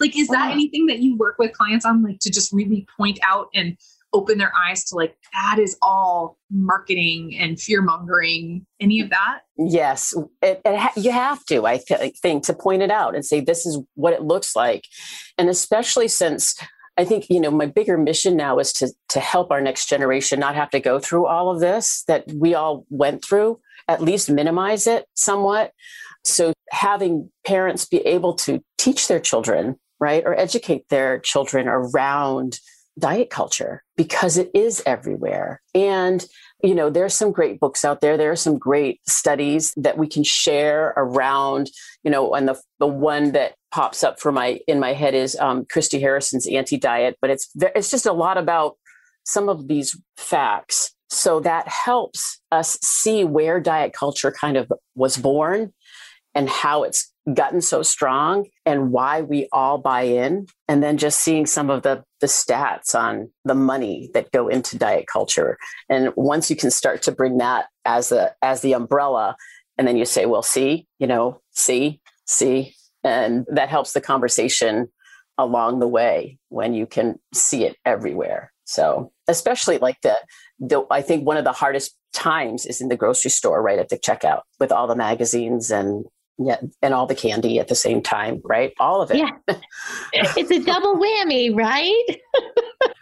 like, 0.00 0.16
is 0.16 0.28
that 0.28 0.50
anything 0.50 0.86
that 0.86 1.00
you 1.00 1.16
work 1.16 1.36
with 1.38 1.52
clients 1.52 1.84
on, 1.84 2.02
like 2.02 2.18
to 2.20 2.30
just 2.30 2.52
really 2.52 2.86
point 2.96 3.18
out 3.22 3.48
and 3.54 3.76
open 4.12 4.38
their 4.38 4.52
eyes 4.66 4.84
to 4.84 4.96
like 4.96 5.16
that 5.32 5.58
is 5.58 5.76
all 5.82 6.38
marketing 6.50 7.36
and 7.38 7.60
fear 7.60 7.82
mongering 7.82 8.64
any 8.80 9.00
of 9.00 9.10
that 9.10 9.40
yes 9.56 10.14
it, 10.42 10.60
it 10.64 10.76
ha- 10.76 10.92
you 10.96 11.10
have 11.10 11.44
to 11.44 11.66
i 11.66 11.78
th- 11.78 12.16
think 12.20 12.44
to 12.44 12.54
point 12.54 12.82
it 12.82 12.90
out 12.90 13.14
and 13.14 13.24
say 13.24 13.40
this 13.40 13.66
is 13.66 13.78
what 13.94 14.12
it 14.12 14.22
looks 14.22 14.56
like 14.56 14.84
and 15.36 15.48
especially 15.48 16.08
since 16.08 16.58
I 16.98 17.04
think 17.04 17.30
you 17.30 17.40
know 17.40 17.52
my 17.52 17.66
bigger 17.66 17.96
mission 17.96 18.36
now 18.36 18.58
is 18.58 18.72
to 18.74 18.92
to 19.10 19.20
help 19.20 19.52
our 19.52 19.60
next 19.60 19.88
generation 19.88 20.40
not 20.40 20.56
have 20.56 20.70
to 20.70 20.80
go 20.80 20.98
through 20.98 21.26
all 21.26 21.48
of 21.48 21.60
this 21.60 22.02
that 22.08 22.24
we 22.32 22.54
all 22.54 22.84
went 22.90 23.24
through, 23.24 23.60
at 23.86 24.02
least 24.02 24.28
minimize 24.28 24.88
it 24.88 25.06
somewhat. 25.14 25.72
So 26.24 26.52
having 26.70 27.30
parents 27.46 27.84
be 27.86 27.98
able 27.98 28.34
to 28.34 28.62
teach 28.78 29.06
their 29.06 29.20
children, 29.20 29.78
right, 30.00 30.24
or 30.26 30.34
educate 30.38 30.88
their 30.88 31.20
children 31.20 31.68
around 31.68 32.58
diet 32.98 33.30
culture 33.30 33.84
because 33.96 34.36
it 34.36 34.50
is 34.54 34.82
everywhere. 34.86 35.62
And 35.74 36.24
you 36.62 36.74
know, 36.74 36.90
there's 36.90 37.14
some 37.14 37.30
great 37.30 37.60
books 37.60 37.84
out 37.84 38.00
there. 38.00 38.16
There 38.16 38.32
are 38.32 38.36
some 38.36 38.58
great 38.58 39.00
studies 39.08 39.72
that 39.76 39.96
we 39.96 40.08
can 40.08 40.24
share 40.24 40.92
around, 40.96 41.70
you 42.02 42.10
know, 42.10 42.34
and 42.34 42.48
the 42.48 42.60
the 42.80 42.86
one 42.86 43.32
that 43.32 43.54
pops 43.70 44.02
up 44.02 44.18
for 44.18 44.32
my 44.32 44.60
in 44.66 44.80
my 44.80 44.92
head 44.92 45.14
is 45.14 45.36
um, 45.36 45.66
Christy 45.70 46.00
Harrison's 46.00 46.48
anti-diet, 46.48 47.16
but 47.20 47.30
it's 47.30 47.48
it's 47.54 47.90
just 47.90 48.06
a 48.06 48.12
lot 48.12 48.38
about 48.38 48.76
some 49.24 49.48
of 49.48 49.68
these 49.68 49.96
facts. 50.16 50.94
So 51.10 51.40
that 51.40 51.68
helps 51.68 52.40
us 52.50 52.78
see 52.82 53.24
where 53.24 53.60
diet 53.60 53.92
culture 53.92 54.32
kind 54.32 54.56
of 54.56 54.70
was 54.94 55.16
born 55.16 55.72
and 56.34 56.48
how 56.48 56.82
it's 56.82 57.12
gotten 57.34 57.60
so 57.60 57.82
strong 57.82 58.46
and 58.66 58.90
why 58.90 59.22
we 59.22 59.48
all 59.52 59.78
buy 59.78 60.02
in 60.02 60.46
and 60.66 60.82
then 60.82 60.96
just 60.98 61.20
seeing 61.20 61.46
some 61.46 61.70
of 61.70 61.82
the 61.82 62.04
the 62.20 62.26
stats 62.26 62.94
on 62.94 63.30
the 63.44 63.54
money 63.54 64.10
that 64.14 64.32
go 64.32 64.48
into 64.48 64.78
diet 64.78 65.06
culture. 65.06 65.58
And 65.88 66.12
once 66.16 66.50
you 66.50 66.56
can 66.56 66.70
start 66.70 67.02
to 67.02 67.12
bring 67.12 67.38
that 67.38 67.66
as 67.84 68.12
a 68.12 68.34
as 68.42 68.60
the 68.60 68.74
umbrella 68.74 69.36
and 69.76 69.86
then 69.86 69.96
you 69.96 70.04
say 70.04 70.26
well 70.26 70.42
see 70.42 70.86
you 70.98 71.06
know 71.06 71.40
see 71.52 72.00
see 72.26 72.74
and 73.04 73.46
that 73.48 73.68
helps 73.68 73.92
the 73.92 74.00
conversation 74.00 74.88
along 75.38 75.78
the 75.78 75.88
way 75.88 76.38
when 76.48 76.74
you 76.74 76.86
can 76.86 77.18
see 77.32 77.64
it 77.64 77.76
everywhere. 77.84 78.52
So 78.64 79.12
especially 79.28 79.78
like 79.78 80.00
the, 80.02 80.16
the 80.58 80.84
i 80.90 81.00
think 81.02 81.24
one 81.24 81.36
of 81.36 81.44
the 81.44 81.52
hardest 81.52 81.96
times 82.12 82.66
is 82.66 82.80
in 82.80 82.88
the 82.88 82.96
grocery 82.96 83.30
store 83.30 83.62
right 83.62 83.78
at 83.78 83.90
the 83.90 83.98
checkout 83.98 84.40
with 84.58 84.72
all 84.72 84.86
the 84.86 84.96
magazines 84.96 85.70
and 85.70 86.04
yeah, 86.38 86.58
and 86.82 86.94
all 86.94 87.06
the 87.06 87.14
candy 87.14 87.58
at 87.58 87.68
the 87.68 87.74
same 87.74 88.00
time, 88.00 88.40
right? 88.44 88.72
All 88.78 89.02
of 89.02 89.10
it. 89.10 89.16
Yeah. 89.18 89.30
it's 90.12 90.50
a 90.50 90.60
double 90.60 90.96
whammy, 90.96 91.54
right? 91.54 92.20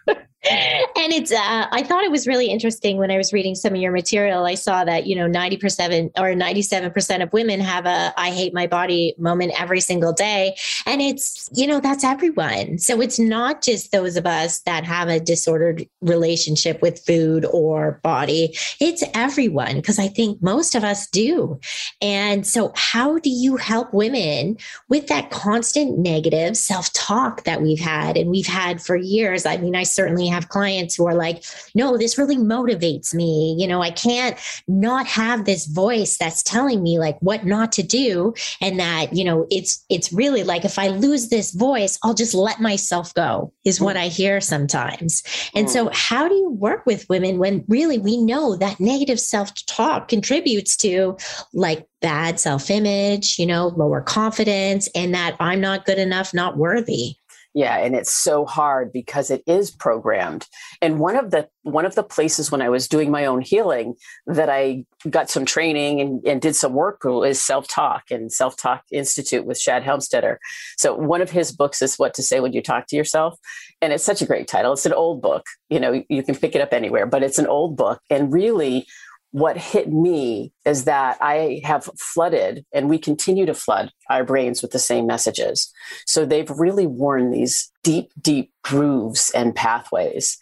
and 0.51 1.13
it's 1.13 1.33
uh, 1.33 1.67
i 1.73 1.83
thought 1.83 2.05
it 2.05 2.11
was 2.11 2.27
really 2.27 2.47
interesting 2.47 2.97
when 2.97 3.11
i 3.11 3.17
was 3.17 3.33
reading 3.33 3.55
some 3.55 3.75
of 3.75 3.81
your 3.81 3.93
material 3.93 4.45
i 4.45 4.55
saw 4.55 4.85
that 4.85 5.07
you 5.07 5.15
know 5.15 5.27
90% 5.29 6.11
or 6.19 6.35
97% 6.35 7.23
of 7.23 7.33
women 7.33 7.61
have 7.61 7.87
a 7.87 8.13
i 8.17 8.31
hate 8.31 8.55
my 8.55 8.67
body 8.67 9.15
moment 9.19 9.53
every 9.61 9.81
single 9.81 10.13
day. 10.13 10.57
And 10.85 11.01
it's 11.01 11.49
you 11.55 11.67
know 11.67 11.81
that's 11.81 12.05
everyone. 12.05 12.79
So 12.79 13.01
it's 13.01 13.19
not 13.19 13.63
just 13.63 13.93
those 13.93 14.17
of 14.17 14.27
us 14.27 14.61
that 14.61 14.85
have 14.85 15.09
a 15.09 15.21
disordered 15.21 15.87
relationship 16.01 16.83
with 16.83 17.05
food 17.05 17.45
or 17.47 18.01
body. 18.03 18.57
It's 18.81 19.03
everyone 19.15 19.77
because 19.77 19.99
i 19.99 20.09
think 20.09 20.43
most 20.43 20.75
of 20.75 20.85
us 20.85 21.07
do. 21.09 21.59
And 22.01 22.47
so 22.47 22.73
how 22.75 23.19
do 23.19 23.31
you 23.31 23.57
help 23.57 23.93
women 23.93 24.57
with 24.89 25.09
that 25.09 25.31
constant 25.31 25.99
negative 25.99 26.57
self-talk 26.57 27.45
that 27.45 27.63
we've 27.63 27.81
had 27.81 28.17
and 28.17 28.31
we've 28.31 28.47
had 28.47 28.83
for 28.83 28.97
years? 28.97 29.47
I 29.47 29.57
mean 29.57 29.77
i 29.77 29.83
certainly 29.83 30.29
have 30.37 30.49
clients 30.49 30.95
who 30.95 31.07
are 31.07 31.15
like, 31.15 31.45
no, 31.75 31.97
this 31.97 32.17
really 32.17 32.37
motivates 32.37 33.13
me. 33.15 33.57
You 33.59 33.67
know, 33.67 33.83
I 33.83 33.91
can't 33.91 34.39
not 34.69 35.07
have 35.07 35.45
this 35.45 35.67
voice 35.67 36.17
that's 36.17 36.43
telling 36.43 36.83
me 36.83 36.99
like 36.99 37.19
what 37.21 37.45
not 37.45 37.73
to 37.73 37.83
do. 37.83 38.35
And 38.61 38.79
that, 38.79 39.13
you 39.15 39.25
know, 39.25 39.47
it's, 39.51 39.85
it's 39.89 40.13
really 40.13 40.45
like 40.45 40.65
if 40.65 40.79
I 40.79 40.89
lose 40.89 41.29
this 41.29 41.53
voice, 41.53 41.99
I'll 42.03 42.15
just 42.15 42.35
let 42.35 42.61
myself 42.61 43.13
go, 43.15 43.53
is 43.65 43.81
what 43.81 43.97
I 43.97 44.09
hear 44.09 44.41
sometimes. 44.41 45.23
And 45.55 45.71
so, 45.71 45.87
mm. 45.87 45.95
how 45.95 46.29
do 46.29 46.35
you 46.35 46.51
work 46.51 46.87
with 46.87 47.09
women 47.09 47.39
when 47.39 47.65
really 47.69 47.99
we 47.99 48.19
know 48.19 48.57
that 48.57 48.79
negative 48.79 49.19
self 49.19 49.53
talk 49.67 50.09
contributes 50.09 50.77
to 50.79 51.17
like 51.53 51.87
bad 52.01 52.39
self 52.39 52.71
image, 52.71 53.39
you 53.39 53.47
know, 53.47 53.69
lower 53.69 54.01
confidence, 54.01 54.89
and 54.95 55.15
that 55.15 55.37
I'm 55.41 55.61
not 55.61 55.87
good 55.87 55.99
enough, 55.99 56.35
not 56.35 56.57
worthy? 56.57 57.17
Yeah, 57.57 57.79
and 57.79 57.97
it's 57.97 58.15
so 58.15 58.45
hard 58.45 58.93
because 58.93 59.31
it 59.31 59.43
is 59.47 59.71
programmed. 59.71 60.47
And 60.83 60.99
one 60.99 61.17
of 61.17 61.31
the 61.31 61.49
one 61.63 61.87
of 61.87 61.95
the 61.95 62.03
places 62.03 62.53
when 62.53 62.61
I 62.61 62.69
was 62.69 62.87
doing 62.87 63.11
my 63.11 63.25
own 63.25 63.41
healing 63.41 63.95
that 64.27 64.51
I 64.51 64.85
got 65.09 65.31
some 65.31 65.47
training 65.47 66.03
and, 66.03 66.23
and 66.27 66.43
did 66.43 66.55
some 66.55 66.75
work 66.75 67.01
is 67.25 67.43
self-talk 67.43 68.11
and 68.11 68.31
self-talk 68.31 68.83
institute 68.93 69.47
with 69.47 69.59
Shad 69.59 69.85
Helmstetter. 69.85 70.37
So 70.77 70.95
one 70.95 71.23
of 71.23 71.31
his 71.31 71.51
books 71.51 71.81
is 71.81 71.97
what 71.97 72.13
to 72.15 72.23
say 72.23 72.41
when 72.41 72.53
you 72.53 72.61
talk 72.61 72.89
to 72.89 72.97
yourself. 72.97 73.39
And 73.81 73.91
it's 73.91 74.05
such 74.05 74.21
a 74.21 74.27
great 74.27 74.49
title. 74.49 74.75
It's 74.75 74.85
an 74.85 74.93
old 74.93 75.23
book. 75.23 75.47
You 75.71 75.81
know, 75.81 76.05
you 76.11 76.23
can 76.23 76.35
pick 76.35 76.55
it 76.55 76.61
up 76.61 76.75
anywhere, 76.75 77.07
but 77.07 77.23
it's 77.23 77.39
an 77.39 77.47
old 77.47 77.75
book. 77.75 78.03
And 78.11 78.31
really 78.31 78.87
what 79.33 79.57
hit 79.57 79.93
me 79.93 80.53
is 80.65 80.85
that 80.85 81.19
I 81.21 81.61
have 81.65 81.91
flooded 81.99 82.65
and 82.73 82.89
we 82.89 82.99
continue 82.99 83.45
to 83.47 83.55
flood 83.55 83.91
our 84.09 84.25
brains 84.25 84.63
with 84.63 84.71
the 84.71 84.79
same 84.79 85.07
messages. 85.07 85.71
So 86.07 86.25
they've 86.25 86.51
really 86.51 86.87
worn 86.87 87.31
these 87.31 87.71
deep, 87.83 88.13
deep 88.21 88.53
grooves 88.63 89.31
and 89.31 89.55
pathways. 89.55 90.39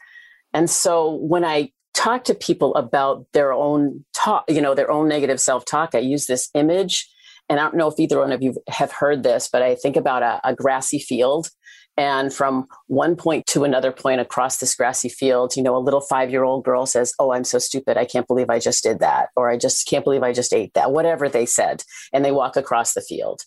And 0.52 0.70
so 0.70 1.14
when 1.14 1.44
I 1.44 1.72
talk 1.94 2.24
to 2.24 2.34
people 2.34 2.74
about 2.74 3.26
their 3.32 3.52
own 3.52 4.04
talk, 4.12 4.44
you 4.48 4.60
know, 4.60 4.74
their 4.74 4.90
own 4.90 5.08
negative 5.08 5.40
self 5.40 5.64
talk, 5.64 5.94
I 5.94 5.98
use 5.98 6.26
this 6.26 6.48
image. 6.54 7.08
And 7.48 7.60
I 7.60 7.64
don't 7.64 7.76
know 7.76 7.88
if 7.88 7.98
either 7.98 8.20
one 8.20 8.32
of 8.32 8.42
you 8.42 8.54
have 8.68 8.92
heard 8.92 9.22
this, 9.22 9.48
but 9.52 9.62
I 9.62 9.74
think 9.74 9.96
about 9.96 10.22
a, 10.22 10.40
a 10.44 10.54
grassy 10.54 10.98
field 10.98 11.50
and 11.96 12.33
from 12.33 12.66
one 12.88 13.14
point 13.14 13.46
to 13.46 13.64
another 13.64 13.92
point 13.92 14.20
across 14.20 14.59
this 14.59 14.74
grassy 14.74 15.09
field, 15.09 15.57
you 15.57 15.62
know, 15.62 15.76
a 15.76 15.78
little 15.78 16.00
five 16.00 16.30
year 16.30 16.42
old 16.42 16.64
girl 16.64 16.87
says, 16.87 17.12
Oh, 17.18 17.33
I'm 17.33 17.44
so 17.44 17.59
stupid. 17.59 17.96
I 17.96 18.04
can't 18.04 18.26
believe 18.26 18.50
I 18.50 18.59
just 18.59 18.83
did 18.83 18.98
that. 18.98 19.28
Or 19.37 19.48
I 19.48 19.57
just 19.57 19.87
can't 19.87 20.04
believe 20.04 20.22
I 20.22 20.33
just 20.33 20.52
ate 20.52 20.74
that, 20.74 20.92
whatever 20.92 21.28
they 21.28 21.46
said. 21.46 21.85
And 22.12 22.24
they 22.24 22.33
walk 22.33 22.57
across 22.57 22.94
the 22.94 23.00
field. 23.00 23.42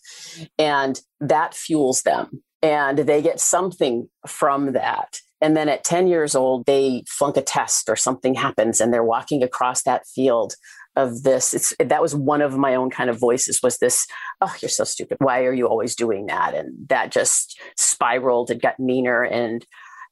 And 0.57 1.01
that 1.19 1.53
fuels 1.53 2.03
them. 2.03 2.43
And 2.61 2.99
they 2.99 3.21
get 3.21 3.39
something 3.39 4.09
from 4.25 4.73
that. 4.73 5.19
And 5.39 5.55
then 5.55 5.69
at 5.69 5.83
10 5.83 6.07
years 6.07 6.33
old, 6.33 6.65
they 6.65 7.03
flunk 7.07 7.37
a 7.37 7.41
test 7.41 7.89
or 7.89 7.95
something 7.95 8.33
happens 8.33 8.81
and 8.81 8.91
they're 8.91 9.03
walking 9.03 9.43
across 9.43 9.83
that 9.83 10.07
field 10.07 10.55
of 10.97 11.23
this 11.23 11.53
it's 11.53 11.73
that 11.79 12.01
was 12.01 12.15
one 12.15 12.41
of 12.41 12.57
my 12.57 12.73
own 12.73 12.89
kind 12.89 13.09
of 13.09 13.19
voices 13.19 13.61
was 13.61 13.77
this 13.77 14.05
oh 14.41 14.53
you're 14.61 14.67
so 14.67 14.83
stupid. 14.83 15.17
Why 15.21 15.43
are 15.45 15.53
you 15.53 15.67
always 15.67 15.95
doing 15.95 16.25
that? 16.25 16.53
And 16.53 16.73
that 16.89 17.11
just 17.11 17.57
spiraled 17.77 18.49
and 18.49 18.61
got 18.61 18.79
meaner 18.79 19.23
and 19.23 19.65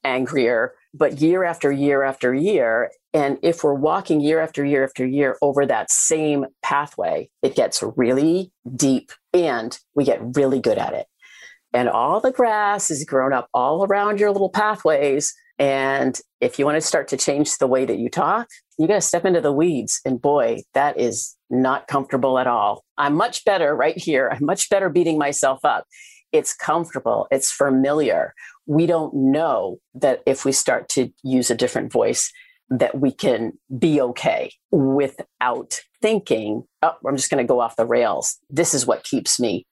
angrier. 0.03 0.75
But 0.93 1.19
year 1.19 1.43
after 1.43 1.71
year 1.71 2.03
after 2.03 2.33
year 2.33 2.91
and 3.13 3.39
if 3.41 3.63
we're 3.63 3.73
walking 3.73 4.21
year 4.21 4.39
after 4.39 4.63
year 4.63 4.83
after 4.83 5.05
year 5.05 5.37
over 5.41 5.65
that 5.65 5.91
same 5.91 6.45
pathway 6.61 7.29
it 7.41 7.55
gets 7.55 7.83
really 7.97 8.51
deep 8.75 9.11
and 9.33 9.77
we 9.95 10.05
get 10.05 10.37
really 10.37 10.61
good 10.61 10.77
at 10.77 10.93
it. 10.93 11.07
And 11.73 11.89
all 11.89 12.21
the 12.21 12.31
grass 12.31 12.91
is 12.91 13.03
grown 13.03 13.33
up 13.33 13.49
all 13.53 13.85
around 13.85 14.19
your 14.19 14.31
little 14.31 14.51
pathways 14.51 15.33
and 15.57 16.19
if 16.41 16.59
you 16.59 16.65
want 16.65 16.75
to 16.75 16.81
start 16.81 17.07
to 17.09 17.17
change 17.17 17.57
the 17.57 17.67
way 17.67 17.85
that 17.85 17.97
you 17.97 18.09
talk, 18.09 18.47
you 18.77 18.87
got 18.87 18.95
to 18.95 19.01
step 19.01 19.25
into 19.25 19.41
the 19.41 19.53
weeds. 19.53 20.01
And 20.05 20.21
boy, 20.21 20.63
that 20.73 20.99
is 20.99 21.35
not 21.49 21.87
comfortable 21.87 22.37
at 22.37 22.47
all. 22.47 22.83
I'm 22.97 23.15
much 23.15 23.45
better 23.45 23.75
right 23.75 23.97
here. 23.97 24.29
I'm 24.31 24.45
much 24.45 24.69
better 24.69 24.89
beating 24.89 25.17
myself 25.17 25.63
up. 25.63 25.85
It's 26.31 26.53
comfortable, 26.53 27.27
it's 27.31 27.51
familiar. 27.51 28.33
We 28.65 28.87
don't 28.87 29.13
know 29.13 29.77
that 29.93 30.21
if 30.25 30.43
we 30.43 30.51
start 30.51 30.89
to 30.89 31.09
use 31.23 31.49
a 31.49 31.55
different 31.55 31.93
voice, 31.93 32.29
that 32.69 32.99
we 32.99 33.11
can 33.11 33.53
be 33.77 34.01
okay 34.01 34.51
without 34.71 35.79
thinking, 36.01 36.63
oh, 36.81 36.95
I'm 37.07 37.15
just 37.15 37.29
going 37.29 37.45
to 37.45 37.47
go 37.47 37.61
off 37.61 37.77
the 37.77 37.85
rails. 37.85 38.37
This 38.49 38.73
is 38.73 38.85
what 38.85 39.03
keeps 39.03 39.39
me 39.39 39.65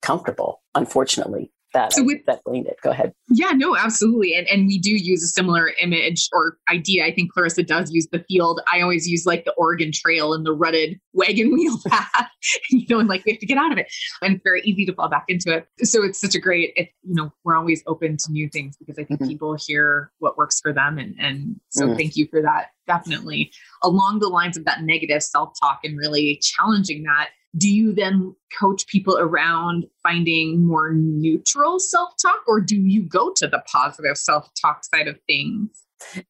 comfortable, 0.00 0.62
unfortunately 0.74 1.50
that 1.72 1.92
so 1.92 2.02
with, 2.02 2.24
that 2.26 2.42
blamed 2.44 2.66
it. 2.66 2.76
Go 2.82 2.90
ahead. 2.90 3.12
Yeah, 3.28 3.50
no, 3.50 3.76
absolutely. 3.76 4.34
And 4.34 4.46
and 4.48 4.66
we 4.66 4.78
do 4.78 4.90
use 4.90 5.22
a 5.22 5.28
similar 5.28 5.72
image 5.80 6.28
or 6.32 6.58
idea. 6.68 7.04
I 7.04 7.14
think 7.14 7.32
Clarissa 7.32 7.62
does 7.62 7.90
use 7.90 8.08
the 8.10 8.24
field. 8.28 8.60
I 8.72 8.80
always 8.80 9.08
use 9.08 9.26
like 9.26 9.44
the 9.44 9.52
Oregon 9.52 9.90
Trail 9.92 10.32
and 10.32 10.44
the 10.44 10.52
rutted 10.52 10.98
wagon 11.12 11.52
wheel 11.54 11.78
path, 11.88 12.28
you 12.70 12.86
know, 12.88 12.98
and 12.98 13.08
like 13.08 13.24
we 13.24 13.32
have 13.32 13.40
to 13.40 13.46
get 13.46 13.58
out 13.58 13.72
of 13.72 13.78
it. 13.78 13.86
And 14.22 14.34
it's 14.34 14.42
very 14.44 14.62
easy 14.62 14.84
to 14.86 14.94
fall 14.94 15.08
back 15.08 15.24
into 15.28 15.54
it. 15.54 15.66
So 15.86 16.02
it's 16.02 16.20
such 16.20 16.34
a 16.34 16.40
great, 16.40 16.72
it, 16.76 16.90
you 17.02 17.14
know, 17.14 17.32
we're 17.44 17.56
always 17.56 17.82
open 17.86 18.16
to 18.16 18.32
new 18.32 18.48
things 18.48 18.76
because 18.76 18.98
I 18.98 19.04
think 19.04 19.20
mm-hmm. 19.20 19.28
people 19.28 19.56
hear 19.66 20.10
what 20.18 20.36
works 20.36 20.60
for 20.60 20.72
them. 20.72 20.98
And 20.98 21.14
and 21.18 21.60
so 21.68 21.86
mm-hmm. 21.86 21.96
thank 21.96 22.16
you 22.16 22.26
for 22.30 22.42
that. 22.42 22.68
Definitely 22.86 23.52
along 23.82 24.18
the 24.18 24.28
lines 24.28 24.56
of 24.56 24.64
that 24.64 24.82
negative 24.82 25.22
self-talk 25.22 25.80
and 25.84 25.96
really 25.96 26.40
challenging 26.42 27.04
that 27.04 27.30
do 27.56 27.68
you 27.68 27.92
then 27.92 28.34
coach 28.58 28.86
people 28.86 29.18
around 29.18 29.86
finding 30.02 30.66
more 30.66 30.92
neutral 30.92 31.78
self 31.78 32.10
talk 32.20 32.38
or 32.46 32.60
do 32.60 32.76
you 32.76 33.02
go 33.02 33.32
to 33.36 33.46
the 33.46 33.62
positive 33.70 34.16
self 34.16 34.48
talk 34.60 34.82
side 34.94 35.08
of 35.08 35.18
things? 35.26 35.70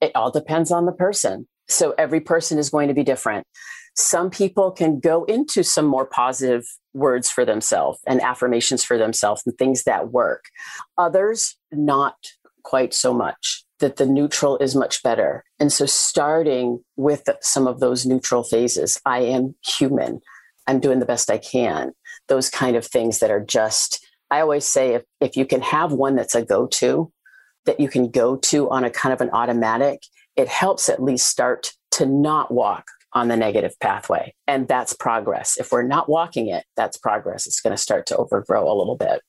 It 0.01 0.13
all 0.15 0.31
depends 0.31 0.71
on 0.71 0.87
the 0.87 0.93
person. 0.93 1.47
So 1.69 1.95
every 1.97 2.21
person 2.21 2.59
is 2.59 2.71
going 2.71 2.89
to 2.89 2.95
be 2.95 3.05
different. 3.05 3.47
Some 3.97 4.31
people 4.31 4.71
can 4.71 4.99
go 4.99 5.25
into 5.25 5.63
some 5.63 5.87
more 5.87 6.07
positive 6.07 6.65
words 6.95 7.31
for 7.31 7.45
themselves 7.45 8.01
and 8.07 8.21
affirmations 8.21 8.83
for 8.83 8.99
themselves 8.99 9.43
and 9.47 9.57
things 9.57 9.85
that 9.85 10.11
work. 10.11 10.45
Others, 10.99 11.57
not 11.71 12.17
quite 12.63 12.95
so 12.95 13.13
much 13.13 13.65
that 13.79 13.97
the 13.97 14.07
neutral 14.07 14.59
is 14.59 14.77
much 14.77 15.03
better. 15.03 15.45
And 15.59 15.73
so, 15.73 15.87
starting 15.87 16.83
with 16.97 17.29
some 17.41 17.67
of 17.67 17.81
those 17.81 18.07
neutral 18.07 18.43
phases, 18.43 19.01
I 19.05 19.21
am 19.21 19.55
human, 19.65 20.21
I'm 20.71 20.81
doing 20.81 21.01
the 21.01 21.07
best 21.07 21.31
I 21.31 21.39
can, 21.39 21.93
those 22.29 22.49
kind 22.49 22.77
of 22.77 22.87
things 22.87 23.19
that 23.19 23.31
are 23.31 23.45
just, 23.45 24.07
I 24.31 24.41
always 24.41 24.65
say, 24.65 24.95
if, 24.95 25.03
if 25.21 25.37
you 25.37 25.45
can 25.45 25.63
have 25.63 25.93
one 25.93 26.15
that's 26.15 26.37
a 26.37 26.45
go 26.45 26.67
to, 26.67 27.13
that 27.67 27.81
you 27.81 27.89
can 27.89 28.09
go 28.09 28.37
to 28.37 28.71
on 28.71 28.85
a 28.85 28.91
kind 28.91 29.13
of 29.13 29.21
an 29.21 29.31
automatic, 29.31 30.03
it 30.37 30.49
helps 30.49 30.89
at 30.89 31.03
least 31.03 31.27
start 31.27 31.73
to 31.93 32.07
not 32.07 32.53
walk 32.53 32.87
on 33.13 33.27
the 33.27 33.37
negative 33.37 33.75
pathway. 33.81 34.33
And 34.47 34.69
that's 34.69 34.93
progress. 34.93 35.57
If 35.59 35.73
we're 35.73 35.83
not 35.83 36.09
walking 36.09 36.47
it, 36.47 36.65
that's 36.77 36.97
progress. 36.97 37.49
It's 37.49 37.61
going 37.61 37.75
to 37.75 37.83
start 37.83 38.07
to 38.07 38.17
overgrow 38.17 38.73
a 38.73 38.79
little 38.79 38.97
bit. 38.97 39.21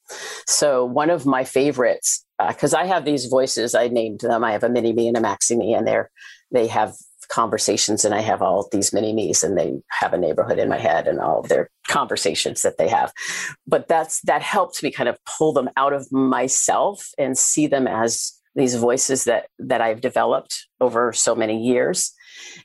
So, 0.46 0.86
one 0.86 1.10
of 1.10 1.26
my 1.26 1.44
favorites, 1.44 2.24
because 2.48 2.76
uh, 2.76 2.78
I 2.78 2.86
have 2.86 3.06
these 3.06 3.26
voices, 3.26 3.74
I 3.74 3.88
named 3.88 4.20
them. 4.20 4.44
I 4.44 4.52
have 4.52 4.64
a 4.64 4.70
mini 4.70 4.94
me 4.94 5.08
and 5.08 5.18
a 5.18 5.22
maxi 5.22 5.58
me, 5.58 5.74
and 5.74 5.88
they're 5.88 6.12
they 6.52 6.68
have 6.68 6.94
conversations, 7.32 8.06
and 8.06 8.14
I 8.14 8.22
have 8.22 8.42
all 8.42 8.68
these 8.72 8.94
mini 8.94 9.14
me's, 9.14 9.44
and 9.44 9.58
they 9.58 9.82
have 9.90 10.14
a 10.14 10.18
neighborhood 10.18 10.60
in 10.60 10.70
my 10.70 10.78
head, 10.78 11.08
and 11.08 11.20
all 11.20 11.42
their 11.42 11.70
conversations 11.88 12.62
that 12.62 12.78
they 12.78 12.88
have. 12.88 13.12
But 13.68 13.88
that's 13.88 14.22
that 14.22 14.42
helped 14.42 14.84
me 14.84 14.92
kind 14.92 15.10
of 15.10 15.18
pull 15.26 15.54
them 15.54 15.70
out 15.78 15.94
of 15.94 16.12
myself 16.12 17.08
and 17.18 17.38
see 17.38 17.68
them 17.68 17.88
as 17.88 18.34
these 18.56 18.76
voices 18.76 19.24
that 19.26 19.48
that 19.60 19.82
I've 19.82 20.02
developed 20.02 20.68
over 20.80 21.14
so 21.14 21.36
many 21.36 21.62
years 21.62 22.14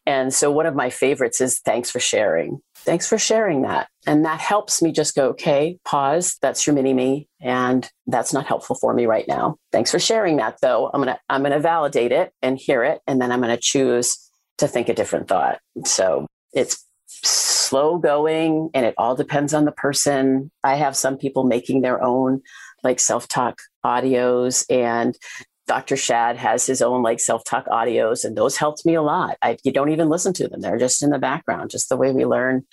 and 0.07 0.33
so 0.33 0.51
one 0.51 0.67
of 0.67 0.75
my 0.75 0.91
favorites 0.91 1.41
is 1.41 1.61
thanks 1.61 1.91
for 1.91 2.01
sharing. 2.01 2.61
Thanks 2.77 3.09
for 3.09 3.19
sharing 3.19 3.63
that. 3.63 3.89
And 4.07 4.25
that 4.25 4.41
helps 4.41 4.81
me 4.81 4.93
just 4.93 5.15
go, 5.15 5.29
okay, 5.31 5.79
pause. 5.85 6.37
That's 6.41 6.67
your 6.67 6.75
mini 6.75 6.95
me. 6.95 7.29
And 7.41 7.89
that's 8.07 8.33
not 8.33 8.47
helpful 8.47 8.77
for 8.77 8.95
me 8.95 9.07
right 9.07 9.27
now. 9.27 9.57
Thanks 9.73 9.91
for 9.91 9.99
sharing 9.99 10.37
that 10.37 10.59
though. 10.63 10.91
I'm 10.95 11.05
to, 11.05 11.19
I'm 11.29 11.45
to 11.45 11.59
validate 11.59 12.13
it 12.13 12.33
and 12.43 12.59
hear 12.59 12.85
it. 12.85 13.01
And 13.07 13.21
then 13.21 13.33
I'm 13.33 13.43
to 13.43 13.57
choose 13.57 14.26
to 14.59 14.69
think 14.69 14.89
a 14.89 14.95
different 14.95 15.29
thought. 15.29 15.59
So 15.85 16.27
it's 16.53 16.85
slow 17.09 17.99
going 17.99 18.71
and 18.75 18.87
it 18.87 18.95
all 18.99 19.15
depends 19.15 19.55
on 19.55 19.65
the 19.65 19.73
person. 19.73 20.51
I 20.65 20.77
have 20.77 20.97
some 20.97 21.17
people 21.17 21.45
making 21.45 21.83
their 21.83 22.03
own 22.03 22.43
like 22.83 23.01
self 23.01 23.29
talk 23.29 23.61
audios 23.85 24.65
and 24.71 25.17
Dr. 25.67 25.97
Shad 25.97 26.37
has 26.37 26.65
his 26.65 26.81
own 26.81 27.03
like 27.03 27.19
self-talk 27.19 27.67
audios, 27.67 28.25
and 28.25 28.37
those 28.37 28.57
helped 28.57 28.87
me 28.87 28.95
a 28.95 29.03
lot. 29.03 29.37
I, 29.43 29.57
you 29.65 29.73
don't 29.73 29.91
even 29.91 30.09
listen 30.09 30.33
to 30.35 30.49
them; 30.49 30.61
they're 30.61 30.79
just 30.79 31.03
in 31.03 31.11
the 31.11 31.19
background, 31.19 31.71
just 31.71 31.89
the 31.89 31.97
way 31.97 32.13
we 32.13 32.25
learn 32.25 32.65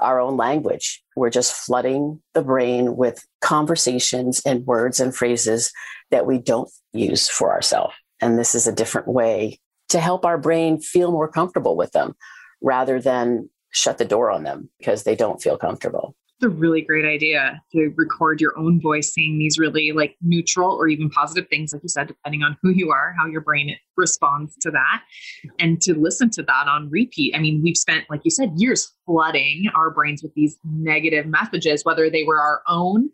our 0.00 0.20
own 0.20 0.36
language. 0.36 1.02
We're 1.14 1.30
just 1.30 1.52
flooding 1.52 2.22
the 2.32 2.42
brain 2.42 2.96
with 2.96 3.24
conversations 3.42 4.40
and 4.46 4.66
words 4.66 5.00
and 5.00 5.14
phrases 5.14 5.72
that 6.10 6.26
we 6.26 6.38
don't 6.38 6.70
use 6.92 7.28
for 7.28 7.52
ourselves. 7.52 7.94
And 8.20 8.38
this 8.38 8.54
is 8.54 8.66
a 8.66 8.72
different 8.72 9.08
way 9.08 9.60
to 9.92 10.00
help 10.00 10.24
our 10.24 10.38
brain 10.38 10.80
feel 10.80 11.12
more 11.12 11.28
comfortable 11.28 11.76
with 11.76 11.92
them 11.92 12.14
rather 12.60 13.00
than 13.00 13.48
shut 13.70 13.98
the 13.98 14.04
door 14.04 14.30
on 14.30 14.42
them 14.42 14.68
because 14.78 15.04
they 15.04 15.16
don't 15.16 15.40
feel 15.40 15.56
comfortable 15.56 16.14
It's 16.42 16.46
a 16.46 16.48
really 16.48 16.82
great 16.82 17.04
idea 17.04 17.62
to 17.72 17.92
record 17.96 18.40
your 18.40 18.58
own 18.58 18.80
voice 18.80 19.14
saying 19.14 19.38
these 19.38 19.58
really 19.58 19.92
like 19.92 20.16
neutral 20.22 20.72
or 20.72 20.88
even 20.88 21.08
positive 21.08 21.48
things, 21.48 21.72
like 21.72 21.82
you 21.82 21.88
said, 21.88 22.08
depending 22.08 22.42
on 22.42 22.56
who 22.62 22.70
you 22.70 22.90
are, 22.90 23.14
how 23.16 23.26
your 23.26 23.42
brain 23.42 23.76
responds 23.96 24.56
to 24.56 24.70
that, 24.72 25.02
and 25.60 25.80
to 25.82 25.94
listen 25.94 26.30
to 26.30 26.42
that 26.42 26.66
on 26.66 26.90
repeat. 26.90 27.34
I 27.36 27.38
mean, 27.38 27.62
we've 27.62 27.76
spent, 27.76 28.06
like 28.10 28.22
you 28.24 28.30
said, 28.30 28.52
years 28.56 28.92
flooding 29.06 29.66
our 29.76 29.90
brains 29.90 30.22
with 30.22 30.34
these 30.34 30.58
negative 30.64 31.26
messages, 31.26 31.84
whether 31.84 32.10
they 32.10 32.24
were 32.24 32.40
our 32.40 32.62
own 32.66 33.10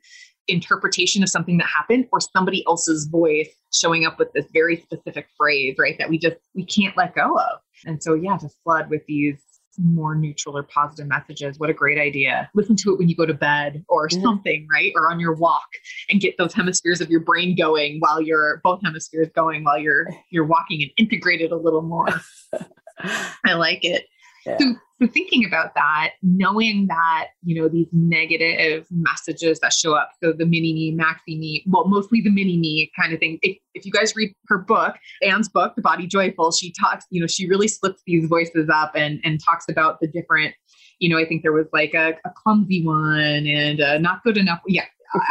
interpretation 0.49 1.23
of 1.23 1.29
something 1.29 1.59
that 1.59 1.67
happened 1.67 2.07
or 2.13 2.21
somebody 2.21 2.65
else's 2.67 3.07
voice 3.07 3.51
showing 3.73 4.07
up 4.07 4.19
with 4.19 4.33
this 4.33 4.47
very 4.53 4.77
specific 4.77 5.29
phrase, 5.37 5.77
right? 5.79 5.97
That 5.99 6.09
we 6.09 6.19
just 6.19 6.37
we 6.55 6.65
can't 6.65 6.97
let 6.97 7.15
go 7.15 7.39
of. 7.39 7.61
And 7.85 8.03
so 8.03 8.15
yeah, 8.15 8.37
to 8.39 8.49
flood 8.65 8.91
with 8.91 9.03
these 9.07 9.37
more 9.79 10.15
neutral 10.15 10.57
or 10.57 10.65
positive 10.65 11.07
messages. 11.07 11.59
What 11.59 11.71
a 11.71 11.75
great 11.75 11.99
idea. 11.99 12.51
Listen 12.55 12.77
to 12.77 12.93
it 12.93 12.99
when 12.99 13.09
you 13.09 13.15
go 13.15 13.27
to 13.27 13.35
bed 13.35 13.85
or 13.89 14.09
mm-hmm. 14.09 14.23
something, 14.23 14.67
right? 14.73 14.93
Or 14.97 15.11
on 15.11 15.21
your 15.21 15.35
walk 15.35 15.69
and 16.09 16.21
get 16.21 16.37
those 16.37 16.53
hemispheres 16.53 17.01
of 17.01 17.11
your 17.11 17.21
brain 17.21 17.57
going 17.57 17.99
while 18.01 18.21
you're 18.21 18.61
both 18.65 18.81
hemispheres 18.83 19.29
going 19.35 19.65
while 19.65 19.79
you're 19.79 20.09
you're 20.31 20.45
walking 20.45 20.83
and 20.83 20.91
integrate 20.97 21.41
it 21.41 21.53
a 21.53 21.57
little 21.57 21.83
more. 21.83 22.09
I 23.45 23.55
like 23.55 23.85
it. 23.85 24.07
Yeah. 24.45 24.59
So 24.59 24.75
so 25.01 25.07
thinking 25.07 25.45
about 25.45 25.75
that, 25.75 26.11
knowing 26.23 26.87
that, 26.89 27.29
you 27.45 27.61
know, 27.61 27.69
these 27.69 27.87
negative 27.93 28.87
messages 28.91 29.61
that 29.61 29.73
show 29.73 29.95
up, 29.95 30.11
so 30.23 30.33
the 30.33 30.45
mini 30.45 30.73
me, 30.73 30.97
maxi 30.97 31.39
me, 31.39 31.65
well, 31.67 31.87
mostly 31.87 32.21
the 32.21 32.31
mini 32.31 32.57
me 32.59 32.91
kind 32.99 33.13
of 33.13 33.21
thing. 33.21 33.39
If, 33.43 33.57
if 33.75 33.87
you 33.87 33.93
guys 33.93 34.17
read 34.17 34.35
her 34.49 34.59
book, 34.59 34.97
Anne's 35.23 35.49
book, 35.49 35.75
The 35.77 35.83
Body 35.83 36.07
Joyful, 36.07 36.51
she 36.53 36.73
talks, 36.73 37.05
you 37.11 37.21
know, 37.21 37.29
she 37.29 37.49
really 37.49 37.69
slips 37.69 38.03
these 38.07 38.27
voices 38.29 38.69
up 38.73 38.93
and, 38.97 39.21
and 39.25 39.41
talks 39.45 39.67
about 39.69 40.01
the 40.01 40.09
different, 40.09 40.55
you 40.99 41.09
know, 41.09 41.19
I 41.19 41.25
think 41.25 41.43
there 41.43 41.53
was 41.53 41.67
like 41.73 41.95
a, 41.95 42.15
a 42.25 42.31
clumsy 42.37 42.85
one 42.85 43.47
and 43.47 43.81
uh, 43.81 43.99
not 43.99 44.25
good 44.25 44.37
enough. 44.37 44.61
Yeah, 44.67 44.85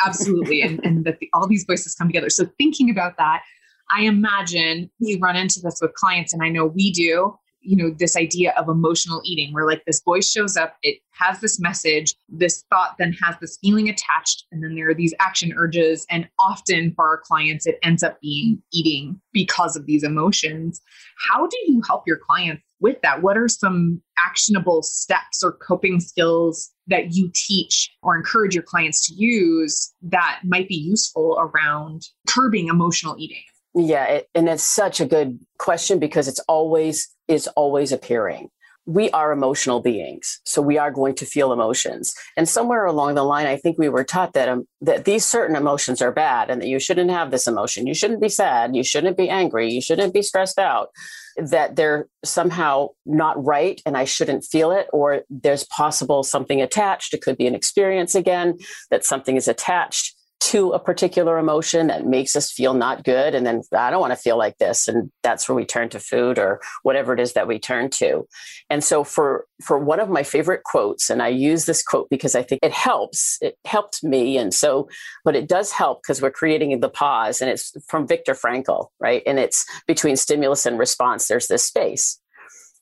absolutely. 0.05 0.61
and 0.61 0.79
and 0.85 1.05
that 1.05 1.19
the, 1.19 1.29
all 1.33 1.47
these 1.47 1.65
voices 1.65 1.93
come 1.93 2.07
together. 2.07 2.29
So 2.29 2.45
thinking 2.57 2.89
about 2.89 3.17
that, 3.17 3.43
I 3.91 4.03
imagine 4.03 4.89
you 4.99 5.19
run 5.19 5.35
into 5.35 5.59
this 5.61 5.79
with 5.81 5.93
clients, 5.93 6.33
and 6.33 6.43
I 6.43 6.49
know 6.49 6.65
we 6.65 6.91
do 6.91 7.37
you 7.61 7.75
know 7.75 7.93
this 7.97 8.15
idea 8.15 8.53
of 8.57 8.69
emotional 8.69 9.21
eating 9.25 9.53
where 9.53 9.65
like 9.65 9.83
this 9.85 10.01
voice 10.03 10.29
shows 10.29 10.55
up 10.55 10.75
it 10.83 10.99
has 11.11 11.39
this 11.39 11.59
message 11.59 12.15
this 12.29 12.63
thought 12.69 12.95
then 12.99 13.13
has 13.13 13.35
this 13.41 13.57
feeling 13.61 13.89
attached 13.89 14.45
and 14.51 14.63
then 14.63 14.75
there 14.75 14.89
are 14.89 14.93
these 14.93 15.13
action 15.19 15.53
urges 15.57 16.05
and 16.09 16.27
often 16.39 16.93
for 16.95 17.07
our 17.07 17.21
clients 17.23 17.65
it 17.65 17.77
ends 17.83 18.03
up 18.03 18.19
being 18.21 18.61
eating 18.73 19.19
because 19.33 19.75
of 19.75 19.85
these 19.85 20.03
emotions. 20.03 20.81
How 21.29 21.47
do 21.47 21.57
you 21.67 21.81
help 21.87 22.03
your 22.07 22.17
clients 22.17 22.63
with 22.79 22.97
that? 23.03 23.21
What 23.21 23.37
are 23.37 23.47
some 23.47 24.01
actionable 24.17 24.81
steps 24.83 25.43
or 25.43 25.53
coping 25.53 25.99
skills 25.99 26.71
that 26.87 27.13
you 27.13 27.31
teach 27.33 27.91
or 28.01 28.15
encourage 28.15 28.55
your 28.55 28.63
clients 28.63 29.07
to 29.07 29.13
use 29.13 29.93
that 30.01 30.39
might 30.43 30.67
be 30.67 30.75
useful 30.75 31.37
around 31.39 32.03
curbing 32.27 32.67
emotional 32.67 33.15
eating? 33.19 33.43
Yeah, 33.75 34.05
it, 34.05 34.29
and 34.33 34.49
it's 34.49 34.63
such 34.63 34.99
a 34.99 35.05
good 35.05 35.39
question 35.59 35.99
because 35.99 36.27
it's 36.27 36.39
always 36.47 37.07
is 37.27 37.47
always 37.49 37.91
appearing. 37.91 38.49
We 38.85 39.09
are 39.11 39.33
emotional 39.33 39.81
beings, 39.81 40.39
so 40.45 40.61
we 40.61 40.77
are 40.77 40.91
going 40.91 41.15
to 41.15 41.25
feel 41.25 41.51
emotions. 41.51 42.13
And 42.37 42.47
somewhere 42.47 42.85
along 42.85 43.15
the 43.15 43.23
line, 43.23 43.45
I 43.45 43.57
think 43.57 43.77
we 43.77 43.89
were 43.89 44.05
taught 44.05 44.31
that 44.31 44.47
um, 44.47 44.65
that 44.79 45.03
these 45.03 45.25
certain 45.25 45.57
emotions 45.57 46.01
are 46.01 46.11
bad, 46.13 46.49
and 46.49 46.61
that 46.61 46.69
you 46.69 46.79
shouldn't 46.79 47.11
have 47.11 47.29
this 47.29 47.47
emotion. 47.47 47.85
You 47.85 47.93
shouldn't 47.93 48.21
be 48.21 48.29
sad. 48.29 48.77
You 48.77 48.85
shouldn't 48.85 49.17
be 49.17 49.29
angry. 49.29 49.69
You 49.69 49.81
shouldn't 49.81 50.13
be 50.13 50.21
stressed 50.21 50.57
out. 50.57 50.87
That 51.35 51.75
they're 51.75 52.07
somehow 52.23 52.89
not 53.05 53.43
right, 53.43 53.81
and 53.85 53.97
I 53.97 54.05
shouldn't 54.05 54.45
feel 54.45 54.71
it. 54.71 54.87
Or 54.93 55.23
there's 55.29 55.65
possible 55.65 56.23
something 56.23 56.61
attached. 56.61 57.13
It 57.13 57.21
could 57.21 57.37
be 57.37 57.45
an 57.47 57.55
experience 57.55 58.15
again 58.15 58.57
that 58.89 59.03
something 59.03 59.35
is 59.35 59.49
attached 59.49 60.16
to 60.47 60.71
a 60.71 60.79
particular 60.79 61.37
emotion 61.37 61.87
that 61.87 62.05
makes 62.05 62.35
us 62.35 62.51
feel 62.51 62.73
not 62.73 63.03
good 63.03 63.35
and 63.35 63.45
then 63.45 63.61
i 63.75 63.89
don't 63.89 63.99
want 63.99 64.13
to 64.13 64.17
feel 64.17 64.37
like 64.37 64.57
this 64.59 64.87
and 64.87 65.11
that's 65.21 65.49
where 65.49 65.55
we 65.55 65.65
turn 65.65 65.89
to 65.89 65.99
food 65.99 66.39
or 66.39 66.61
whatever 66.83 67.13
it 67.13 67.19
is 67.19 67.33
that 67.33 67.47
we 67.47 67.59
turn 67.59 67.89
to. 67.89 68.25
And 68.69 68.81
so 68.81 69.03
for 69.03 69.45
for 69.61 69.77
one 69.77 69.99
of 69.99 70.09
my 70.09 70.23
favorite 70.23 70.63
quotes 70.63 71.09
and 71.09 71.21
i 71.21 71.27
use 71.27 71.65
this 71.65 71.83
quote 71.83 72.09
because 72.09 72.35
i 72.35 72.43
think 72.43 72.59
it 72.63 72.71
helps 72.71 73.37
it 73.41 73.57
helped 73.65 74.03
me 74.03 74.37
and 74.37 74.53
so 74.53 74.87
but 75.25 75.35
it 75.35 75.49
does 75.49 75.71
help 75.71 76.01
because 76.01 76.21
we're 76.21 76.31
creating 76.31 76.79
the 76.79 76.89
pause 76.89 77.41
and 77.41 77.49
it's 77.49 77.73
from 77.87 78.07
viktor 78.07 78.33
frankl 78.33 78.87
right? 78.99 79.23
And 79.25 79.39
it's 79.39 79.65
between 79.85 80.15
stimulus 80.15 80.65
and 80.65 80.79
response 80.79 81.27
there's 81.27 81.47
this 81.47 81.65
space. 81.65 82.19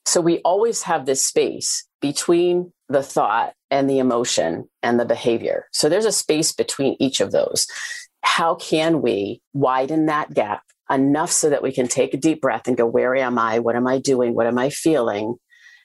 So 0.04 0.20
we 0.20 0.38
always 0.38 0.82
have 0.82 1.04
this 1.06 1.24
space 1.26 1.84
between 2.00 2.72
the 2.88 3.02
thought 3.02 3.54
and 3.70 3.90
the 3.90 3.98
emotion 3.98 4.68
and 4.82 4.98
the 4.98 5.04
behavior. 5.04 5.66
So 5.72 5.88
there's 5.88 6.04
a 6.04 6.12
space 6.12 6.52
between 6.52 6.96
each 7.00 7.20
of 7.20 7.32
those. 7.32 7.66
How 8.22 8.54
can 8.54 9.02
we 9.02 9.40
widen 9.52 10.06
that 10.06 10.34
gap 10.34 10.62
enough 10.90 11.32
so 11.32 11.50
that 11.50 11.62
we 11.62 11.72
can 11.72 11.88
take 11.88 12.14
a 12.14 12.18
deep 12.18 12.40
breath 12.40 12.68
and 12.68 12.76
go, 12.76 12.86
Where 12.86 13.16
am 13.16 13.38
I? 13.38 13.58
What 13.58 13.76
am 13.76 13.86
I 13.86 13.98
doing? 13.98 14.34
What 14.34 14.46
am 14.46 14.58
I 14.58 14.70
feeling? 14.70 15.36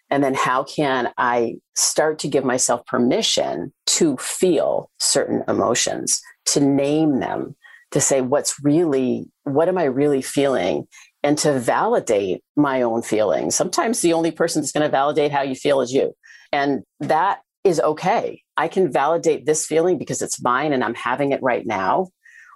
And 0.10 0.24
then 0.24 0.34
how 0.34 0.64
can 0.64 1.12
I 1.18 1.56
start 1.76 2.20
to 2.20 2.28
give 2.28 2.44
myself 2.44 2.86
permission 2.86 3.74
to 3.88 4.18
feel 4.18 4.92
certain 5.00 5.44
emotions, 5.48 6.22
to 6.48 6.60
name 6.60 7.20
them, 7.20 7.56
to 7.92 8.02
say, 8.02 8.22
What's 8.22 8.64
really, 8.64 9.28
what 9.44 9.70
am 9.70 9.78
I 9.78 9.86
really 9.86 10.22
feeling? 10.22 10.88
And 11.24 11.38
to 11.40 11.60
validate 11.60 12.44
my 12.56 12.82
own 12.82 13.04
feelings. 13.04 13.56
Sometimes 13.56 14.02
the 14.02 14.14
only 14.14 14.32
person 14.32 14.62
that's 14.62 14.72
going 14.72 14.84
to 14.84 14.90
validate 14.90 15.32
how 15.32 15.44
you 15.44 15.56
feel 15.56 15.82
is 15.82 15.94
you. 15.94 16.16
And 16.52 16.84
that 17.00 17.42
is 17.64 17.80
okay. 17.80 18.42
I 18.58 18.68
can 18.68 18.92
validate 18.92 19.46
this 19.46 19.66
feeling 19.66 19.98
because 19.98 20.22
it's 20.22 20.42
mine 20.42 20.74
and 20.74 20.84
I'm 20.84 20.96
having 20.96 21.32
it 21.32 21.42
right 21.42 21.66
now. 21.66 22.10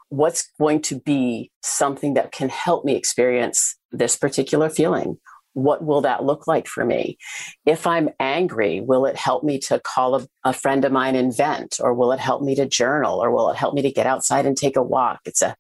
what's 0.10 0.52
going 0.60 0.80
to 0.80 1.00
be 1.00 1.52
something 1.64 2.14
that 2.14 2.32
can 2.32 2.48
help 2.48 2.86
me 2.86 2.96
experience 2.96 3.76
this 3.92 4.16
particular 4.16 4.70
feeling? 4.70 5.18
What 5.54 5.84
will 5.84 6.02
that 6.02 6.24
look 6.24 6.46
like 6.48 6.68
for 6.68 6.86
me? 6.86 7.18
If 7.66 7.88
I'm 7.88 8.10
angry, 8.20 8.82
will 8.82 9.06
it 9.08 9.18
help 9.18 9.44
me 9.44 9.58
to 9.62 9.80
call 9.80 10.16
a, 10.16 10.28
a 10.44 10.54
friend 10.54 10.86
of 10.86 10.92
mine 10.92 11.16
and 11.16 11.36
vent? 11.36 11.78
Or 11.82 11.94
will 11.94 12.12
it 12.12 12.20
help 12.20 12.44
me 12.44 12.54
to 12.56 12.68
journal? 12.68 13.20
Or 13.20 13.32
will 13.32 13.50
it 13.50 13.56
help 13.56 13.74
me 13.74 13.82
to 13.82 13.92
get 13.92 14.06
outside 14.06 14.46
and 14.46 14.56
take 14.56 14.78
a 14.78 14.84
walk? 14.84 15.22
It's 15.26 15.42
a 15.42 15.56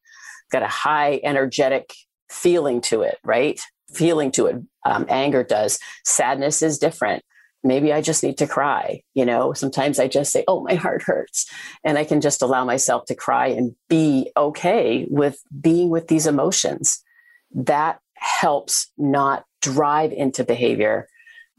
got 0.52 0.62
a 0.63 0.67
high 0.67 1.19
energetic 1.24 1.93
feeling 2.30 2.82
to 2.82 3.02
it, 3.02 3.17
right? 3.24 3.60
Feeling 3.93 4.32
to 4.34 4.45
it. 4.45 4.58
Um, 4.86 5.08
anger 5.10 5.43
does. 5.43 5.80
Sadness 6.04 6.62
is 6.62 6.78
different 6.78 7.24
maybe 7.65 7.91
I 7.91 8.01
just 8.01 8.23
need 8.23 8.38
to 8.38 8.47
cry. 8.47 9.01
You 9.13 9.25
know, 9.25 9.54
sometimes 9.54 9.99
I 9.99 10.08
just 10.08 10.32
say, 10.32 10.43
oh, 10.47 10.62
my 10.62 10.75
heart 10.75 11.01
hurts. 11.04 11.49
And 11.84 11.97
I 11.97 12.04
can 12.04 12.21
just 12.21 12.41
allow 12.41 12.63
myself 12.63 13.06
to 13.06 13.15
cry 13.15 13.47
and 13.47 13.75
be 13.89 14.32
okay 14.38 15.08
with 15.10 15.41
being 15.62 15.89
with 15.89 16.08
these 16.08 16.28
emotions. 16.28 17.04
That 17.54 17.99
helps 18.15 18.91
not 18.97 19.45
drive 19.62 20.12
into 20.12 20.43
behavior 20.43 21.08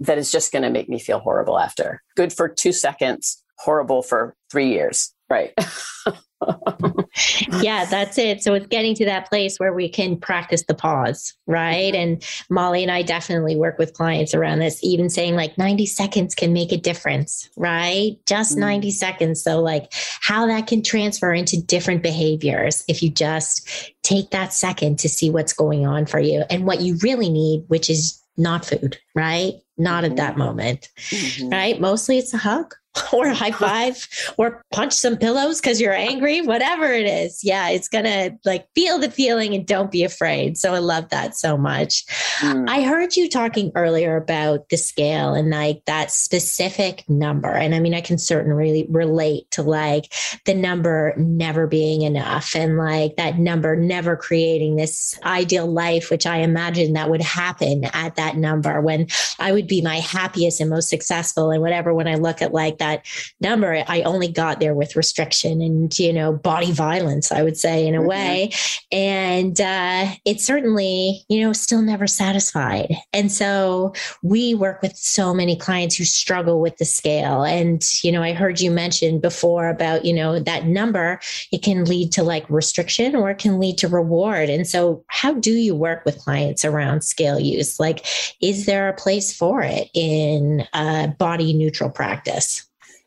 that 0.00 0.18
is 0.18 0.30
just 0.30 0.52
going 0.52 0.62
to 0.62 0.70
make 0.70 0.88
me 0.88 0.98
feel 0.98 1.18
horrible 1.18 1.58
after. 1.58 2.02
Good 2.16 2.32
for 2.32 2.48
two 2.48 2.72
seconds, 2.72 3.42
horrible 3.58 4.02
for 4.02 4.36
three 4.50 4.70
years. 4.70 5.14
Right. 5.28 5.54
yeah, 7.60 7.84
that's 7.86 8.18
it. 8.18 8.42
So 8.42 8.54
it's 8.54 8.66
getting 8.66 8.94
to 8.96 9.04
that 9.04 9.28
place 9.28 9.58
where 9.58 9.72
we 9.72 9.88
can 9.88 10.18
practice 10.18 10.64
the 10.66 10.74
pause, 10.74 11.34
right? 11.46 11.92
Mm-hmm. 11.92 12.02
And 12.02 12.28
Molly 12.50 12.82
and 12.82 12.90
I 12.90 13.02
definitely 13.02 13.56
work 13.56 13.78
with 13.78 13.94
clients 13.94 14.34
around 14.34 14.58
this, 14.58 14.82
even 14.82 15.08
saying 15.08 15.34
like 15.34 15.56
90 15.58 15.86
seconds 15.86 16.34
can 16.34 16.52
make 16.52 16.72
a 16.72 16.76
difference, 16.76 17.48
right? 17.56 18.16
Just 18.26 18.52
mm-hmm. 18.52 18.60
90 18.60 18.90
seconds. 18.90 19.42
So, 19.42 19.60
like, 19.60 19.92
how 20.20 20.46
that 20.46 20.66
can 20.66 20.82
transfer 20.82 21.32
into 21.32 21.60
different 21.60 22.02
behaviors 22.02 22.84
if 22.88 23.02
you 23.02 23.10
just 23.10 23.68
take 24.02 24.30
that 24.30 24.52
second 24.52 24.98
to 25.00 25.08
see 25.08 25.30
what's 25.30 25.52
going 25.52 25.86
on 25.86 26.06
for 26.06 26.20
you 26.20 26.44
and 26.50 26.66
what 26.66 26.80
you 26.80 26.96
really 27.02 27.28
need, 27.28 27.64
which 27.68 27.90
is 27.90 28.22
not 28.36 28.64
food, 28.64 28.98
right? 29.14 29.54
Not 29.78 30.04
mm-hmm. 30.04 30.12
at 30.12 30.16
that 30.16 30.36
moment, 30.36 30.88
mm-hmm. 30.96 31.48
right? 31.48 31.80
Mostly 31.80 32.18
it's 32.18 32.34
a 32.34 32.38
hug 32.38 32.74
or 33.12 33.28
high 33.30 33.50
five 33.50 34.06
or 34.36 34.62
punch 34.72 34.92
some 34.92 35.16
pillows 35.16 35.60
because 35.60 35.80
you're 35.80 35.92
angry, 35.92 36.40
whatever 36.40 36.86
it 36.92 37.06
is. 37.06 37.42
Yeah, 37.42 37.68
it's 37.68 37.88
gonna 37.88 38.36
like 38.44 38.66
feel 38.74 38.98
the 38.98 39.10
feeling 39.10 39.54
and 39.54 39.66
don't 39.66 39.90
be 39.90 40.04
afraid. 40.04 40.56
So 40.56 40.74
I 40.74 40.78
love 40.78 41.08
that 41.10 41.36
so 41.36 41.56
much. 41.56 42.04
Mm. 42.40 42.68
I 42.68 42.82
heard 42.82 43.16
you 43.16 43.28
talking 43.28 43.72
earlier 43.74 44.16
about 44.16 44.68
the 44.68 44.76
scale 44.76 45.34
and 45.34 45.50
like 45.50 45.82
that 45.86 46.10
specific 46.10 47.04
number. 47.08 47.50
And 47.50 47.74
I 47.74 47.80
mean, 47.80 47.94
I 47.94 48.00
can 48.00 48.18
certainly 48.18 48.86
relate 48.90 49.50
to 49.52 49.62
like 49.62 50.12
the 50.44 50.54
number 50.54 51.14
never 51.16 51.66
being 51.66 52.02
enough 52.02 52.54
and 52.54 52.76
like 52.76 53.16
that 53.16 53.38
number 53.38 53.76
never 53.76 54.16
creating 54.16 54.76
this 54.76 55.18
ideal 55.24 55.66
life, 55.66 56.10
which 56.10 56.26
I 56.26 56.38
imagine 56.38 56.92
that 56.92 57.10
would 57.10 57.22
happen 57.22 57.84
at 57.92 58.16
that 58.16 58.36
number 58.36 58.80
when 58.80 59.06
I 59.38 59.52
would 59.52 59.66
be 59.66 59.82
my 59.82 59.96
happiest 59.96 60.60
and 60.60 60.70
most 60.70 60.88
successful 60.88 61.50
and 61.50 61.62
whatever. 61.62 61.94
When 61.94 62.08
I 62.08 62.14
look 62.14 62.42
at 62.42 62.52
like 62.52 62.78
that 62.78 62.85
that 62.86 63.06
number, 63.40 63.84
I 63.86 64.02
only 64.02 64.28
got 64.28 64.60
there 64.60 64.74
with 64.74 64.96
restriction 64.96 65.60
and, 65.60 65.96
you 65.98 66.12
know, 66.12 66.32
body 66.32 66.72
violence, 66.72 67.32
I 67.32 67.42
would 67.42 67.56
say, 67.56 67.86
in 67.86 67.94
a 67.94 67.98
mm-hmm. 67.98 68.08
way. 68.08 68.50
And 68.92 69.60
uh, 69.60 70.06
it's 70.24 70.44
certainly, 70.44 71.24
you 71.28 71.40
know, 71.40 71.52
still 71.52 71.82
never 71.82 72.06
satisfied. 72.06 72.94
And 73.12 73.30
so 73.30 73.92
we 74.22 74.54
work 74.54 74.82
with 74.82 74.96
so 74.96 75.34
many 75.34 75.56
clients 75.56 75.96
who 75.96 76.04
struggle 76.04 76.60
with 76.60 76.76
the 76.78 76.84
scale. 76.84 77.42
And, 77.42 77.82
you 78.02 78.12
know, 78.12 78.22
I 78.22 78.32
heard 78.32 78.60
you 78.60 78.70
mention 78.70 79.20
before 79.20 79.68
about, 79.68 80.04
you 80.04 80.12
know, 80.12 80.38
that 80.38 80.66
number, 80.66 81.20
it 81.52 81.62
can 81.62 81.84
lead 81.84 82.12
to 82.12 82.22
like 82.22 82.48
restriction 82.48 83.16
or 83.16 83.30
it 83.30 83.38
can 83.38 83.58
lead 83.58 83.78
to 83.78 83.88
reward. 83.88 84.48
And 84.48 84.66
so, 84.66 85.04
how 85.08 85.34
do 85.34 85.52
you 85.52 85.74
work 85.74 86.04
with 86.04 86.18
clients 86.18 86.64
around 86.64 87.02
scale 87.02 87.40
use? 87.40 87.80
Like, 87.80 88.06
is 88.40 88.66
there 88.66 88.88
a 88.88 88.94
place 88.94 89.36
for 89.36 89.62
it 89.62 89.88
in 89.94 90.66
a 90.72 91.08
body 91.18 91.52
neutral 91.52 91.90
practice? 91.90 92.66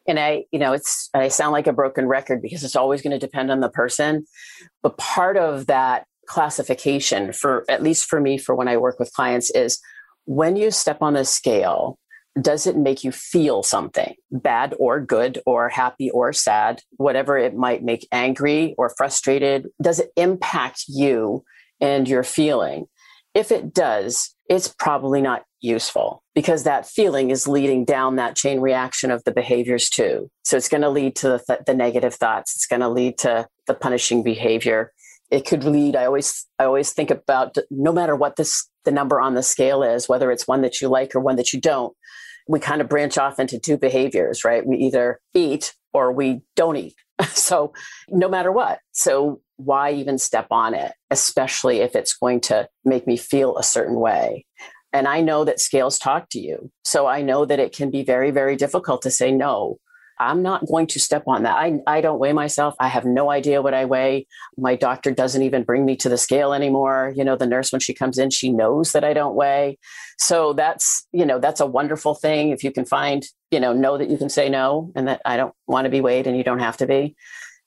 And 0.09 0.19
I, 0.19 0.45
you 0.51 0.59
know, 0.59 0.73
it's 0.73 1.09
I 1.13 1.27
sound 1.29 1.53
like 1.53 1.67
a 1.67 1.73
broken 1.73 2.07
record 2.07 2.41
because 2.41 2.63
it's 2.63 2.75
always 2.75 3.01
going 3.01 3.17
to 3.17 3.19
depend 3.19 3.51
on 3.51 3.59
the 3.59 3.69
person. 3.69 4.25
But 4.83 4.97
part 4.97 5.37
of 5.37 5.67
that 5.67 6.05
classification 6.27 7.33
for 7.33 7.65
at 7.69 7.81
least 7.81 8.05
for 8.05 8.19
me 8.19 8.37
for 8.37 8.55
when 8.55 8.67
I 8.67 8.77
work 8.77 8.99
with 8.99 9.13
clients 9.13 9.49
is 9.51 9.79
when 10.25 10.55
you 10.55 10.69
step 10.69 11.01
on 11.01 11.13
the 11.13 11.25
scale, 11.25 11.97
does 12.39 12.67
it 12.67 12.77
make 12.77 13.03
you 13.03 13.11
feel 13.11 13.63
something 13.63 14.13
bad 14.31 14.75
or 14.79 14.99
good 14.99 15.41
or 15.45 15.69
happy 15.69 16.11
or 16.11 16.31
sad, 16.31 16.81
whatever 16.97 17.37
it 17.37 17.55
might 17.55 17.83
make 17.83 18.07
angry 18.11 18.75
or 18.77 18.93
frustrated? 18.97 19.67
Does 19.81 19.99
it 19.99 20.11
impact 20.15 20.83
you 20.87 21.43
and 21.81 22.07
your 22.07 22.23
feeling? 22.23 22.85
If 23.33 23.51
it 23.51 23.73
does, 23.73 24.35
it's 24.49 24.67
probably 24.67 25.21
not 25.21 25.43
useful 25.61 26.23
because 26.35 26.63
that 26.63 26.87
feeling 26.87 27.29
is 27.29 27.47
leading 27.47 27.85
down 27.85 28.15
that 28.15 28.35
chain 28.35 28.59
reaction 28.59 29.11
of 29.11 29.23
the 29.23 29.31
behaviors 29.31 29.89
too. 29.89 30.29
So 30.43 30.57
it's 30.57 30.69
going 30.69 30.81
to 30.81 30.89
lead 30.89 31.15
to 31.17 31.29
the, 31.29 31.43
th- 31.45 31.59
the 31.65 31.73
negative 31.73 32.15
thoughts. 32.15 32.55
It's 32.55 32.67
going 32.67 32.81
to 32.81 32.89
lead 32.89 33.17
to 33.19 33.47
the 33.67 33.73
punishing 33.73 34.23
behavior. 34.23 34.91
It 35.29 35.45
could 35.45 35.63
lead. 35.63 35.95
I 35.95 36.05
always, 36.05 36.45
I 36.57 36.65
always 36.65 36.91
think 36.91 37.11
about 37.11 37.55
no 37.69 37.91
matter 37.91 38.15
what 38.15 38.35
this 38.35 38.67
the 38.85 38.91
number 38.91 39.19
on 39.19 39.35
the 39.35 39.43
scale 39.43 39.83
is, 39.83 40.09
whether 40.09 40.31
it's 40.31 40.47
one 40.47 40.61
that 40.61 40.81
you 40.81 40.87
like 40.87 41.13
or 41.15 41.19
one 41.19 41.35
that 41.35 41.53
you 41.53 41.61
don't. 41.61 41.95
We 42.47 42.59
kind 42.59 42.81
of 42.81 42.89
branch 42.89 43.17
off 43.17 43.39
into 43.39 43.59
two 43.59 43.77
behaviors, 43.77 44.43
right? 44.43 44.65
We 44.65 44.77
either 44.77 45.19
eat 45.35 45.75
or 45.93 46.11
we 46.11 46.41
don't 46.55 46.77
eat. 46.77 46.95
so 47.29 47.73
no 48.07 48.27
matter 48.27 48.51
what. 48.51 48.79
So 48.91 49.41
why 49.57 49.91
even 49.91 50.17
step 50.17 50.47
on 50.49 50.73
it, 50.73 50.93
especially 51.11 51.81
if 51.81 51.95
it's 51.95 52.15
going 52.15 52.41
to 52.41 52.67
make 52.85 53.05
me 53.05 53.17
feel 53.17 53.57
a 53.57 53.63
certain 53.63 53.99
way? 53.99 54.45
And 54.91 55.07
I 55.07 55.21
know 55.21 55.45
that 55.45 55.59
scales 55.59 55.99
talk 55.99 56.29
to 56.29 56.39
you. 56.39 56.71
So 56.83 57.07
I 57.07 57.21
know 57.21 57.45
that 57.45 57.59
it 57.59 57.73
can 57.73 57.91
be 57.91 58.03
very, 58.03 58.31
very 58.31 58.55
difficult 58.55 59.01
to 59.03 59.11
say, 59.11 59.31
no, 59.31 59.77
I'm 60.21 60.41
not 60.41 60.67
going 60.67 60.87
to 60.87 60.99
step 60.99 61.23
on 61.27 61.43
that. 61.43 61.55
I, 61.55 61.79
I 61.87 62.01
don't 62.01 62.19
weigh 62.19 62.33
myself. 62.33 62.75
I 62.79 62.89
have 62.89 63.05
no 63.05 63.31
idea 63.31 63.61
what 63.61 63.73
I 63.73 63.85
weigh. 63.85 64.27
My 64.57 64.75
doctor 64.75 65.11
doesn't 65.11 65.43
even 65.43 65.63
bring 65.63 65.85
me 65.85 65.95
to 65.97 66.09
the 66.09 66.17
scale 66.17 66.51
anymore. 66.51 67.13
You 67.15 67.23
know, 67.23 67.37
the 67.37 67.47
nurse, 67.47 67.71
when 67.71 67.79
she 67.79 67.93
comes 67.93 68.17
in, 68.17 68.29
she 68.29 68.51
knows 68.51 68.91
that 68.91 69.05
I 69.05 69.13
don't 69.13 69.35
weigh. 69.35 69.77
So 70.17 70.51
that's, 70.51 71.07
you 71.13 71.25
know, 71.25 71.39
that's 71.39 71.61
a 71.61 71.65
wonderful 71.65 72.15
thing. 72.15 72.49
If 72.49 72.65
you 72.65 72.71
can 72.71 72.83
find, 72.83 73.25
you 73.49 73.61
know, 73.61 73.71
know 73.71 73.97
that 73.97 74.09
you 74.09 74.17
can 74.17 74.27
say 74.27 74.49
no 74.49 74.91
and 74.93 75.07
that 75.07 75.21
I 75.23 75.37
don't 75.37 75.53
want 75.67 75.85
to 75.85 75.89
be 75.89 76.01
weighed 76.01 76.27
and 76.27 76.35
you 76.35 76.43
don't 76.43 76.59
have 76.59 76.77
to 76.77 76.87
be 76.87 77.15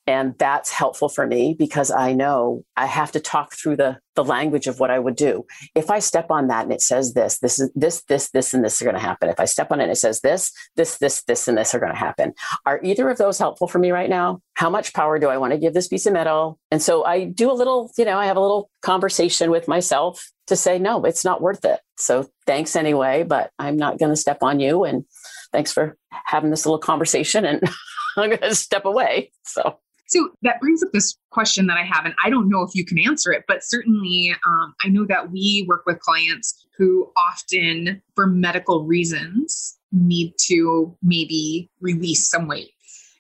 and 0.07 0.35
that's 0.39 0.71
helpful 0.71 1.09
for 1.09 1.27
me 1.27 1.55
because 1.59 1.91
i 1.91 2.13
know 2.13 2.65
i 2.77 2.87
have 2.87 3.13
to 3.13 3.21
talk 3.21 3.55
through 3.55 3.77
the 3.77 3.99
the 4.15 4.25
language 4.25 4.67
of 4.67 4.79
what 4.79 4.91
i 4.91 4.99
would 4.99 5.17
do. 5.17 5.45
If 5.75 5.91
i 5.91 5.99
step 5.99 6.31
on 6.31 6.49
that 6.49 6.65
and 6.65 6.73
it 6.73 6.83
says 6.83 7.15
this 7.15 7.39
this 7.39 7.59
is 7.59 7.71
this 7.75 8.03
this 8.05 8.31
this 8.31 8.53
and 8.53 8.65
this 8.65 8.81
are 8.81 8.85
going 8.85 8.95
to 8.95 9.01
happen. 9.01 9.29
If 9.29 9.41
i 9.41 9.45
step 9.45 9.71
on 9.73 9.81
it 9.81 9.85
and 9.85 9.93
it 9.93 9.97
says 9.97 10.21
this 10.21 10.53
this 10.77 10.99
this 10.99 11.23
this 11.25 11.49
and 11.49 11.57
this 11.57 11.75
are 11.75 11.81
going 11.81 11.93
to 11.93 11.99
happen. 11.99 12.35
Are 12.67 12.81
either 12.83 13.09
of 13.09 13.19
those 13.19 13.39
helpful 13.39 13.69
for 13.69 13.79
me 13.79 13.91
right 13.91 14.11
now? 14.11 14.41
How 14.55 14.71
much 14.71 14.93
power 14.93 15.19
do 15.19 15.29
i 15.29 15.39
want 15.39 15.53
to 15.53 15.59
give 15.59 15.75
this 15.75 15.89
piece 15.89 16.07
of 16.07 16.13
metal? 16.13 16.59
And 16.71 16.83
so 16.83 17.05
i 17.05 17.25
do 17.25 17.51
a 17.51 17.55
little 17.55 17.91
you 17.97 18.05
know 18.05 18.19
i 18.19 18.27
have 18.27 18.37
a 18.37 18.41
little 18.41 18.71
conversation 18.83 19.51
with 19.51 19.69
myself 19.69 20.31
to 20.49 20.57
say 20.57 20.79
no 20.79 21.05
it's 21.05 21.25
not 21.25 21.41
worth 21.41 21.65
it. 21.65 21.81
So 21.97 22.29
thanks 22.47 22.77
anyway 22.77 23.23
but 23.23 23.51
i'm 23.59 23.77
not 23.77 23.99
going 23.99 24.13
to 24.13 24.17
step 24.17 24.43
on 24.43 24.61
you 24.61 24.85
and 24.85 25.05
thanks 25.53 25.73
for 25.73 25.97
having 26.11 26.51
this 26.51 26.67
little 26.67 26.79
conversation 26.79 27.45
and 27.45 27.63
i'm 28.17 28.31
going 28.31 28.41
to 28.41 28.55
step 28.55 28.85
away. 28.85 29.33
So 29.45 29.79
so 30.13 30.29
that 30.43 30.61
brings 30.61 30.83
up 30.83 30.91
this 30.93 31.17
question 31.31 31.67
that 31.69 31.79
I 31.79 31.85
have, 31.85 32.05
and 32.05 32.15
I 32.23 32.29
don't 32.29 32.49
know 32.49 32.63
if 32.63 32.75
you 32.75 32.85
can 32.85 32.99
answer 32.99 33.33
it, 33.33 33.45
but 33.49 33.65
certainly 33.65 34.35
um, 34.47 34.75
I 34.85 34.89
know 34.89 35.07
that 35.07 35.31
we 35.31 35.65
work 35.67 35.85
with 35.87 36.01
clients 36.01 36.67
who 36.77 37.11
often, 37.17 38.03
for 38.15 38.27
medical 38.27 38.85
reasons, 38.85 39.79
need 39.91 40.35
to 40.49 40.95
maybe 41.03 41.71
release 41.81 42.29
some 42.29 42.47
weight. 42.47 42.71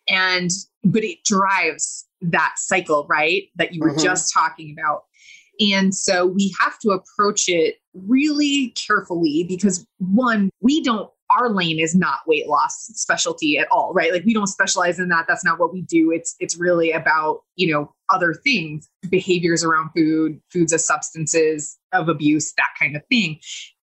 And, 0.08 0.50
but 0.84 1.02
it 1.02 1.24
drives 1.24 2.06
that 2.20 2.54
cycle, 2.56 3.06
right? 3.08 3.44
That 3.56 3.72
you 3.72 3.80
were 3.80 3.90
mm-hmm. 3.90 4.04
just 4.04 4.32
talking 4.34 4.76
about. 4.78 5.04
And 5.60 5.94
so 5.94 6.26
we 6.26 6.54
have 6.60 6.78
to 6.80 6.90
approach 6.90 7.48
it 7.48 7.76
really 7.94 8.74
carefully 8.86 9.44
because 9.48 9.86
one, 9.98 10.50
we 10.60 10.82
don't 10.82 11.10
our 11.38 11.50
lane 11.50 11.78
is 11.78 11.94
not 11.94 12.20
weight 12.26 12.48
loss 12.48 12.74
specialty 12.94 13.58
at 13.58 13.68
all, 13.70 13.92
right? 13.92 14.12
Like 14.12 14.24
we 14.24 14.34
don't 14.34 14.46
specialize 14.46 14.98
in 14.98 15.08
that. 15.08 15.26
That's 15.28 15.44
not 15.44 15.58
what 15.58 15.72
we 15.72 15.82
do. 15.82 16.10
It's 16.10 16.34
it's 16.40 16.58
really 16.58 16.92
about, 16.92 17.42
you 17.56 17.72
know, 17.72 17.92
other 18.10 18.34
things, 18.34 18.88
behaviors 19.08 19.64
around 19.64 19.90
food, 19.96 20.40
foods 20.52 20.72
as 20.72 20.86
substances 20.86 21.78
of 21.92 22.08
abuse, 22.08 22.52
that 22.56 22.70
kind 22.78 22.96
of 22.96 23.02
thing. 23.10 23.38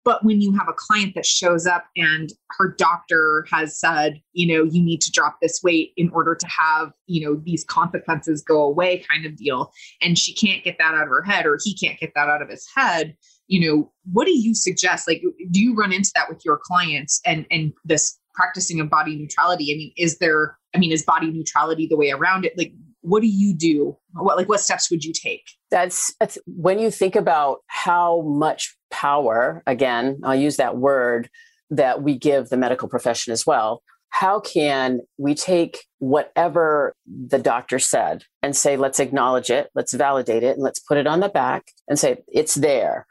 But 0.06 0.24
when 0.24 0.42
you 0.42 0.54
have 0.58 0.68
a 0.70 0.74
client 0.74 1.14
that 1.16 1.26
shows 1.26 1.68
up 1.68 1.86
and 1.96 2.32
her 2.58 2.74
doctor 2.78 3.46
has 3.52 3.78
said, 3.80 4.22
you 4.34 4.48
know, 4.48 4.64
you 4.64 4.82
need 4.82 5.02
to 5.02 5.12
drop 5.12 5.38
this 5.42 5.62
weight 5.62 5.92
in 5.98 6.10
order 6.12 6.36
to 6.36 6.48
have, 6.48 6.92
you 7.06 7.24
know, 7.24 7.42
these 7.44 7.64
consequences 7.66 8.42
go 8.42 8.64
away 8.64 9.04
kind 9.10 9.26
of 9.26 9.36
deal, 9.36 9.72
and 10.02 10.18
she 10.18 10.34
can't 10.34 10.64
get 10.64 10.78
that 10.80 10.96
out 10.96 11.04
of 11.04 11.10
her 11.10 11.22
head 11.22 11.46
or 11.46 11.60
he 11.64 11.76
can't 11.76 12.00
get 12.00 12.14
that 12.16 12.30
out 12.30 12.42
of 12.42 12.50
his 12.50 12.68
head, 12.76 13.16
you 13.50 13.60
know 13.60 13.92
what 14.12 14.26
do 14.26 14.32
you 14.32 14.56
suggest 14.56 15.08
like 15.08 15.22
do 15.52 15.60
you 15.60 15.76
run 15.76 15.92
into 15.92 16.12
that 16.16 16.30
with 16.30 16.40
your 16.46 16.58
clients 16.64 17.20
and 17.26 17.46
and 17.52 17.74
this 17.84 18.18
practicing 18.34 18.80
of 18.80 18.90
body 18.90 19.18
neutrality 19.18 19.74
i 19.74 19.76
mean 19.76 19.92
is 19.98 20.20
there 20.20 20.58
i 20.74 20.78
mean 20.78 20.92
is 20.92 21.04
body 21.04 21.30
neutrality 21.30 21.86
the 21.88 21.98
way 21.98 22.12
around 22.12 22.46
it 22.46 22.58
like 22.58 22.72
what 23.02 23.22
do 23.22 23.28
you 23.28 23.54
do? 23.54 23.98
What 24.14 24.38
like 24.38 24.50
what 24.50 24.60
steps 24.60 24.90
would 24.92 25.04
you 25.04 25.14
take? 25.14 25.44
That's, 25.72 26.14
that's 26.20 26.38
when 26.46 26.80
you 26.80 26.92
think 26.92 27.16
about 27.16 27.60
how 27.68 28.22
much 28.22 28.76
power, 28.92 29.64
again, 29.66 30.20
I'll 30.24 30.36
use 30.36 30.58
that 30.58 30.78
word 30.78 31.30
that 31.70 32.02
we 32.02 32.18
give 32.18 32.50
the 32.50 32.58
medical 32.58 32.88
profession 32.88 33.32
as 33.32 33.46
well. 33.46 33.84
How 34.10 34.40
can 34.40 35.02
we 35.18 35.36
take 35.36 35.86
whatever 36.00 36.96
the 37.06 37.38
doctor 37.38 37.78
said 37.78 38.24
and 38.42 38.56
say, 38.56 38.76
let's 38.76 39.00
acknowledge 39.00 39.52
it, 39.52 39.70
let's 39.76 39.94
validate 39.94 40.42
it, 40.42 40.56
and 40.56 40.64
let's 40.64 40.80
put 40.80 40.98
it 40.98 41.06
on 41.06 41.20
the 41.20 41.30
back 41.30 41.66
and 41.88 42.00
say, 42.00 42.18
it's 42.28 42.56
there 42.56 43.06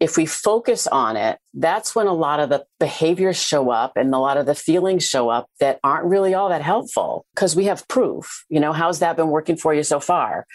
if 0.00 0.16
we 0.16 0.26
focus 0.26 0.86
on 0.86 1.16
it, 1.16 1.38
that's 1.54 1.94
when 1.94 2.06
a 2.06 2.12
lot 2.12 2.40
of 2.40 2.48
the 2.48 2.64
behaviors 2.80 3.40
show 3.40 3.70
up 3.70 3.96
and 3.96 4.12
a 4.14 4.18
lot 4.18 4.36
of 4.36 4.46
the 4.46 4.54
feelings 4.54 5.06
show 5.06 5.28
up 5.28 5.48
that 5.60 5.78
aren't 5.84 6.06
really 6.06 6.34
all 6.34 6.48
that 6.48 6.62
helpful 6.62 7.24
because 7.34 7.54
we 7.54 7.64
have 7.66 7.86
proof. 7.88 8.44
You 8.48 8.60
know, 8.60 8.72
how's 8.72 8.98
that 8.98 9.16
been 9.16 9.28
working 9.28 9.56
for 9.56 9.72
you 9.72 9.82
so 9.82 10.00
far? 10.00 10.46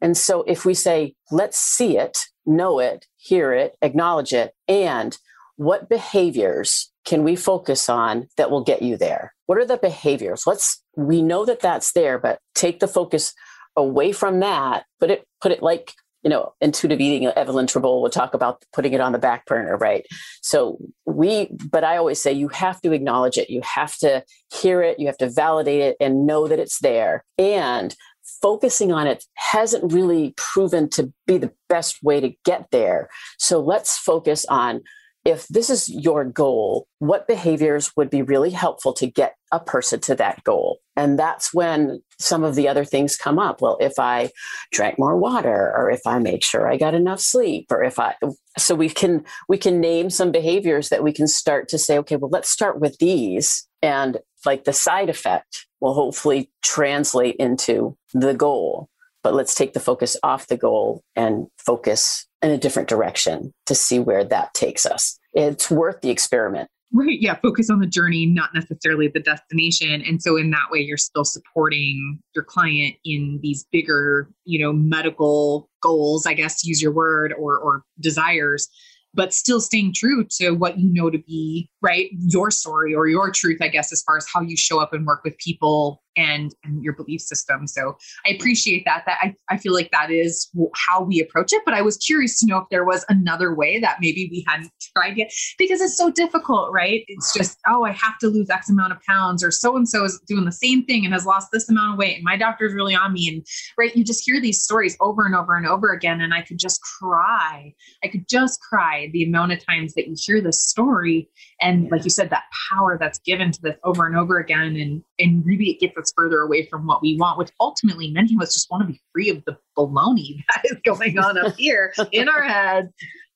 And 0.00 0.16
so 0.16 0.42
if 0.42 0.64
we 0.64 0.74
say, 0.74 1.14
let's 1.30 1.58
see 1.58 1.98
it, 1.98 2.18
know 2.44 2.78
it, 2.78 3.06
hear 3.16 3.52
it, 3.52 3.76
acknowledge 3.80 4.32
it, 4.32 4.54
and 4.66 5.16
what 5.56 5.88
behaviors 5.88 6.90
can 7.04 7.22
we 7.22 7.36
focus 7.36 7.88
on 7.88 8.28
that 8.36 8.50
will 8.50 8.64
get 8.64 8.82
you 8.82 8.96
there? 8.96 9.34
What 9.46 9.58
are 9.58 9.66
the 9.66 9.76
behaviors? 9.76 10.46
Let's, 10.46 10.82
we 10.96 11.22
know 11.22 11.44
that 11.44 11.60
that's 11.60 11.92
there, 11.92 12.18
but 12.18 12.40
take 12.54 12.80
the 12.80 12.88
focus 12.88 13.34
away 13.76 14.12
from 14.12 14.40
that, 14.40 14.84
put 14.98 15.10
it, 15.10 15.26
put 15.40 15.52
it 15.52 15.62
like 15.62 15.92
you 16.22 16.30
know, 16.30 16.52
intuitive 16.60 17.00
eating, 17.00 17.26
Evelyn 17.28 17.66
Tribole 17.66 18.02
will 18.02 18.10
talk 18.10 18.34
about 18.34 18.64
putting 18.72 18.92
it 18.92 19.00
on 19.00 19.12
the 19.12 19.18
back 19.18 19.46
burner, 19.46 19.76
right? 19.76 20.06
So 20.42 20.78
we, 21.06 21.48
but 21.70 21.84
I 21.84 21.96
always 21.96 22.20
say 22.20 22.32
you 22.32 22.48
have 22.48 22.80
to 22.82 22.92
acknowledge 22.92 23.38
it. 23.38 23.50
You 23.50 23.62
have 23.62 23.96
to 23.98 24.22
hear 24.52 24.82
it. 24.82 24.98
You 24.98 25.06
have 25.06 25.18
to 25.18 25.30
validate 25.30 25.80
it 25.80 25.96
and 26.00 26.26
know 26.26 26.46
that 26.46 26.58
it's 26.58 26.80
there. 26.80 27.24
And 27.38 27.94
focusing 28.42 28.92
on 28.92 29.06
it 29.06 29.24
hasn't 29.34 29.92
really 29.92 30.34
proven 30.36 30.88
to 30.90 31.12
be 31.26 31.38
the 31.38 31.52
best 31.68 32.02
way 32.02 32.20
to 32.20 32.32
get 32.44 32.66
there. 32.70 33.08
So 33.38 33.60
let's 33.60 33.98
focus 33.98 34.44
on 34.46 34.82
if 35.24 35.46
this 35.48 35.68
is 35.68 35.88
your 35.88 36.24
goal, 36.24 36.86
what 36.98 37.28
behaviors 37.28 37.92
would 37.96 38.08
be 38.08 38.22
really 38.22 38.50
helpful 38.50 38.92
to 38.94 39.06
get 39.06 39.34
a 39.52 39.60
person 39.60 40.00
to 40.00 40.14
that 40.14 40.42
goal? 40.44 40.78
And 40.96 41.18
that's 41.18 41.52
when 41.52 42.02
some 42.18 42.42
of 42.42 42.54
the 42.54 42.68
other 42.68 42.84
things 42.84 43.16
come 43.16 43.38
up. 43.38 43.60
Well, 43.60 43.76
if 43.80 43.98
I 43.98 44.30
drank 44.72 44.98
more 44.98 45.16
water 45.16 45.72
or 45.76 45.90
if 45.90 46.00
I 46.06 46.18
made 46.18 46.42
sure 46.42 46.70
I 46.70 46.76
got 46.76 46.94
enough 46.94 47.20
sleep 47.20 47.66
or 47.70 47.82
if 47.84 47.98
I 47.98 48.14
so 48.58 48.74
we 48.74 48.88
can 48.88 49.24
we 49.48 49.58
can 49.58 49.80
name 49.80 50.10
some 50.10 50.32
behaviors 50.32 50.88
that 50.88 51.02
we 51.02 51.12
can 51.12 51.26
start 51.26 51.68
to 51.68 51.78
say, 51.78 51.98
okay, 51.98 52.16
well, 52.16 52.30
let's 52.30 52.50
start 52.50 52.80
with 52.80 52.98
these 52.98 53.66
and 53.82 54.18
like 54.46 54.64
the 54.64 54.72
side 54.72 55.10
effect 55.10 55.66
will 55.80 55.94
hopefully 55.94 56.50
translate 56.62 57.36
into 57.36 57.96
the 58.14 58.34
goal. 58.34 58.88
But 59.22 59.34
let's 59.34 59.54
take 59.54 59.74
the 59.74 59.80
focus 59.80 60.16
off 60.22 60.46
the 60.46 60.56
goal 60.56 61.02
and 61.14 61.46
focus 61.58 62.26
in 62.42 62.50
a 62.50 62.58
different 62.58 62.88
direction 62.88 63.52
to 63.66 63.74
see 63.74 63.98
where 63.98 64.24
that 64.24 64.54
takes 64.54 64.86
us. 64.86 65.18
It's 65.32 65.70
worth 65.70 66.00
the 66.00 66.10
experiment. 66.10 66.68
Right. 66.92 67.20
Yeah. 67.20 67.36
Focus 67.36 67.70
on 67.70 67.78
the 67.78 67.86
journey, 67.86 68.26
not 68.26 68.50
necessarily 68.52 69.06
the 69.06 69.20
destination. 69.20 70.02
And 70.02 70.20
so, 70.20 70.36
in 70.36 70.50
that 70.50 70.70
way, 70.72 70.80
you're 70.80 70.96
still 70.96 71.24
supporting 71.24 72.18
your 72.34 72.42
client 72.42 72.96
in 73.04 73.38
these 73.42 73.64
bigger, 73.70 74.28
you 74.44 74.58
know, 74.58 74.72
medical 74.72 75.70
goals, 75.82 76.26
I 76.26 76.34
guess, 76.34 76.64
use 76.64 76.82
your 76.82 76.90
word, 76.90 77.32
or, 77.38 77.58
or 77.58 77.84
desires 78.00 78.68
but 79.14 79.34
still 79.34 79.60
staying 79.60 79.92
true 79.92 80.24
to 80.24 80.50
what 80.52 80.78
you 80.78 80.92
know 80.92 81.10
to 81.10 81.18
be 81.18 81.68
right 81.82 82.10
your 82.12 82.50
story 82.50 82.94
or 82.94 83.06
your 83.08 83.30
truth 83.30 83.58
i 83.60 83.68
guess 83.68 83.92
as 83.92 84.02
far 84.02 84.16
as 84.16 84.26
how 84.32 84.40
you 84.40 84.56
show 84.56 84.80
up 84.80 84.92
and 84.92 85.06
work 85.06 85.22
with 85.24 85.36
people 85.38 86.02
and 86.20 86.54
and 86.64 86.82
your 86.84 86.92
belief 86.92 87.20
system. 87.20 87.66
So 87.66 87.96
i 88.26 88.30
appreciate 88.30 88.84
that 88.84 89.04
that 89.06 89.18
i, 89.22 89.34
I 89.48 89.56
feel 89.56 89.72
like 89.72 89.90
that 89.92 90.10
is 90.10 90.50
how 90.74 91.02
we 91.02 91.20
approach 91.20 91.52
it 91.52 91.62
but 91.64 91.74
i 91.74 91.82
was 91.82 91.96
curious 91.96 92.38
to 92.40 92.46
know 92.46 92.58
if 92.58 92.64
there 92.70 92.84
was 92.84 93.04
another 93.08 93.54
way 93.54 93.80
that 93.80 93.98
maybe 94.00 94.28
we 94.30 94.44
hadn't 94.46 94.70
tried 94.96 95.16
yet 95.16 95.32
because 95.58 95.80
it's 95.80 95.96
so 95.96 96.10
difficult 96.10 96.72
right? 96.72 97.04
It's 97.08 97.32
just 97.32 97.58
oh 97.66 97.84
i 97.84 97.92
have 97.92 98.18
to 98.18 98.28
lose 98.28 98.50
x 98.50 98.68
amount 98.68 98.92
of 98.92 98.98
pounds 99.02 99.42
or 99.42 99.50
so 99.50 99.76
and 99.76 99.88
so 99.88 100.04
is 100.04 100.20
doing 100.26 100.44
the 100.44 100.52
same 100.52 100.84
thing 100.84 101.04
and 101.04 101.14
has 101.14 101.26
lost 101.26 101.48
this 101.52 101.68
amount 101.68 101.94
of 101.94 101.98
weight 101.98 102.16
and 102.16 102.24
my 102.24 102.36
doctor's 102.36 102.74
really 102.74 102.94
on 102.94 103.12
me 103.12 103.28
and 103.28 103.46
right? 103.78 103.94
You 103.96 104.04
just 104.04 104.24
hear 104.24 104.40
these 104.40 104.62
stories 104.62 104.96
over 105.00 105.24
and 105.24 105.34
over 105.34 105.56
and 105.56 105.66
over 105.66 105.92
again 105.92 106.20
and 106.20 106.34
i 106.34 106.42
could 106.42 106.58
just 106.58 106.80
cry. 106.98 107.72
I 108.04 108.08
could 108.08 108.28
just 108.28 108.60
cry 108.60 109.10
the 109.12 109.24
amount 109.24 109.52
of 109.52 109.64
times 109.64 109.94
that 109.94 110.06
you 110.06 110.14
hear 110.18 110.40
this 110.40 110.62
story 110.62 111.28
and 111.60 111.90
like 111.90 112.04
you 112.04 112.10
said 112.10 112.30
that 112.30 112.44
power 112.70 112.96
that's 112.98 113.18
given 113.20 113.50
to 113.52 113.60
this 113.62 113.76
over 113.84 114.06
and 114.06 114.16
over 114.16 114.38
again 114.38 114.76
and 114.76 115.02
and 115.18 115.44
really 115.44 115.70
it 115.70 115.80
gets 115.80 115.96
us 115.98 116.12
further 116.16 116.40
away 116.40 116.66
from 116.66 116.86
what 116.86 117.02
we 117.02 117.16
want 117.16 117.38
which 117.38 117.50
ultimately 117.60 118.10
many 118.10 118.34
of 118.34 118.40
us 118.40 118.54
just 118.54 118.70
want 118.70 118.82
to 118.82 118.86
be 118.86 119.00
free 119.12 119.30
of 119.30 119.44
the 119.44 119.56
baloney 119.76 120.44
that 120.48 120.64
is 120.64 120.78
going 120.84 121.18
on 121.18 121.38
up 121.38 121.54
here 121.56 121.92
in 122.12 122.28
our 122.28 122.42
heads 122.42 122.92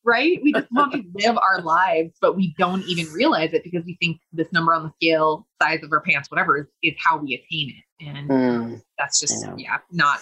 right? 0.07 0.39
We 0.43 0.53
just 0.53 0.71
want 0.71 0.93
to 0.93 1.03
live 1.15 1.39
our 1.39 1.63
lives 1.63 2.13
but 2.21 2.37
we 2.37 2.55
don't 2.59 2.83
even 2.85 3.11
realize 3.13 3.53
it 3.53 3.65
because 3.65 3.85
we 3.85 3.97
think 4.01 4.19
this 4.33 4.53
number 4.53 4.75
on 4.75 4.85
the 4.85 4.93
scale 4.97 5.47
size 5.61 5.83
of 5.83 5.91
our 5.93 6.01
pants 6.01 6.31
whatever 6.31 6.59
is, 6.59 6.67
is 6.83 6.95
how 6.99 7.17
we 7.17 7.35
attain 7.35 7.71
it. 7.71 8.07
And 8.07 8.29
mm, 8.29 8.83
that's 8.99 9.19
just 9.19 9.45
yeah 9.57 9.79
not 9.91 10.21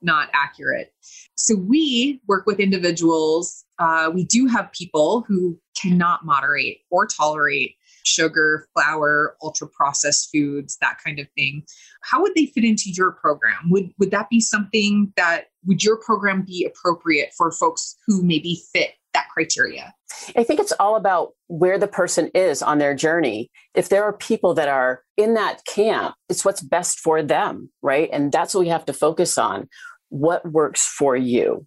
not 0.00 0.28
accurate 0.32 0.92
so 1.36 1.54
we 1.56 2.20
work 2.26 2.46
with 2.46 2.60
individuals 2.60 3.64
uh, 3.78 4.10
we 4.12 4.24
do 4.24 4.46
have 4.46 4.72
people 4.72 5.24
who 5.28 5.58
cannot 5.80 6.24
moderate 6.24 6.78
or 6.90 7.06
tolerate 7.06 7.76
sugar, 8.04 8.68
flour, 8.72 9.36
ultra 9.42 9.66
processed 9.68 10.30
foods, 10.32 10.78
that 10.80 10.96
kind 11.04 11.18
of 11.18 11.26
thing. 11.36 11.64
How 12.02 12.22
would 12.22 12.32
they 12.34 12.46
fit 12.46 12.64
into 12.64 12.90
your 12.90 13.12
program? 13.12 13.68
Would 13.70 13.90
would 13.98 14.10
that 14.12 14.30
be 14.30 14.40
something 14.40 15.12
that 15.16 15.46
would 15.64 15.82
your 15.82 15.96
program 15.96 16.42
be 16.42 16.64
appropriate 16.64 17.32
for 17.36 17.50
folks 17.50 17.96
who 18.06 18.22
maybe 18.22 18.62
fit 18.72 18.92
that 19.12 19.28
criteria? 19.32 19.92
I 20.36 20.44
think 20.44 20.60
it's 20.60 20.72
all 20.78 20.96
about 20.96 21.32
where 21.48 21.78
the 21.78 21.88
person 21.88 22.30
is 22.34 22.62
on 22.62 22.78
their 22.78 22.94
journey. 22.94 23.50
If 23.74 23.88
there 23.88 24.04
are 24.04 24.12
people 24.12 24.54
that 24.54 24.68
are 24.68 25.02
in 25.16 25.34
that 25.34 25.64
camp, 25.66 26.14
it's 26.28 26.44
what's 26.44 26.60
best 26.60 27.00
for 27.00 27.22
them, 27.22 27.70
right? 27.82 28.08
And 28.12 28.30
that's 28.30 28.54
what 28.54 28.60
we 28.60 28.68
have 28.68 28.86
to 28.86 28.92
focus 28.92 29.36
on. 29.36 29.68
What 30.08 30.50
works 30.50 30.86
for 30.86 31.16
you? 31.16 31.66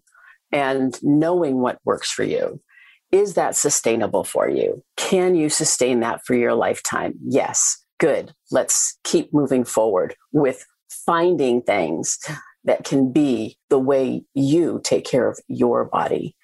and 0.52 0.98
knowing 1.02 1.60
what 1.60 1.78
works 1.84 2.10
for 2.10 2.24
you. 2.24 2.60
Is 3.12 3.34
that 3.34 3.56
sustainable 3.56 4.24
for 4.24 4.48
you? 4.48 4.82
Can 4.96 5.34
you 5.34 5.48
sustain 5.48 6.00
that 6.00 6.20
for 6.24 6.34
your 6.34 6.54
lifetime? 6.54 7.14
Yes. 7.26 7.84
Good. 7.98 8.32
Let's 8.50 8.98
keep 9.04 9.32
moving 9.32 9.64
forward 9.64 10.14
with 10.32 10.64
finding 10.88 11.62
things 11.62 12.18
that 12.64 12.84
can 12.84 13.12
be 13.12 13.58
the 13.68 13.78
way 13.78 14.24
you 14.34 14.80
take 14.84 15.04
care 15.04 15.28
of 15.28 15.38
your 15.48 15.84
body. 15.84 16.36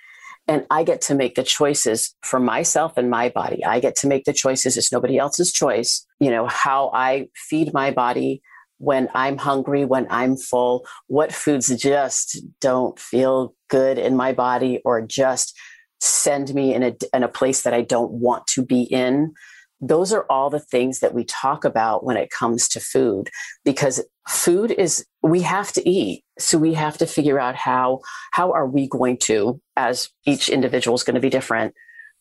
And 0.48 0.64
I 0.70 0.84
get 0.84 1.00
to 1.02 1.14
make 1.14 1.34
the 1.34 1.42
choices 1.42 2.14
for 2.22 2.38
myself 2.38 2.96
and 2.96 3.10
my 3.10 3.30
body. 3.30 3.64
I 3.64 3.80
get 3.80 3.96
to 3.96 4.06
make 4.06 4.24
the 4.24 4.32
choices. 4.32 4.76
It's 4.76 4.92
nobody 4.92 5.18
else's 5.18 5.52
choice. 5.52 6.06
You 6.20 6.30
know, 6.30 6.46
how 6.46 6.90
I 6.94 7.28
feed 7.34 7.72
my 7.72 7.90
body, 7.90 8.42
when 8.78 9.08
I'm 9.14 9.38
hungry, 9.38 9.84
when 9.84 10.06
I'm 10.10 10.36
full, 10.36 10.86
what 11.06 11.32
foods 11.32 11.74
just 11.76 12.40
don't 12.60 12.98
feel 12.98 13.54
good 13.68 13.98
in 13.98 14.16
my 14.16 14.32
body 14.32 14.80
or 14.84 15.00
just 15.02 15.56
send 16.00 16.54
me 16.54 16.74
in 16.74 16.82
a, 16.82 16.96
in 17.14 17.22
a 17.22 17.28
place 17.28 17.62
that 17.62 17.74
I 17.74 17.82
don't 17.82 18.12
want 18.12 18.46
to 18.48 18.64
be 18.64 18.82
in. 18.82 19.32
Those 19.80 20.12
are 20.12 20.26
all 20.30 20.50
the 20.50 20.60
things 20.60 21.00
that 21.00 21.14
we 21.14 21.24
talk 21.24 21.64
about 21.64 22.04
when 22.04 22.16
it 22.16 22.30
comes 22.30 22.68
to 22.68 22.80
food 22.80 23.28
because 23.64 24.02
food 24.26 24.70
is 24.70 25.06
we 25.22 25.42
have 25.42 25.72
to 25.72 25.88
eat 25.88 26.24
so 26.38 26.58
we 26.58 26.74
have 26.74 26.98
to 26.98 27.06
figure 27.06 27.38
out 27.38 27.54
how 27.54 28.00
how 28.32 28.52
are 28.52 28.66
we 28.66 28.88
going 28.88 29.16
to 29.16 29.60
as 29.76 30.08
each 30.26 30.48
individual 30.48 30.96
is 30.96 31.04
going 31.04 31.14
to 31.14 31.20
be 31.20 31.30
different 31.30 31.74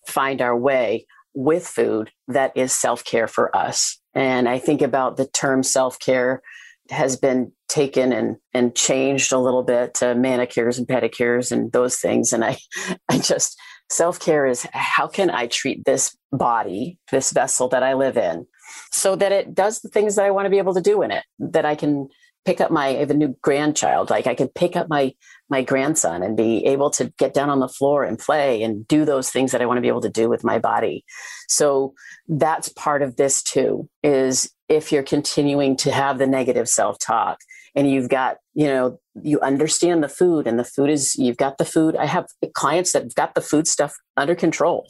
find 0.07 0.41
our 0.41 0.55
way 0.55 1.05
with 1.35 1.67
food 1.67 2.11
that 2.27 2.51
is 2.55 2.71
self-care 2.71 3.27
for 3.27 3.55
us 3.55 3.99
and 4.15 4.47
I 4.47 4.57
think 4.57 4.81
about 4.81 5.17
the 5.17 5.27
term 5.27 5.61
self 5.61 5.99
care 5.99 6.41
has 6.89 7.17
been 7.17 7.51
taken 7.67 8.13
and, 8.13 8.37
and 8.53 8.75
changed 8.75 9.33
a 9.33 9.39
little 9.39 9.63
bit 9.63 9.95
to 9.95 10.15
manicures 10.15 10.77
and 10.77 10.87
pedicures 10.87 11.51
and 11.51 11.71
those 11.71 11.99
things. 11.99 12.31
And 12.31 12.43
I, 12.43 12.57
I 13.09 13.19
just, 13.19 13.59
self 13.91 14.19
care 14.19 14.45
is 14.45 14.65
how 14.71 15.07
can 15.07 15.29
I 15.29 15.47
treat 15.47 15.83
this 15.85 16.15
body, 16.31 16.97
this 17.11 17.31
vessel 17.31 17.67
that 17.69 17.83
I 17.83 17.93
live 17.93 18.17
in, 18.17 18.47
so 18.91 19.15
that 19.17 19.31
it 19.31 19.53
does 19.53 19.81
the 19.81 19.89
things 19.89 20.15
that 20.15 20.25
I 20.25 20.31
want 20.31 20.45
to 20.45 20.49
be 20.49 20.57
able 20.57 20.73
to 20.73 20.81
do 20.81 21.01
in 21.01 21.11
it, 21.11 21.25
that 21.39 21.65
I 21.65 21.75
can 21.75 22.07
pick 22.45 22.61
up 22.61 22.71
my 22.71 22.87
I 22.87 22.93
have 22.97 23.09
a 23.09 23.15
new 23.15 23.35
grandchild. 23.41 24.09
Like 24.09 24.27
i 24.27 24.35
could 24.35 24.53
pick 24.53 24.75
up 24.75 24.87
my 24.89 25.13
my 25.49 25.61
grandson 25.61 26.23
and 26.23 26.37
be 26.37 26.65
able 26.65 26.89
to 26.91 27.11
get 27.17 27.33
down 27.33 27.49
on 27.49 27.59
the 27.59 27.67
floor 27.67 28.03
and 28.03 28.17
play 28.17 28.63
and 28.63 28.87
do 28.87 29.05
those 29.05 29.29
things 29.29 29.51
that 29.51 29.61
i 29.61 29.65
want 29.65 29.77
to 29.77 29.81
be 29.81 29.87
able 29.87 30.01
to 30.01 30.09
do 30.09 30.29
with 30.29 30.43
my 30.43 30.59
body. 30.59 31.03
So 31.49 31.93
that's 32.27 32.69
part 32.69 33.01
of 33.01 33.15
this 33.15 33.43
too 33.43 33.89
is 34.03 34.51
if 34.69 34.91
you're 34.91 35.03
continuing 35.03 35.75
to 35.77 35.91
have 35.91 36.17
the 36.17 36.27
negative 36.27 36.67
self-talk 36.67 37.39
and 37.75 37.89
you've 37.89 38.09
got 38.09 38.37
you 38.53 38.67
know 38.67 38.99
you 39.21 39.39
understand 39.41 40.03
the 40.03 40.09
food 40.09 40.47
and 40.47 40.59
the 40.59 40.63
food 40.63 40.89
is 40.89 41.15
you've 41.15 41.37
got 41.37 41.57
the 41.57 41.65
food. 41.65 41.95
I 41.95 42.05
have 42.05 42.27
clients 42.53 42.91
that 42.93 43.03
have 43.03 43.15
got 43.15 43.35
the 43.35 43.41
food 43.41 43.67
stuff 43.67 43.95
under 44.17 44.35
control 44.35 44.87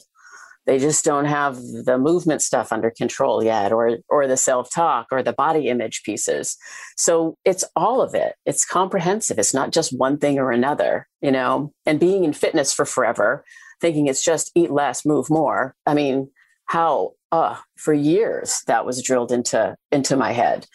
they 0.66 0.78
just 0.78 1.04
don't 1.04 1.26
have 1.26 1.56
the 1.56 1.96
movement 1.98 2.42
stuff 2.42 2.72
under 2.72 2.90
control 2.90 3.42
yet 3.42 3.72
or 3.72 3.98
or 4.08 4.26
the 4.26 4.36
self-talk 4.36 5.06
or 5.12 5.22
the 5.22 5.32
body 5.32 5.68
image 5.68 6.02
pieces. 6.02 6.56
So 6.96 7.36
it's 7.44 7.64
all 7.76 8.02
of 8.02 8.14
it. 8.14 8.34
It's 8.44 8.64
comprehensive. 8.64 9.38
It's 9.38 9.54
not 9.54 9.72
just 9.72 9.96
one 9.96 10.18
thing 10.18 10.38
or 10.38 10.50
another 10.50 11.06
you 11.26 11.32
know? 11.32 11.72
And 11.84 11.98
being 11.98 12.24
in 12.24 12.32
fitness 12.32 12.72
for 12.72 12.84
forever 12.84 13.44
thinking 13.80 14.06
it's 14.06 14.24
just 14.24 14.52
eat 14.54 14.70
less 14.70 15.04
move 15.04 15.28
more. 15.28 15.74
I 15.84 15.94
mean 15.94 16.30
how 16.66 17.12
uh 17.32 17.56
for 17.76 17.92
years 17.92 18.62
that 18.66 18.86
was 18.86 19.02
drilled 19.02 19.32
into 19.32 19.74
into 19.90 20.16
my 20.16 20.32
head. 20.32 20.66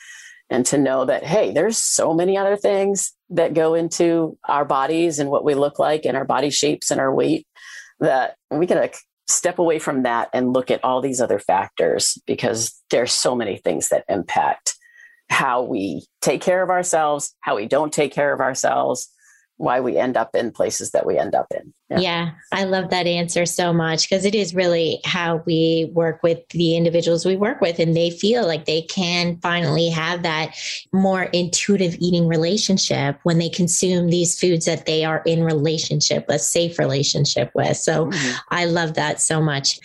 And 0.50 0.66
to 0.66 0.78
know 0.78 1.06
that 1.06 1.24
hey 1.24 1.52
there's 1.52 1.78
so 1.78 2.14
many 2.14 2.38
other 2.38 2.58
things 2.58 3.14
that 3.30 3.54
go 3.54 3.74
into 3.74 4.38
our 4.48 4.66
bodies 4.66 5.20
and 5.20 5.30
what 5.30 5.46
we 5.46 5.56
look 5.56 5.80
like 5.80 6.06
and 6.06 6.18
our 6.18 6.26
body 6.26 6.50
shapes 6.50 6.92
and 6.92 7.00
our 7.00 7.14
weight 7.14 7.48
that 8.02 8.36
we 8.50 8.68
can 8.68 8.78
step 9.32 9.60
away 9.60 9.80
from 9.80 10.04
that 10.04 10.30
and 10.34 10.54
look 10.54 10.72
at 10.72 10.84
all 10.84 11.02
these 11.02 11.22
other 11.22 11.40
factors 11.40 12.18
because 12.26 12.82
there's 12.90 13.12
so 13.12 13.36
many 13.36 13.58
things 13.58 13.90
that 13.90 14.06
impact 14.10 14.76
how 15.30 15.62
we 15.62 16.06
take 16.22 16.42
care 16.42 16.62
of 16.62 16.70
ourselves, 16.70 17.34
how 17.40 17.56
we 17.56 17.66
don't 17.66 17.94
take 17.94 18.12
care 18.12 18.34
of 18.34 18.42
ourselves, 18.42 19.08
why 19.62 19.80
we 19.80 19.98
end 19.98 20.18
up 20.18 20.36
in 20.36 20.52
places 20.52 20.92
that 20.92 21.06
we 21.06 21.18
end 21.18 21.36
up 21.36 21.48
in. 21.52 21.74
Yeah, 21.90 22.00
yeah 22.00 22.32
I 22.52 22.64
love 22.64 22.90
that 22.90 23.06
answer 23.06 23.46
so 23.46 23.72
much 23.72 24.10
because 24.10 24.26
it 24.26 24.34
is 24.34 24.56
really 24.56 25.00
how 25.06 25.44
we 25.46 25.92
work 25.94 26.24
with 26.24 26.48
the 26.50 26.76
individuals 26.76 27.26
we 27.26 27.36
work 27.36 27.62
with, 27.62 27.78
and 27.80 27.96
they 27.96 28.10
feel 28.10 28.48
like 28.48 28.66
they 28.66 28.82
can 28.82 29.38
finally 29.38 29.90
have 29.90 30.24
that 30.24 30.56
more 30.92 31.24
intuitive 31.24 31.96
eating 32.00 32.28
relationship 32.28 33.20
when 33.24 33.38
they 33.38 33.50
consume 33.50 34.10
these 34.10 34.40
foods 34.40 34.66
that 34.66 34.86
they 34.86 35.06
are 35.06 35.22
in 35.26 35.44
relationship, 35.44 36.26
a 36.30 36.40
safe 36.40 36.80
relationship 36.80 37.52
with. 37.54 37.78
So 37.78 38.08
mm-hmm. 38.08 38.38
I 38.50 38.66
love 38.66 38.96
that 38.96 39.22
so 39.22 39.42
much. 39.42 39.80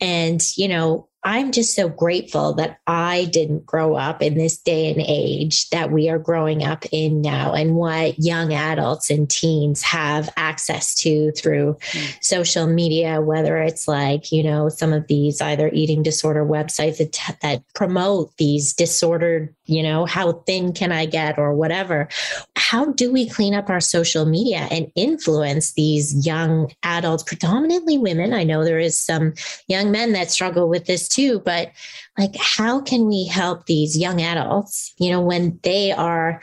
And, 0.00 0.42
you 0.56 0.66
know, 0.66 1.06
I'm 1.22 1.52
just 1.52 1.74
so 1.74 1.88
grateful 1.88 2.54
that 2.54 2.80
I 2.86 3.26
didn't 3.26 3.66
grow 3.66 3.94
up 3.94 4.22
in 4.22 4.34
this 4.34 4.56
day 4.56 4.90
and 4.90 5.02
age 5.06 5.68
that 5.70 5.90
we 5.90 6.08
are 6.08 6.18
growing 6.18 6.64
up 6.64 6.86
in 6.92 7.20
now 7.20 7.52
and 7.52 7.74
what 7.74 8.18
young 8.18 8.54
adults 8.54 9.10
and 9.10 9.28
teens 9.28 9.82
have 9.82 10.30
access 10.36 10.94
to 11.02 11.30
through 11.32 11.76
mm. 11.90 12.24
social 12.24 12.66
media, 12.66 13.20
whether 13.20 13.58
it's 13.58 13.86
like, 13.86 14.32
you 14.32 14.42
know, 14.42 14.70
some 14.70 14.94
of 14.94 15.06
these 15.08 15.42
either 15.42 15.70
eating 15.74 16.02
disorder 16.02 16.44
websites 16.44 16.98
that, 16.98 17.36
that 17.42 17.62
promote 17.74 18.34
these 18.38 18.72
disordered, 18.72 19.54
you 19.70 19.82
know, 19.82 20.04
how 20.04 20.32
thin 20.32 20.72
can 20.72 20.92
I 20.92 21.06
get 21.06 21.38
or 21.38 21.54
whatever. 21.54 22.08
How 22.56 22.86
do 22.86 23.12
we 23.12 23.28
clean 23.28 23.54
up 23.54 23.70
our 23.70 23.80
social 23.80 24.26
media 24.26 24.68
and 24.70 24.90
influence 24.96 25.72
these 25.72 26.26
young 26.26 26.72
adults, 26.82 27.22
predominantly 27.22 27.98
women? 27.98 28.32
I 28.32 28.44
know 28.44 28.64
there 28.64 28.78
is 28.78 28.98
some 28.98 29.34
young 29.68 29.90
men 29.90 30.12
that 30.12 30.30
struggle 30.30 30.68
with 30.68 30.86
this 30.86 31.08
too, 31.08 31.40
but 31.40 31.72
like, 32.18 32.34
how 32.36 32.80
can 32.80 33.06
we 33.06 33.26
help 33.26 33.66
these 33.66 33.96
young 33.96 34.20
adults, 34.20 34.94
you 34.98 35.10
know, 35.10 35.20
when 35.20 35.58
they 35.62 35.92
are 35.92 36.40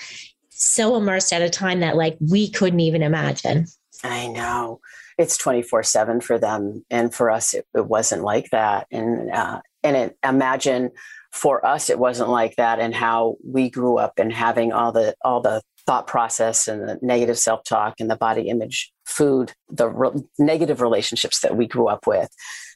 so 0.50 0.96
immersed 0.96 1.34
at 1.34 1.42
a 1.42 1.50
time 1.50 1.82
that 1.82 1.96
like 1.96 2.18
we 2.20 2.50
couldn't 2.50 2.80
even 2.80 3.04
imagine? 3.04 3.68
I 4.04 4.28
know 4.28 4.80
it's 5.18 5.38
24 5.38 5.84
seven 5.84 6.22
for 6.22 6.38
them. 6.38 6.86
And 6.90 7.14
for 7.14 7.32
us, 7.32 7.54
it, 7.54 7.68
it 7.76 7.88
wasn't 7.88 8.24
like 8.24 8.50
that. 8.52 8.88
And, 8.92 9.32
uh, 9.32 9.62
and 9.84 9.96
it, 9.96 10.18
imagine 10.24 10.92
for 11.32 11.66
us, 11.66 11.90
it 11.90 12.00
wasn't 12.00 12.30
like 12.30 12.56
that 12.56 12.80
and 12.80 12.96
how 12.96 13.36
we 13.46 13.70
grew 13.70 13.98
up 13.98 14.14
and 14.18 14.32
having 14.34 14.72
all 14.72 14.92
the, 14.92 15.16
all 15.24 15.42
the 15.42 15.62
thought 15.86 16.08
process 16.08 16.68
and 16.68 16.88
the 16.88 17.00
negative 17.02 17.40
self-talk 17.40 17.96
and 18.00 18.12
the 18.12 18.16
body 18.18 18.50
image 18.50 18.92
food 19.06 19.54
the 19.70 19.88
re- 19.88 20.22
negative 20.38 20.82
relationships 20.82 21.40
that 21.40 21.56
we 21.56 21.66
grew 21.66 21.88
up 21.88 22.06
with. 22.06 22.30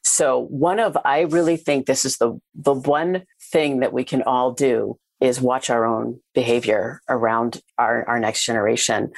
So 0.04 0.46
one 0.46 0.80
of 0.80 0.98
i 1.04 1.22
really 1.22 1.58
think 1.58 1.86
this 1.86 2.06
is 2.06 2.18
the 2.18 2.40
the 2.56 2.74
one 2.74 3.24
thing 3.52 3.82
that 3.82 3.92
we 3.92 4.06
can 4.06 4.24
all 4.24 4.54
do 4.54 4.98
is 5.20 5.40
watch 5.40 5.70
our 5.70 5.86
own 5.86 6.20
behavior 6.34 7.00
around 7.08 7.62
our, 7.78 8.08
our 8.10 8.20
next 8.20 8.44
generation. 8.44 9.12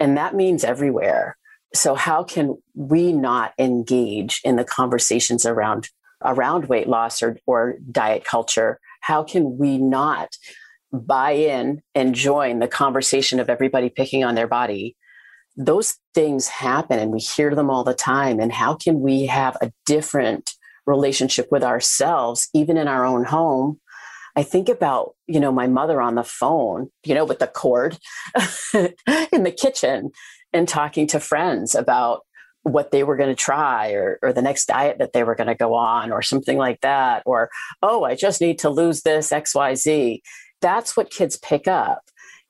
And 0.00 0.16
that 0.16 0.34
means 0.34 0.64
everywhere. 0.64 1.36
So 1.72 1.94
how 1.94 2.24
can 2.24 2.56
we 2.74 3.12
not 3.12 3.52
engage 3.58 4.40
in 4.44 4.56
the 4.56 4.64
conversations 4.64 5.46
around 5.46 5.88
around 6.24 6.68
weight 6.68 6.88
loss 6.88 7.22
or, 7.22 7.38
or 7.46 7.76
diet 7.90 8.24
culture 8.24 8.80
how 9.04 9.22
can 9.22 9.58
we 9.58 9.76
not 9.76 10.34
buy 10.90 11.32
in 11.32 11.82
and 11.94 12.14
join 12.14 12.58
the 12.58 12.68
conversation 12.68 13.38
of 13.38 13.50
everybody 13.50 13.90
picking 13.90 14.24
on 14.24 14.34
their 14.34 14.46
body, 14.46 14.96
those 15.56 15.96
things 16.14 16.48
happen 16.48 16.98
and 16.98 17.10
we 17.10 17.18
hear 17.18 17.54
them 17.54 17.68
all 17.68 17.84
the 17.84 17.92
time. 17.92 18.40
And 18.40 18.50
how 18.50 18.74
can 18.74 19.00
we 19.00 19.26
have 19.26 19.58
a 19.60 19.70
different 19.84 20.52
relationship 20.86 21.48
with 21.50 21.62
ourselves, 21.62 22.48
even 22.54 22.78
in 22.78 22.88
our 22.88 23.04
own 23.04 23.24
home? 23.24 23.78
I 24.36 24.42
think 24.42 24.70
about, 24.70 25.14
you 25.26 25.38
know, 25.38 25.52
my 25.52 25.66
mother 25.66 26.00
on 26.00 26.14
the 26.14 26.24
phone, 26.24 26.90
you 27.04 27.14
know, 27.14 27.26
with 27.26 27.40
the 27.40 27.46
cord 27.46 27.98
in 28.74 29.42
the 29.42 29.54
kitchen 29.56 30.12
and 30.54 30.66
talking 30.66 31.06
to 31.08 31.20
friends 31.20 31.74
about 31.74 32.22
what 32.64 32.90
they 32.90 33.04
were 33.04 33.16
going 33.16 33.28
to 33.28 33.34
try 33.34 33.92
or, 33.92 34.18
or 34.22 34.32
the 34.32 34.42
next 34.42 34.66
diet 34.66 34.98
that 34.98 35.12
they 35.12 35.22
were 35.22 35.34
going 35.34 35.46
to 35.46 35.54
go 35.54 35.74
on 35.74 36.10
or 36.10 36.20
something 36.20 36.58
like 36.58 36.80
that. 36.80 37.22
Or, 37.24 37.50
oh, 37.82 38.04
I 38.04 38.14
just 38.16 38.40
need 38.40 38.58
to 38.60 38.70
lose 38.70 39.02
this 39.02 39.30
XYZ 39.30 40.20
that's 40.64 40.96
what 40.96 41.10
kids 41.10 41.36
pick 41.36 41.68
up. 41.68 42.00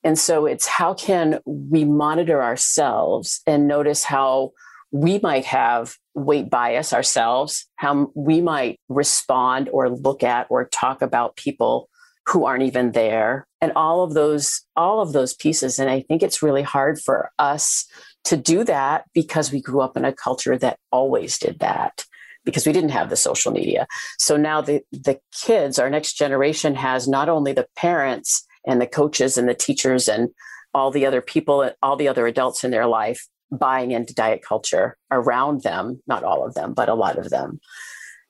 And 0.05 0.17
so 0.17 0.47
it's 0.47 0.69
how 0.69 0.95
can 0.95 1.41
we 1.45 1.85
monitor 1.85 2.41
ourselves 2.41 3.41
and 3.45 3.67
notice 3.67 4.05
how 4.05 4.53
we 4.93 5.19
might 5.19 5.45
have 5.47 5.97
weight 6.15 6.49
bias 6.49 6.93
ourselves, 6.93 7.67
how 7.75 8.13
we 8.15 8.41
might 8.41 8.79
respond 8.89 9.69
or 9.73 9.91
look 9.91 10.23
at 10.23 10.47
or 10.49 10.67
talk 10.67 11.03
about 11.03 11.35
people 11.35 11.89
who 12.29 12.45
aren't 12.45 12.63
even 12.63 12.93
there 12.93 13.49
and 13.61 13.73
all 13.75 14.03
of 14.03 14.15
those 14.15 14.63
all 14.77 15.03
of 15.03 15.13
those 15.13 15.35
pieces 15.35 15.79
and 15.79 15.91
i 15.91 16.01
think 16.01 16.23
it's 16.23 16.43
really 16.43 16.63
hard 16.63 16.99
for 16.99 17.31
us 17.39 17.87
to 18.25 18.37
do 18.37 18.65
that 18.65 19.05
because 19.15 19.53
we 19.53 19.61
grew 19.61 19.81
up 19.81 19.97
in 19.97 20.05
a 20.05 20.13
culture 20.13 20.57
that 20.59 20.79
always 20.91 21.39
did 21.39 21.59
that 21.61 22.05
because 22.45 22.67
we 22.67 22.73
didn't 22.73 22.91
have 22.91 23.11
the 23.11 23.17
social 23.17 23.53
media. 23.53 23.87
So 24.19 24.37
now 24.37 24.61
the, 24.61 24.83
the 24.93 25.19
kids, 25.33 25.79
our 25.79 25.91
next 25.91 26.15
generation 26.15 26.75
has 26.75 27.09
not 27.09 27.29
only 27.29 27.53
the 27.53 27.67
parents 27.77 28.47
and 28.67 28.81
the 28.81 28.87
coaches 28.87 29.39
and 29.39 29.49
the 29.49 29.55
teachers 29.55 30.09
and 30.09 30.31
all 30.73 30.91
the 30.91 31.07
other 31.07 31.21
people, 31.21 31.71
all 31.83 31.97
the 31.97 32.09
other 32.09 32.27
adults 32.27 32.65
in 32.65 32.71
their 32.71 32.87
life 32.87 33.27
buying 33.51 33.93
into 33.93 34.15
diet 34.15 34.43
culture 34.47 34.97
around 35.11 35.63
them, 35.63 36.03
not 36.07 36.25
all 36.25 36.45
of 36.45 36.55
them, 36.55 36.75
but 36.75 36.89
a 36.89 36.95
lot 36.95 37.19
of 37.19 37.31
them. 37.31 37.61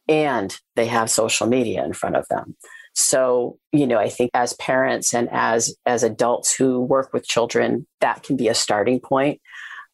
And 0.07 0.55
they 0.77 0.87
have 0.87 1.09
social 1.09 1.47
media 1.47 1.85
in 1.85 1.95
front 1.95 2.17
of 2.17 2.27
them. 2.29 2.57
So, 2.95 3.59
you 3.73 3.87
know, 3.87 3.99
I 3.99 4.09
think 4.09 4.31
as 4.35 4.53
parents 4.55 5.15
and 5.15 5.29
as 5.33 5.75
as 5.85 6.05
adults 6.05 6.55
who 6.55 6.81
work 6.81 7.13
with 7.13 7.27
children, 7.27 7.87
that 8.01 8.23
can 8.23 8.37
be 8.37 8.49
a 8.49 8.55
starting 8.55 9.01
point. 9.01 9.41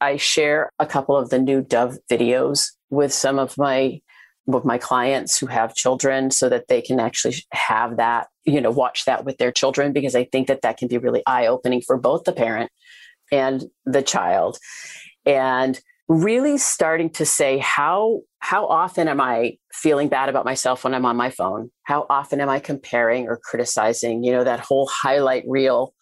I 0.00 0.16
share 0.16 0.70
a 0.78 0.86
couple 0.86 1.16
of 1.16 1.30
the 1.30 1.38
new 1.38 1.62
Dove 1.62 1.98
videos 2.10 2.70
with 2.90 3.12
some 3.12 3.38
of 3.38 3.56
my 3.58 4.00
with 4.46 4.64
my 4.64 4.78
clients 4.78 5.38
who 5.38 5.46
have 5.46 5.74
children 5.74 6.30
so 6.30 6.48
that 6.48 6.66
they 6.68 6.80
can 6.80 6.98
actually 6.98 7.36
have 7.52 7.98
that, 7.98 8.28
you 8.44 8.60
know, 8.60 8.70
watch 8.70 9.04
that 9.04 9.24
with 9.24 9.38
their 9.38 9.52
children 9.52 9.92
because 9.92 10.14
I 10.14 10.24
think 10.24 10.48
that 10.48 10.62
that 10.62 10.76
can 10.76 10.88
be 10.88 10.98
really 10.98 11.22
eye 11.26 11.46
opening 11.46 11.82
for 11.82 11.96
both 11.96 12.24
the 12.24 12.32
parent 12.32 12.70
and 13.30 13.64
the 13.84 14.02
child. 14.02 14.58
And 15.24 15.78
really 16.08 16.58
starting 16.58 17.08
to 17.08 17.24
say 17.24 17.58
how 17.58 18.20
how 18.40 18.66
often 18.66 19.06
am 19.06 19.20
I 19.20 19.58
feeling 19.72 20.08
bad 20.08 20.28
about 20.28 20.44
myself 20.44 20.82
when 20.82 20.94
I'm 20.94 21.04
on 21.04 21.16
my 21.16 21.30
phone? 21.30 21.70
How 21.84 22.06
often 22.10 22.40
am 22.40 22.48
I 22.48 22.58
comparing 22.58 23.28
or 23.28 23.38
criticizing, 23.44 24.24
you 24.24 24.32
know, 24.32 24.42
that 24.42 24.60
whole 24.60 24.88
highlight 24.90 25.44
reel 25.46 25.94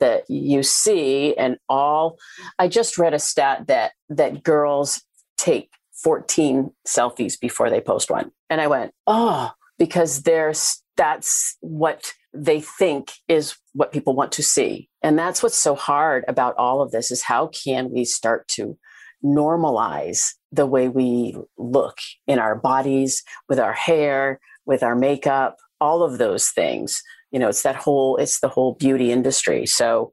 that 0.00 0.24
you 0.28 0.62
see 0.62 1.34
and 1.36 1.56
all 1.68 2.18
I 2.58 2.68
just 2.68 2.98
read 2.98 3.14
a 3.14 3.18
stat 3.18 3.66
that 3.68 3.92
that 4.08 4.42
girls 4.42 5.02
take 5.38 5.70
14 6.02 6.70
selfies 6.86 7.38
before 7.40 7.70
they 7.70 7.80
post 7.80 8.10
one. 8.10 8.30
And 8.50 8.60
I 8.60 8.66
went, 8.66 8.92
oh, 9.06 9.52
because 9.78 10.22
there's 10.22 10.82
that's 10.96 11.56
what 11.60 12.12
they 12.32 12.60
think 12.60 13.12
is 13.28 13.56
what 13.72 13.92
people 13.92 14.14
want 14.14 14.32
to 14.32 14.42
see. 14.42 14.88
And 15.02 15.18
that's 15.18 15.42
what's 15.42 15.56
so 15.56 15.74
hard 15.74 16.24
about 16.28 16.56
all 16.56 16.82
of 16.82 16.90
this 16.90 17.10
is 17.10 17.22
how 17.22 17.48
can 17.48 17.90
we 17.90 18.04
start 18.04 18.48
to 18.48 18.78
normalize 19.24 20.32
the 20.52 20.66
way 20.66 20.88
we 20.88 21.36
look 21.58 21.98
in 22.26 22.38
our 22.38 22.54
bodies, 22.54 23.22
with 23.48 23.58
our 23.58 23.72
hair, 23.72 24.40
with 24.64 24.82
our 24.82 24.94
makeup, 24.94 25.56
all 25.80 26.02
of 26.02 26.18
those 26.18 26.48
things. 26.48 27.02
You 27.30 27.38
know, 27.38 27.48
it's 27.48 27.62
that 27.62 27.76
whole 27.76 28.16
it's 28.16 28.40
the 28.40 28.48
whole 28.48 28.74
beauty 28.74 29.12
industry. 29.12 29.66
So 29.66 30.12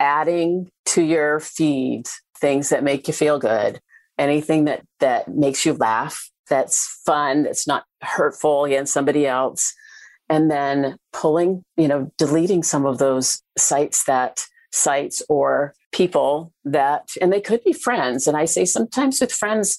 adding 0.00 0.68
to 0.86 1.02
your 1.02 1.40
feed 1.40 2.08
things 2.40 2.70
that 2.70 2.82
make 2.82 3.06
you 3.06 3.14
feel 3.14 3.38
good 3.38 3.80
anything 4.18 4.64
that 4.64 4.82
that 5.00 5.28
makes 5.28 5.64
you 5.64 5.72
laugh 5.74 6.30
that's 6.50 7.00
fun 7.06 7.44
that's 7.44 7.66
not 7.66 7.84
hurtful 8.02 8.64
against 8.64 8.92
somebody 8.92 9.26
else 9.26 9.72
and 10.28 10.50
then 10.50 10.96
pulling 11.12 11.64
you 11.76 11.88
know 11.88 12.10
deleting 12.18 12.62
some 12.62 12.84
of 12.84 12.98
those 12.98 13.42
sites 13.56 14.04
that 14.04 14.44
sites 14.72 15.22
or 15.28 15.72
people 15.92 16.52
that 16.64 17.08
and 17.20 17.32
they 17.32 17.40
could 17.40 17.62
be 17.64 17.72
friends 17.72 18.26
and 18.26 18.36
i 18.36 18.44
say 18.44 18.64
sometimes 18.64 19.20
with 19.20 19.32
friends 19.32 19.78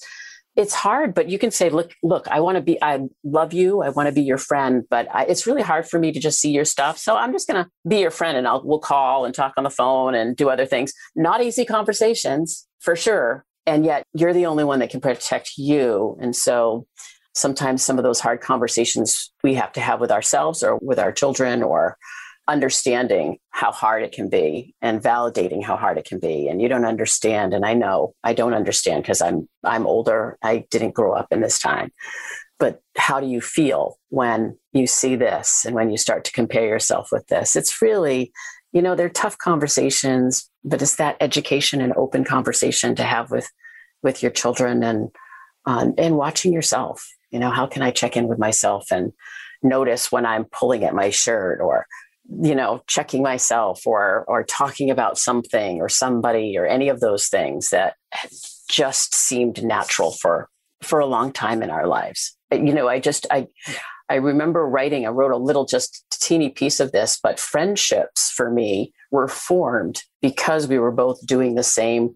it's 0.56 0.74
hard, 0.74 1.14
but 1.14 1.28
you 1.28 1.38
can 1.38 1.50
say, 1.50 1.68
look, 1.68 1.92
look, 2.02 2.28
I 2.28 2.40
want 2.40 2.56
to 2.56 2.62
be, 2.62 2.80
I 2.80 3.00
love 3.24 3.52
you. 3.52 3.82
I 3.82 3.88
want 3.88 4.08
to 4.08 4.12
be 4.12 4.22
your 4.22 4.38
friend, 4.38 4.84
but 4.88 5.08
I, 5.12 5.24
it's 5.24 5.46
really 5.46 5.62
hard 5.62 5.88
for 5.88 5.98
me 5.98 6.12
to 6.12 6.20
just 6.20 6.40
see 6.40 6.52
your 6.52 6.64
stuff. 6.64 6.96
So 6.96 7.16
I'm 7.16 7.32
just 7.32 7.48
going 7.48 7.64
to 7.64 7.70
be 7.88 7.98
your 7.98 8.12
friend 8.12 8.38
and 8.38 8.46
I'll, 8.46 8.62
we'll 8.64 8.78
call 8.78 9.24
and 9.24 9.34
talk 9.34 9.54
on 9.56 9.64
the 9.64 9.70
phone 9.70 10.14
and 10.14 10.36
do 10.36 10.48
other 10.48 10.66
things. 10.66 10.92
Not 11.16 11.42
easy 11.42 11.64
conversations 11.64 12.68
for 12.78 12.94
sure. 12.94 13.44
And 13.66 13.84
yet 13.84 14.04
you're 14.14 14.32
the 14.32 14.46
only 14.46 14.62
one 14.62 14.78
that 14.78 14.90
can 14.90 15.00
protect 15.00 15.52
you. 15.56 16.16
And 16.20 16.36
so 16.36 16.86
sometimes 17.34 17.82
some 17.82 17.98
of 17.98 18.04
those 18.04 18.20
hard 18.20 18.40
conversations 18.40 19.32
we 19.42 19.54
have 19.54 19.72
to 19.72 19.80
have 19.80 20.00
with 20.00 20.12
ourselves 20.12 20.62
or 20.62 20.78
with 20.78 21.00
our 21.00 21.10
children 21.10 21.64
or 21.64 21.96
understanding 22.46 23.38
how 23.50 23.72
hard 23.72 24.02
it 24.02 24.12
can 24.12 24.28
be 24.28 24.74
and 24.82 25.02
validating 25.02 25.64
how 25.64 25.76
hard 25.76 25.96
it 25.96 26.04
can 26.04 26.18
be. 26.18 26.48
And 26.48 26.60
you 26.60 26.68
don't 26.68 26.84
understand 26.84 27.54
and 27.54 27.64
i 27.64 27.72
know 27.74 28.14
i 28.22 28.34
don't 28.34 28.54
understand 28.54 29.02
because 29.02 29.22
i'm 29.22 29.48
i'm 29.64 29.86
older. 29.86 30.38
I 30.42 30.66
didn't 30.70 30.94
grow 30.94 31.14
up 31.14 31.28
in 31.30 31.40
this 31.40 31.58
time. 31.58 31.92
But 32.58 32.80
how 32.96 33.18
do 33.20 33.26
you 33.26 33.40
feel 33.40 33.98
when 34.10 34.56
you 34.72 34.86
see 34.86 35.16
this 35.16 35.64
and 35.64 35.74
when 35.74 35.90
you 35.90 35.96
start 35.96 36.24
to 36.24 36.32
compare 36.32 36.66
yourself 36.66 37.08
with 37.10 37.26
this? 37.28 37.56
It's 37.56 37.80
really 37.80 38.32
you 38.72 38.82
know 38.82 38.94
they're 38.94 39.08
tough 39.08 39.38
conversations 39.38 40.50
but 40.64 40.82
it's 40.82 40.96
that 40.96 41.16
education 41.20 41.80
and 41.80 41.92
open 41.96 42.24
conversation 42.24 42.94
to 42.96 43.04
have 43.04 43.30
with 43.30 43.48
with 44.02 44.22
your 44.22 44.32
children 44.32 44.82
and 44.82 45.10
um, 45.66 45.94
and 45.96 46.16
watching 46.16 46.52
yourself. 46.52 47.08
You 47.30 47.38
know 47.38 47.50
how 47.50 47.66
can 47.66 47.82
i 47.82 47.90
check 47.90 48.16
in 48.16 48.28
with 48.28 48.38
myself 48.38 48.90
and 48.90 49.12
notice 49.62 50.12
when 50.12 50.26
i'm 50.26 50.44
pulling 50.44 50.84
at 50.84 50.94
my 50.94 51.10
shirt 51.10 51.60
or 51.60 51.86
you 52.42 52.54
know 52.54 52.82
checking 52.86 53.22
myself 53.22 53.86
or 53.86 54.24
or 54.28 54.44
talking 54.44 54.90
about 54.90 55.18
something 55.18 55.80
or 55.80 55.88
somebody 55.88 56.56
or 56.56 56.66
any 56.66 56.88
of 56.88 57.00
those 57.00 57.28
things 57.28 57.70
that 57.70 57.96
just 58.68 59.14
seemed 59.14 59.62
natural 59.62 60.12
for 60.12 60.48
for 60.82 60.98
a 61.00 61.06
long 61.06 61.32
time 61.32 61.62
in 61.62 61.70
our 61.70 61.86
lives. 61.86 62.36
You 62.50 62.72
know 62.72 62.88
i 62.88 63.00
just 63.00 63.26
i 63.30 63.46
i 64.08 64.14
remember 64.14 64.66
writing 64.68 65.06
i 65.06 65.10
wrote 65.10 65.32
a 65.32 65.36
little 65.36 65.64
just 65.64 66.04
teeny 66.10 66.50
piece 66.50 66.78
of 66.78 66.92
this 66.92 67.18
but 67.20 67.40
friendships 67.40 68.30
for 68.30 68.48
me 68.50 68.92
were 69.10 69.28
formed 69.28 70.02
because 70.22 70.68
we 70.68 70.78
were 70.78 70.92
both 70.92 71.24
doing 71.26 71.56
the 71.56 71.64
same 71.64 72.14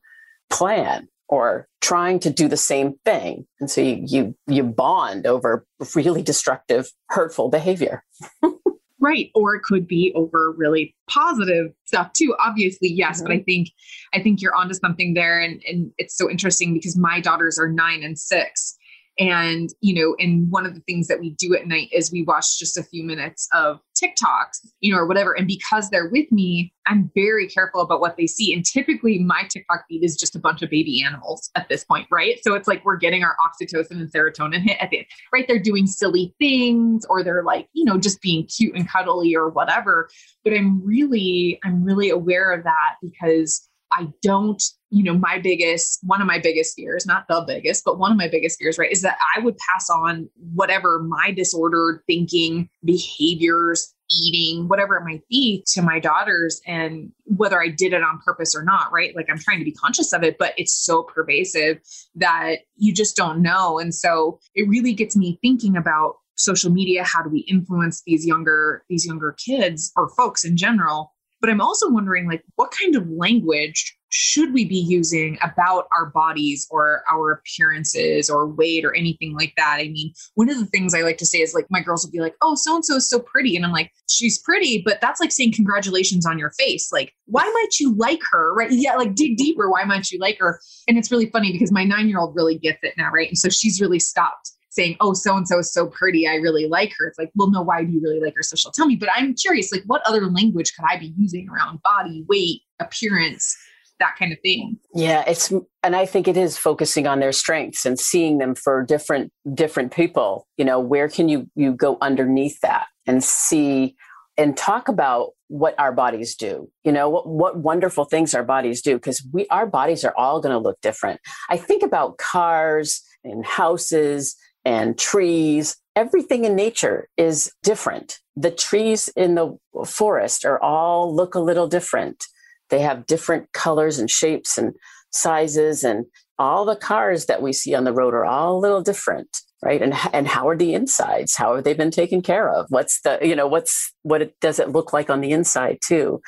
plan 0.49 1.09
or 1.29 1.69
trying 1.81 2.19
to 2.21 2.31
do 2.31 2.49
the 2.49 2.57
same 2.57 2.95
thing. 3.05 3.47
And 3.61 3.71
so 3.71 3.81
you 3.81 4.03
you, 4.07 4.35
you 4.47 4.63
bond 4.65 5.27
over 5.27 5.67
really 5.95 6.23
destructive 6.23 6.91
hurtful 7.09 7.49
behavior 7.51 8.03
right 9.01 9.31
or 9.35 9.55
it 9.55 9.63
could 9.63 9.87
be 9.87 10.13
over 10.15 10.53
really 10.57 10.95
positive 11.09 11.73
stuff 11.85 12.13
too 12.13 12.35
obviously 12.39 12.89
yes 12.89 13.19
mm-hmm. 13.19 13.29
but 13.29 13.33
i 13.33 13.39
think 13.41 13.69
i 14.15 14.23
think 14.23 14.41
you're 14.41 14.55
onto 14.55 14.75
something 14.75 15.15
there 15.15 15.41
and 15.41 15.63
and 15.69 15.91
it's 15.99 16.17
so 16.17 16.31
interesting 16.31 16.75
because 16.75 16.97
my 16.97 17.21
daughters 17.21 17.59
are 17.59 17.69
9 17.69 18.03
and 18.03 18.19
6 18.19 18.78
and, 19.19 19.71
you 19.81 19.95
know, 19.95 20.15
and 20.19 20.51
one 20.51 20.65
of 20.65 20.75
the 20.75 20.81
things 20.81 21.09
that 21.09 21.19
we 21.19 21.31
do 21.31 21.55
at 21.55 21.67
night 21.67 21.89
is 21.93 22.13
we 22.13 22.23
watch 22.23 22.59
just 22.59 22.79
a 22.79 22.83
few 22.85 23.03
minutes 23.03 23.49
of 23.53 23.81
TikToks, 24.01 24.67
you 24.81 24.93
know, 24.93 24.99
or 24.99 25.07
whatever. 25.07 25.33
And 25.33 25.47
because 25.47 25.91
they're 25.91 26.09
with 26.09 26.31
me, 26.31 26.73
I'm 26.87 27.11
very 27.15 27.49
careful 27.49 27.81
about 27.81 28.01
what 28.01 28.17
they 28.17 28.27
see. 28.27 28.55
And 28.55 28.65
typically 28.65 29.19
my 29.19 29.43
TikTok 29.49 29.85
feed 29.89 30.05
is 30.05 30.17
just 30.17 30.37
a 30.37 30.39
bunch 30.39 30.63
of 30.63 30.71
baby 30.71 31.03
animals 31.03 31.51
at 31.57 31.69
this 31.69 31.85
point, 31.85 32.07
right? 32.11 32.39
So 32.43 32.55
it's 32.55 32.69
like 32.69 32.85
we're 32.85 32.97
getting 32.97 33.25
our 33.25 33.37
oxytocin 33.45 33.93
and 33.93 34.13
serotonin 34.13 34.61
hit 34.61 34.79
at 34.81 34.91
the 34.91 34.99
end, 34.99 35.07
right? 35.33 35.47
They're 35.49 35.59
doing 35.59 35.87
silly 35.87 36.35
things 36.39 37.05
or 37.11 37.25
they're 37.25 37.43
like, 37.43 37.69
you 37.73 37.85
know, 37.85 37.99
just 37.99 38.23
being 38.23 38.47
cute 38.47 38.75
and 38.77 38.89
cuddly 38.89 39.35
or 39.35 39.49
whatever. 39.49 40.09
But 40.45 40.55
I'm 40.55 40.85
really, 40.85 41.59
I'm 41.65 41.83
really 41.85 42.11
aware 42.11 42.53
of 42.53 42.63
that 42.65 42.97
because 43.03 43.68
I 43.91 44.09
don't, 44.23 44.63
you 44.91 45.03
know, 45.03 45.15
my 45.17 45.39
biggest, 45.39 46.01
one 46.03 46.21
of 46.21 46.27
my 46.27 46.39
biggest 46.39 46.75
fears, 46.77 47.07
not 47.07 47.27
the 47.29 47.45
biggest, 47.47 47.85
but 47.85 47.99
one 47.99 48.11
of 48.11 48.19
my 48.19 48.29
biggest 48.29 48.59
fears, 48.59 48.79
right, 48.79 48.93
is 48.93 49.03
that 49.03 49.19
I 49.37 49.41
would 49.41 49.57
pass 49.59 49.89
on 49.91 50.29
whatever 50.55 51.01
my 51.01 51.31
disordered 51.31 52.03
thinking, 52.07 52.69
behaviors, 52.85 53.95
eating, 54.11 54.69
whatever 54.69 54.97
it 54.97 55.05
might 55.05 55.27
be 55.29 55.65
to 55.69 55.83
my 55.83 55.99
daughters. 55.99 56.61
And 56.67 57.13
whether 57.25 57.61
I 57.61 57.69
did 57.69 57.93
it 57.93 58.03
on 58.03 58.21
purpose 58.25 58.55
or 58.55 58.63
not, 58.63 58.93
right? 58.93 59.15
Like 59.15 59.27
I'm 59.31 59.39
trying 59.39 59.59
to 59.59 59.65
be 59.65 59.73
conscious 59.73 60.13
of 60.13 60.23
it, 60.23 60.37
but 60.39 60.55
it's 60.57 60.73
so 60.73 61.03
pervasive 61.03 61.79
that 62.15 62.61
you 62.77 62.93
just 62.93 63.17
don't 63.17 63.43
know. 63.43 63.79
And 63.79 63.95
so 63.95 64.41
it 64.55 64.69
really 64.69 64.95
gets 64.95 65.17
me 65.17 65.39
thinking 65.43 65.77
about 65.77 66.17
social 66.37 66.71
media 66.71 67.03
how 67.03 67.21
do 67.21 67.29
we 67.29 67.41
influence 67.41 68.03
these 68.07 68.25
younger 68.25 68.85
these 68.89 69.05
younger 69.05 69.35
kids 69.45 69.93
or 69.97 70.09
folks 70.11 70.45
in 70.45 70.57
general 70.57 71.13
but 71.41 71.51
I'm 71.51 71.61
also 71.61 71.91
wondering, 71.91 72.27
like, 72.29 72.43
what 72.57 72.73
kind 72.73 72.97
of 72.97 73.09
language 73.09 73.97
should 74.11 74.55
we 74.55 74.65
be 74.65 74.79
using 74.79 75.39
about 75.43 75.87
our 75.97 76.07
bodies 76.07 76.67
or 76.71 77.03
our 77.11 77.31
appearances 77.33 78.31
or 78.31 78.47
weight 78.47 78.85
or 78.85 78.95
anything 78.95 79.35
like 79.35 79.53
that? 79.57 79.77
I 79.79 79.89
mean, 79.89 80.13
one 80.35 80.49
of 80.49 80.59
the 80.59 80.67
things 80.67 80.95
I 80.95 81.03
like 81.03 81.19
to 81.19 81.27
say 81.27 81.39
is 81.39 81.55
like, 81.55 81.67
my 81.71 81.81
girls 81.81 82.05
will 82.05 82.11
be 82.11 82.21
like, 82.21 82.35
oh, 82.41 82.55
so 82.55 82.75
and 82.75 82.85
so 82.85 82.97
is 82.97 83.09
so 83.09 83.21
pretty. 83.21 83.55
And 83.55 83.65
I'm 83.65 83.73
like, 83.73 83.93
she's 84.09 84.39
pretty, 84.39 84.83
but 84.85 85.01
that's 85.01 85.21
like 85.21 85.31
saying 85.31 85.53
congratulations 85.53 86.27
on 86.27 86.39
your 86.39 86.51
face. 86.53 86.91
Like, 86.93 87.15
why 87.27 87.45
might 87.45 87.79
you 87.79 87.95
like 87.95 88.21
her? 88.33 88.55
Right. 88.55 88.73
Yeah. 88.73 88.97
Like, 88.97 89.15
dig 89.15 89.37
deeper. 89.37 89.71
Why 89.71 89.85
might 89.85 90.11
you 90.11 90.19
like 90.19 90.39
her? 90.41 90.61
And 90.89 90.99
it's 90.99 91.11
really 91.11 91.31
funny 91.31 91.53
because 91.53 91.71
my 91.71 91.85
nine 91.85 92.09
year 92.09 92.19
old 92.19 92.35
really 92.35 92.59
gets 92.59 92.79
it 92.83 92.95
now. 92.97 93.11
Right. 93.13 93.29
And 93.29 93.39
so 93.39 93.49
she's 93.49 93.81
really 93.81 94.01
stopped 94.01 94.53
saying, 94.71 94.97
oh, 95.01 95.15
so 95.15 95.37
and 95.37 95.47
so 95.47 95.59
is 95.59 95.73
so 95.73 95.87
pretty. 95.87 96.27
I 96.29 96.35
really 96.37 96.67
like 96.67 96.93
her. 96.99 97.07
It's 97.07 97.19
like, 97.19 97.31
well, 97.35 97.51
no, 97.51 97.63
why 97.63 97.85
do 97.85 97.93
you 97.93 98.01
really 98.01 98.21
like 98.21 98.35
her? 98.37 98.43
So 98.43 98.57
she'll 98.57 98.73
tell 98.73 98.87
me. 98.87 98.97
But 98.97 99.09
I'm 99.15 99.35
curious, 99.35 99.73
like, 99.73 99.83
what 99.87 100.03
other 100.07 100.27
language 100.27 100.75
could 100.75 100.85
I 100.89 100.99
be 100.99 101.15
using 101.19 101.49
around 101.49 101.81
body, 101.83 102.25
weight, 102.29 102.63
appearance, 102.81 103.57
that 103.99 104.17
kind 104.19 104.33
of 104.33 104.39
thing? 104.41 104.79
Yeah, 104.95 105.25
it's, 105.27 105.53
and 105.83 105.97
I 105.97 106.07
think 106.07 106.29
it 106.29 106.37
is 106.37 106.57
focusing 106.57 107.07
on 107.07 107.21
their 107.21 107.33
strengths 107.33 107.87
and 107.87 107.99
seeing 107.99 108.39
them 108.39 108.55
for 108.55 108.85
different, 108.85 109.33
different 109.55 109.93
people. 109.93 110.47
You 110.57 110.65
know, 110.65 110.79
where 110.81 111.09
can 111.09 111.29
you, 111.29 111.51
you 111.55 111.73
go 111.73 111.99
underneath 112.01 112.61
that 112.61 112.87
and 113.07 113.25
see 113.25 113.97
and 114.37 114.57
talk 114.57 114.89
about 114.89 115.33
what 115.49 115.75
our 115.79 115.93
bodies 115.93 116.37
do 116.37 116.71
you 116.85 116.93
know 116.93 117.09
what, 117.09 117.27
what 117.27 117.57
wonderful 117.57 118.05
things 118.05 118.35
our 118.35 118.45
bodies 118.45 118.83
do 118.83 118.97
because 118.97 119.27
we 119.33 119.47
our 119.49 119.67
bodies 119.67 120.05
are 120.05 120.15
all 120.15 120.41
going 120.41 120.53
to 120.53 120.59
look 120.59 120.79
different 120.83 121.21
i 121.49 121.57
think 121.57 121.83
about 121.83 122.19
cars 122.19 123.03
and 123.25 123.45
houses 123.47 124.37
and 124.69 124.99
trees. 124.99 125.77
Everything 125.97 126.45
in 126.45 126.55
nature 126.55 127.09
is 127.17 127.51
different. 127.63 128.19
The 128.37 128.51
trees 128.51 129.09
in 129.17 129.35
the 129.35 129.57
forest 129.87 130.45
are 130.45 130.63
all 130.63 131.17
look 131.17 131.35
a 131.35 131.41
little 131.41 131.67
different. 131.67 132.23
They 132.69 132.81
have 132.81 133.07
different 133.07 133.51
colors 133.53 133.99
and 133.99 134.11
shapes 134.11 134.59
and 134.59 134.75
sizes, 135.11 135.85
and 135.85 136.05
all 136.39 136.67
the 136.67 136.77
cars 136.77 137.25
that 137.27 137.41
we 137.41 137.55
see 137.55 137.75
on 137.75 137.85
the 137.85 137.95
road 137.95 138.13
are 138.13 138.27
all 138.27 138.59
a 138.59 138.61
little 138.61 138.83
different 138.83 139.41
right 139.61 139.83
and 139.83 139.93
and 140.13 140.29
how 140.29 140.47
are 140.49 140.57
the 140.57 140.73
insides 140.73 141.35
how 141.35 141.57
have 141.57 141.65
they 141.65 141.75
been 141.75 141.91
taken 141.91 142.23
care 142.23 142.49
of 142.49 142.67
what's 142.69 143.01
the 143.01 143.19
you 143.23 143.35
know 143.35 143.49
what's 143.49 143.93
what 144.03 144.23
it, 144.23 144.35
does 144.41 144.61
it 144.61 144.71
look 144.71 144.93
like 144.93 145.11
on 145.11 145.21
the 145.21 145.33
inside 145.33 145.79
too 145.85 146.21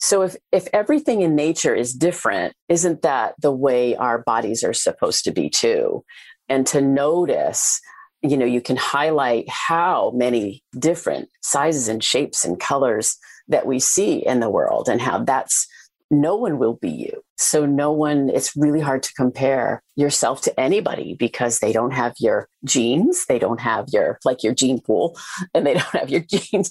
so 0.00 0.20
if 0.20 0.36
if 0.52 0.68
everything 0.74 1.22
in 1.22 1.34
nature 1.34 1.74
is 1.74 1.94
different 1.94 2.52
isn't 2.68 3.00
that 3.00 3.34
the 3.40 3.50
way 3.52 3.96
our 3.96 4.18
bodies 4.26 4.62
are 4.62 4.74
supposed 4.74 5.24
to 5.24 5.32
be 5.32 5.48
too 5.48 6.04
and 6.48 6.66
to 6.66 6.80
notice 6.80 7.80
you 8.22 8.36
know 8.36 8.46
you 8.46 8.60
can 8.60 8.76
highlight 8.76 9.48
how 9.48 10.12
many 10.14 10.62
different 10.78 11.28
sizes 11.42 11.88
and 11.88 12.02
shapes 12.02 12.44
and 12.44 12.58
colors 12.58 13.16
that 13.48 13.66
we 13.66 13.78
see 13.78 14.24
in 14.24 14.40
the 14.40 14.50
world 14.50 14.88
and 14.88 15.00
how 15.00 15.22
that's 15.22 15.66
no 16.10 16.36
one 16.36 16.58
will 16.58 16.74
be 16.74 16.90
you. 16.90 17.22
So 17.36 17.66
no 17.66 17.90
one 17.90 18.30
it's 18.30 18.56
really 18.56 18.80
hard 18.80 19.02
to 19.02 19.12
compare 19.14 19.82
yourself 19.96 20.40
to 20.42 20.60
anybody 20.60 21.14
because 21.18 21.58
they 21.58 21.72
don't 21.72 21.92
have 21.92 22.14
your 22.20 22.48
genes 22.64 23.26
they 23.26 23.38
don't 23.38 23.60
have 23.60 23.86
your 23.92 24.18
like 24.24 24.42
your 24.42 24.54
gene 24.54 24.80
pool 24.80 25.18
and 25.54 25.66
they 25.66 25.74
don't 25.74 25.86
have 25.86 26.10
your 26.10 26.20
genes 26.28 26.70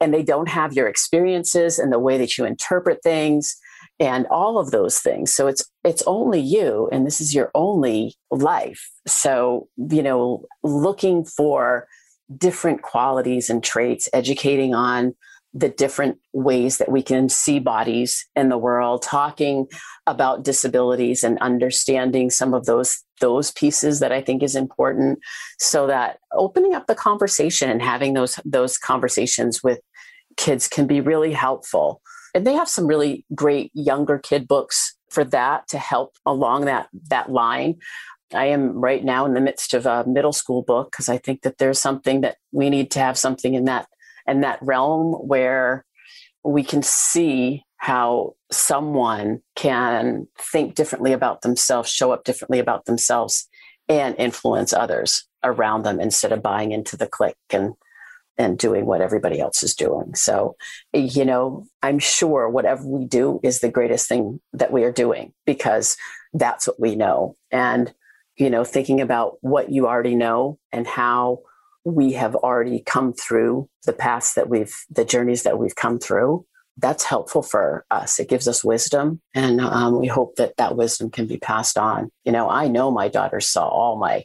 and 0.00 0.14
they 0.14 0.22
don't 0.22 0.48
have 0.48 0.72
your 0.72 0.86
experiences 0.86 1.78
and 1.78 1.92
the 1.92 1.98
way 1.98 2.18
that 2.18 2.38
you 2.38 2.44
interpret 2.44 3.02
things 3.02 3.56
and 3.98 4.26
all 4.26 4.58
of 4.58 4.70
those 4.70 4.98
things. 4.98 5.34
So 5.34 5.46
it's 5.46 5.64
it's 5.84 6.02
only 6.06 6.40
you 6.40 6.88
and 6.92 7.06
this 7.06 7.20
is 7.20 7.34
your 7.34 7.50
only 7.54 8.14
life. 8.30 8.90
So 9.06 9.68
you 9.76 10.02
know 10.02 10.44
looking 10.62 11.24
for 11.24 11.88
different 12.36 12.82
qualities 12.82 13.48
and 13.48 13.62
traits 13.62 14.08
educating 14.12 14.74
on 14.74 15.14
the 15.54 15.68
different 15.70 16.18
ways 16.34 16.76
that 16.76 16.90
we 16.90 17.02
can 17.02 17.30
see 17.30 17.58
bodies 17.58 18.26
in 18.36 18.50
the 18.50 18.58
world 18.58 19.00
talking 19.00 19.66
about 20.06 20.44
disabilities 20.44 21.24
and 21.24 21.38
understanding 21.38 22.28
some 22.28 22.52
of 22.52 22.66
those 22.66 23.02
those 23.20 23.52
pieces 23.52 24.00
that 24.00 24.12
i 24.12 24.20
think 24.20 24.42
is 24.42 24.54
important 24.54 25.18
so 25.58 25.86
that 25.86 26.18
opening 26.32 26.74
up 26.74 26.86
the 26.86 26.94
conversation 26.94 27.70
and 27.70 27.80
having 27.80 28.12
those 28.12 28.38
those 28.44 28.76
conversations 28.76 29.62
with 29.62 29.80
kids 30.36 30.68
can 30.68 30.86
be 30.86 31.00
really 31.00 31.32
helpful 31.32 32.02
and 32.36 32.46
they 32.46 32.52
have 32.52 32.68
some 32.68 32.86
really 32.86 33.24
great 33.34 33.70
younger 33.72 34.18
kid 34.18 34.46
books 34.46 34.94
for 35.08 35.24
that 35.24 35.66
to 35.68 35.78
help 35.78 36.12
along 36.26 36.66
that 36.66 36.88
that 37.08 37.32
line. 37.32 37.76
I 38.34 38.46
am 38.46 38.72
right 38.78 39.02
now 39.02 39.24
in 39.24 39.32
the 39.32 39.40
midst 39.40 39.72
of 39.72 39.86
a 39.86 40.04
middle 40.06 40.34
school 40.34 40.62
book 40.62 40.90
because 40.90 41.08
i 41.08 41.16
think 41.16 41.42
that 41.42 41.58
there's 41.58 41.80
something 41.80 42.20
that 42.20 42.36
we 42.52 42.68
need 42.68 42.90
to 42.90 42.98
have 42.98 43.16
something 43.16 43.54
in 43.54 43.64
that 43.64 43.86
in 44.26 44.42
that 44.42 44.58
realm 44.60 45.12
where 45.14 45.86
we 46.44 46.62
can 46.62 46.82
see 46.82 47.64
how 47.78 48.34
someone 48.52 49.40
can 49.54 50.26
think 50.38 50.74
differently 50.74 51.12
about 51.12 51.40
themselves 51.40 51.88
show 51.88 52.12
up 52.12 52.24
differently 52.24 52.58
about 52.58 52.84
themselves 52.84 53.48
and 53.88 54.14
influence 54.18 54.72
others 54.74 55.26
around 55.42 55.84
them 55.84 56.00
instead 56.00 56.32
of 56.32 56.42
buying 56.42 56.72
into 56.72 56.96
the 56.96 57.06
clique 57.06 57.36
and 57.50 57.74
and 58.38 58.58
doing 58.58 58.86
what 58.86 59.00
everybody 59.00 59.40
else 59.40 59.62
is 59.62 59.74
doing. 59.74 60.14
So, 60.14 60.56
you 60.92 61.24
know, 61.24 61.66
I'm 61.82 61.98
sure 61.98 62.48
whatever 62.48 62.86
we 62.86 63.06
do 63.06 63.40
is 63.42 63.60
the 63.60 63.70
greatest 63.70 64.08
thing 64.08 64.40
that 64.52 64.72
we 64.72 64.84
are 64.84 64.92
doing 64.92 65.32
because 65.46 65.96
that's 66.34 66.66
what 66.66 66.78
we 66.78 66.96
know. 66.96 67.36
And, 67.50 67.92
you 68.36 68.50
know, 68.50 68.64
thinking 68.64 69.00
about 69.00 69.38
what 69.40 69.70
you 69.70 69.86
already 69.86 70.14
know 70.14 70.58
and 70.72 70.86
how 70.86 71.40
we 71.84 72.12
have 72.12 72.34
already 72.34 72.80
come 72.80 73.12
through 73.12 73.68
the 73.84 73.92
paths 73.92 74.34
that 74.34 74.48
we've, 74.48 74.74
the 74.90 75.04
journeys 75.04 75.44
that 75.44 75.58
we've 75.58 75.76
come 75.76 75.98
through, 75.98 76.44
that's 76.78 77.04
helpful 77.04 77.42
for 77.42 77.86
us. 77.90 78.18
It 78.18 78.28
gives 78.28 78.46
us 78.46 78.62
wisdom. 78.62 79.20
And 79.34 79.60
um, 79.60 79.98
we 79.98 80.08
hope 80.08 80.36
that 80.36 80.56
that 80.58 80.76
wisdom 80.76 81.10
can 81.10 81.26
be 81.26 81.38
passed 81.38 81.78
on. 81.78 82.10
You 82.24 82.32
know, 82.32 82.50
I 82.50 82.68
know 82.68 82.90
my 82.90 83.08
daughters 83.08 83.48
saw 83.48 83.66
all 83.66 83.96
my 83.96 84.24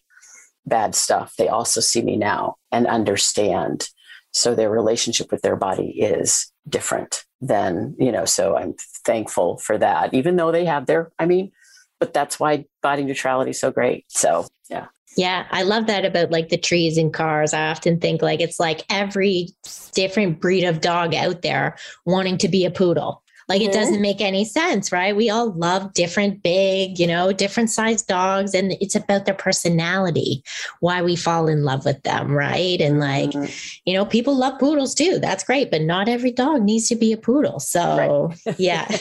bad 0.66 0.96
stuff. 0.96 1.34
They 1.38 1.48
also 1.48 1.80
see 1.80 2.02
me 2.02 2.18
now 2.18 2.56
and 2.72 2.88
understand. 2.88 3.88
So 4.32 4.56
their 4.56 4.70
relationship 4.70 5.32
with 5.32 5.42
their 5.42 5.56
body 5.56 5.90
is 6.02 6.52
different 6.68 7.26
than, 7.42 7.96
you 8.00 8.12
know, 8.12 8.26
so 8.26 8.56
I'm 8.56 8.76
thankful 9.06 9.58
for 9.58 9.78
that, 9.78 10.14
even 10.14 10.36
though 10.36 10.52
they 10.52 10.66
have 10.66 10.86
their, 10.86 11.12
I 11.20 11.26
mean, 11.26 11.52
but 12.00 12.14
that's 12.14 12.40
why 12.40 12.66
body 12.82 13.04
neutrality 13.04 13.52
is 13.52 13.60
so 13.60 13.72
great. 13.72 14.06
So, 14.08 14.48
yeah. 14.70 14.88
Yeah, 15.18 15.46
I 15.52 15.64
love 15.64 15.88
that 15.88 16.06
about 16.06 16.32
like 16.32 16.50
the 16.50 16.58
trees 16.58 16.98
and 16.98 17.14
cars. 17.14 17.54
I 17.54 17.68
often 17.68 18.00
think 18.00 18.22
like 18.22 18.40
it's 18.40 18.60
like 18.60 18.86
every 18.90 19.50
different 19.94 20.40
breed 20.40 20.64
of 20.64 20.80
dog 20.80 21.14
out 21.14 21.42
there 21.42 21.78
wanting 22.06 22.38
to 22.40 22.48
be 22.48 22.64
a 22.64 22.72
poodle. 22.72 23.22
Like 23.52 23.62
it 23.62 23.74
doesn't 23.74 24.00
make 24.00 24.22
any 24.22 24.46
sense, 24.46 24.94
right? 24.94 25.14
We 25.14 25.30
all 25.30 25.52
love 25.52 25.94
different, 25.94 26.42
big, 26.42 26.98
you 26.98 27.06
know, 27.06 27.34
different 27.34 27.70
sized 27.70 28.08
dogs, 28.08 28.54
and 28.54 28.72
it's 28.80 28.96
about 28.96 29.26
their 29.26 29.36
personality, 29.36 30.42
why 30.80 31.02
we 31.02 31.18
fall 31.18 31.50
in 31.50 31.66
love 31.66 31.84
with 31.84 32.02
them, 32.04 32.32
right? 32.32 32.80
And 32.80 33.02
like, 33.02 33.32
mm-hmm. 33.32 33.52
you 33.84 33.94
know, 33.94 34.06
people 34.06 34.38
love 34.38 34.58
poodles 34.58 34.96
too. 34.96 35.20
That's 35.20 35.44
great, 35.44 35.70
but 35.70 35.82
not 35.82 36.08
every 36.08 36.32
dog 36.32 36.62
needs 36.62 36.88
to 36.88 36.96
be 36.96 37.12
a 37.12 37.18
poodle. 37.18 37.60
So, 37.60 38.32
right. 38.46 38.56
yeah, 38.58 38.88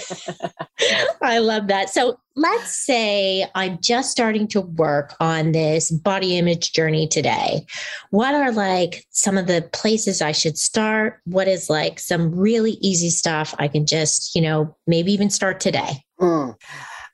I 1.22 1.38
love 1.38 1.68
that. 1.68 1.88
So, 1.90 2.18
let's 2.36 2.74
say 2.74 3.46
I'm 3.54 3.78
just 3.80 4.10
starting 4.10 4.48
to 4.48 4.60
work 4.60 5.14
on 5.20 5.52
this 5.52 5.90
body 5.90 6.36
image 6.36 6.72
journey 6.72 7.06
today. 7.06 7.66
What 8.10 8.34
are 8.34 8.52
like 8.52 9.06
some 9.10 9.36
of 9.36 9.46
the 9.46 9.68
places 9.72 10.22
I 10.22 10.32
should 10.32 10.58
start? 10.58 11.20
What 11.24 11.48
is 11.48 11.68
like 11.68 11.98
some 11.98 12.34
really 12.34 12.72
easy 12.80 13.10
stuff 13.10 13.54
I 13.58 13.68
can 13.68 13.86
just, 13.86 14.34
you 14.34 14.42
know, 14.42 14.76
maybe 14.86 15.12
even 15.12 15.30
start 15.30 15.60
today? 15.60 16.04
Mm. 16.20 16.56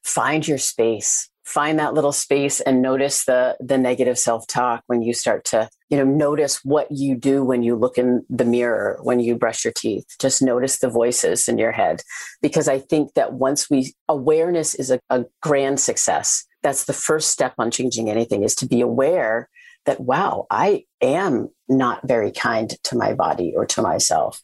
Find 0.04 0.46
your 0.46 0.58
space 0.58 1.28
find 1.46 1.78
that 1.78 1.94
little 1.94 2.12
space 2.12 2.60
and 2.60 2.82
notice 2.82 3.24
the 3.24 3.56
the 3.60 3.78
negative 3.78 4.18
self-talk 4.18 4.82
when 4.88 5.00
you 5.00 5.14
start 5.14 5.44
to 5.44 5.68
you 5.88 5.96
know 5.96 6.04
notice 6.04 6.64
what 6.64 6.88
you 6.90 7.14
do 7.14 7.44
when 7.44 7.62
you 7.62 7.76
look 7.76 7.96
in 7.96 8.24
the 8.28 8.44
mirror 8.44 8.98
when 9.02 9.20
you 9.20 9.36
brush 9.36 9.64
your 9.64 9.72
teeth. 9.76 10.04
Just 10.20 10.42
notice 10.42 10.78
the 10.78 10.90
voices 10.90 11.48
in 11.48 11.56
your 11.56 11.72
head. 11.72 12.02
Because 12.42 12.68
i 12.68 12.78
think 12.78 13.14
that 13.14 13.32
once 13.32 13.70
we 13.70 13.94
awareness 14.08 14.74
is 14.74 14.90
a, 14.90 14.98
a 15.08 15.24
grand 15.40 15.78
success. 15.80 16.44
That's 16.62 16.84
the 16.84 16.92
first 16.92 17.30
step 17.30 17.54
on 17.58 17.70
changing 17.70 18.10
anything 18.10 18.42
is 18.42 18.56
to 18.56 18.66
be 18.66 18.80
aware 18.80 19.48
that 19.84 20.00
wow 20.00 20.46
i 20.50 20.84
am 21.00 21.48
not 21.68 22.06
very 22.06 22.32
kind 22.32 22.70
to 22.82 22.96
my 22.96 23.14
body 23.14 23.54
or 23.56 23.66
to 23.66 23.82
myself. 23.82 24.42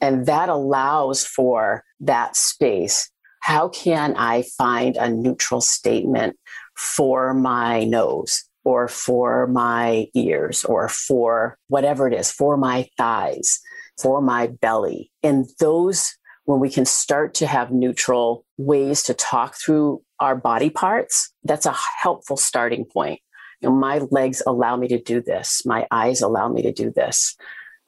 And 0.00 0.26
that 0.26 0.48
allows 0.48 1.24
for 1.24 1.84
that 2.00 2.34
space 2.34 3.10
how 3.40 3.68
can 3.68 4.14
I 4.16 4.42
find 4.56 4.96
a 4.96 5.10
neutral 5.10 5.60
statement 5.60 6.36
for 6.76 7.34
my 7.34 7.84
nose 7.84 8.44
or 8.64 8.86
for 8.88 9.46
my 9.46 10.06
ears 10.14 10.64
or 10.64 10.88
for 10.88 11.58
whatever 11.68 12.06
it 12.06 12.14
is, 12.14 12.30
for 12.30 12.56
my 12.56 12.88
thighs, 12.96 13.58
for 14.00 14.20
my 14.20 14.46
belly? 14.46 15.10
And 15.22 15.46
those, 15.58 16.14
when 16.44 16.60
we 16.60 16.70
can 16.70 16.84
start 16.84 17.34
to 17.34 17.46
have 17.46 17.72
neutral 17.72 18.44
ways 18.58 19.02
to 19.04 19.14
talk 19.14 19.56
through 19.56 20.02
our 20.20 20.36
body 20.36 20.70
parts, 20.70 21.32
that's 21.42 21.66
a 21.66 21.76
helpful 21.98 22.36
starting 22.36 22.84
point. 22.84 23.20
You 23.60 23.68
know, 23.68 23.74
my 23.74 23.98
legs 24.10 24.42
allow 24.46 24.76
me 24.76 24.88
to 24.88 25.00
do 25.00 25.20
this. 25.20 25.62
My 25.64 25.86
eyes 25.90 26.20
allow 26.20 26.48
me 26.48 26.62
to 26.62 26.72
do 26.72 26.90
this. 26.90 27.36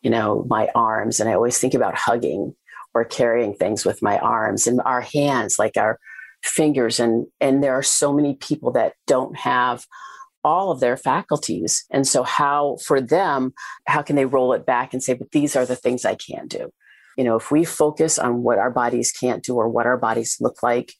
You 0.00 0.10
know, 0.10 0.44
my 0.48 0.68
arms. 0.74 1.20
And 1.20 1.28
I 1.28 1.34
always 1.34 1.58
think 1.58 1.74
about 1.74 1.94
hugging 1.96 2.54
or 2.94 3.04
carrying 3.04 3.54
things 3.54 3.84
with 3.84 4.02
my 4.02 4.18
arms 4.18 4.66
and 4.66 4.80
our 4.84 5.00
hands, 5.00 5.58
like 5.58 5.76
our 5.76 5.98
fingers. 6.42 7.00
And, 7.00 7.26
and 7.40 7.62
there 7.62 7.74
are 7.74 7.82
so 7.82 8.12
many 8.12 8.34
people 8.34 8.72
that 8.72 8.94
don't 9.06 9.36
have 9.36 9.86
all 10.44 10.70
of 10.70 10.80
their 10.80 10.96
faculties. 10.96 11.84
And 11.90 12.06
so, 12.06 12.22
how 12.22 12.76
for 12.84 13.00
them, 13.00 13.52
how 13.86 14.02
can 14.02 14.16
they 14.16 14.26
roll 14.26 14.52
it 14.52 14.66
back 14.66 14.92
and 14.92 15.02
say, 15.02 15.14
but 15.14 15.30
these 15.30 15.54
are 15.56 15.66
the 15.66 15.76
things 15.76 16.04
I 16.04 16.16
can 16.16 16.48
do? 16.48 16.70
You 17.16 17.24
know, 17.24 17.36
if 17.36 17.50
we 17.50 17.64
focus 17.64 18.18
on 18.18 18.42
what 18.42 18.58
our 18.58 18.70
bodies 18.70 19.12
can't 19.12 19.44
do 19.44 19.56
or 19.56 19.68
what 19.68 19.86
our 19.86 19.98
bodies 19.98 20.38
look 20.40 20.62
like, 20.62 20.94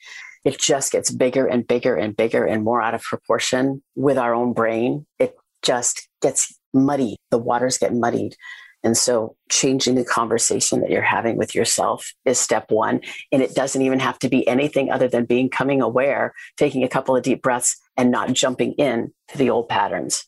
it 0.45 0.59
just 0.59 0.93
gets 0.93 1.11
bigger 1.11 1.47
and 1.47 1.67
bigger 1.67 1.95
and 1.95 2.17
bigger 2.17 2.45
and 2.45 2.65
more 2.65 2.83
out 2.83 2.95
of 2.95 3.03
proportion 3.03 3.83
with 3.95 4.19
our 4.19 4.35
own 4.35 4.53
brain. 4.53 5.07
It 5.19 5.37
just 5.63 6.09
gets 6.21 6.57
muddy. 6.75 7.17
The 7.31 7.39
waters 7.39 7.79
get 7.79 7.95
muddied. 7.95 8.37
And 8.85 8.97
so 8.97 9.37
changing 9.49 9.95
the 9.95 10.05
conversation 10.05 10.81
that 10.81 10.91
you're 10.91 11.03
having 11.03 11.37
with 11.37 11.55
yourself 11.55 12.13
is 12.25 12.39
step 12.39 12.71
one. 12.71 13.01
And 13.31 13.43
it 13.43 13.55
doesn't 13.55 13.83
even 13.83 14.01
have 14.01 14.19
to 14.21 14.29
be 14.29 14.47
anything 14.49 14.91
other 14.91 15.09
than 15.09 15.25
being 15.25 15.49
coming 15.49 15.81
aware, 15.81 16.35
taking 16.57 16.83
a 16.83 16.89
couple 16.89 17.17
of 17.17 17.23
deep 17.23 17.43
breaths 17.43 17.77
and 17.97 18.11
not 18.11 18.33
jumping 18.33 18.73
in 18.73 19.13
to 19.29 19.39
the 19.39 19.51
old 19.51 19.69
patterns. 19.69 20.25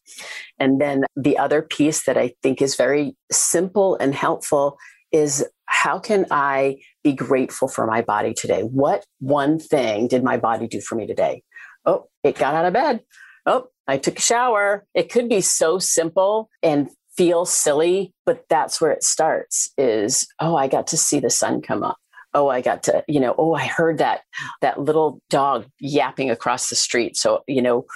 And 0.58 0.80
then 0.80 1.04
the 1.16 1.38
other 1.38 1.62
piece 1.62 2.04
that 2.04 2.16
I 2.16 2.34
think 2.42 2.62
is 2.62 2.76
very 2.76 3.16
simple 3.32 3.96
and 3.96 4.14
helpful 4.14 4.78
is 5.10 5.44
how 5.66 5.98
can 5.98 6.26
I 6.30 6.78
be 7.02 7.12
grateful 7.12 7.68
for 7.68 7.86
my 7.86 8.02
body 8.02 8.34
today? 8.34 8.62
What 8.62 9.04
one 9.20 9.58
thing 9.58 10.08
did 10.08 10.22
my 10.22 10.36
body 10.36 10.66
do 10.68 10.80
for 10.80 10.94
me 10.94 11.06
today? 11.06 11.42
Oh, 11.84 12.08
it 12.22 12.38
got 12.38 12.54
out 12.54 12.66
of 12.66 12.72
bed. 12.72 13.00
Oh, 13.46 13.68
I 13.86 13.98
took 13.98 14.18
a 14.18 14.22
shower. 14.22 14.86
It 14.94 15.10
could 15.10 15.28
be 15.28 15.40
so 15.40 15.78
simple 15.78 16.48
and 16.62 16.88
feel 17.16 17.44
silly, 17.44 18.12
but 18.26 18.44
that's 18.48 18.80
where 18.80 18.90
it 18.90 19.04
starts 19.04 19.70
is, 19.78 20.26
oh, 20.40 20.56
I 20.56 20.68
got 20.68 20.88
to 20.88 20.96
see 20.96 21.20
the 21.20 21.30
sun 21.30 21.62
come 21.62 21.82
up. 21.82 21.96
Oh, 22.32 22.48
I 22.48 22.60
got 22.60 22.82
to, 22.84 23.04
you 23.06 23.20
know, 23.20 23.34
oh, 23.38 23.54
I 23.54 23.66
heard 23.66 23.98
that 23.98 24.22
that 24.60 24.80
little 24.80 25.20
dog 25.30 25.66
yapping 25.78 26.30
across 26.30 26.68
the 26.68 26.76
street. 26.76 27.16
So, 27.16 27.44
you 27.46 27.62
know, 27.62 27.86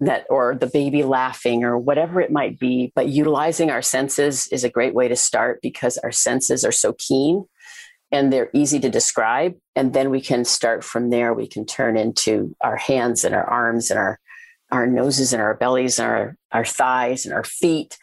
that 0.00 0.26
or 0.30 0.54
the 0.54 0.66
baby 0.66 1.02
laughing 1.02 1.64
or 1.64 1.78
whatever 1.78 2.20
it 2.20 2.32
might 2.32 2.58
be. 2.58 2.92
But 2.94 3.08
utilizing 3.08 3.70
our 3.70 3.82
senses 3.82 4.48
is 4.48 4.64
a 4.64 4.70
great 4.70 4.94
way 4.94 5.08
to 5.08 5.16
start 5.16 5.60
because 5.62 5.98
our 5.98 6.12
senses 6.12 6.64
are 6.64 6.72
so 6.72 6.94
keen 6.98 7.44
and 8.10 8.32
they're 8.32 8.50
easy 8.54 8.80
to 8.80 8.88
describe. 8.88 9.54
And 9.76 9.92
then 9.92 10.10
we 10.10 10.20
can 10.20 10.44
start 10.44 10.82
from 10.82 11.10
there. 11.10 11.34
We 11.34 11.46
can 11.46 11.66
turn 11.66 11.96
into 11.96 12.56
our 12.62 12.76
hands 12.76 13.24
and 13.24 13.34
our 13.34 13.44
arms 13.44 13.90
and 13.90 13.98
our 13.98 14.18
our 14.72 14.86
noses 14.86 15.32
and 15.32 15.42
our 15.42 15.54
bellies 15.54 15.98
and 15.98 16.08
our, 16.08 16.36
our 16.50 16.64
thighs 16.64 17.26
and 17.26 17.34
our 17.34 17.44
feet 17.44 17.96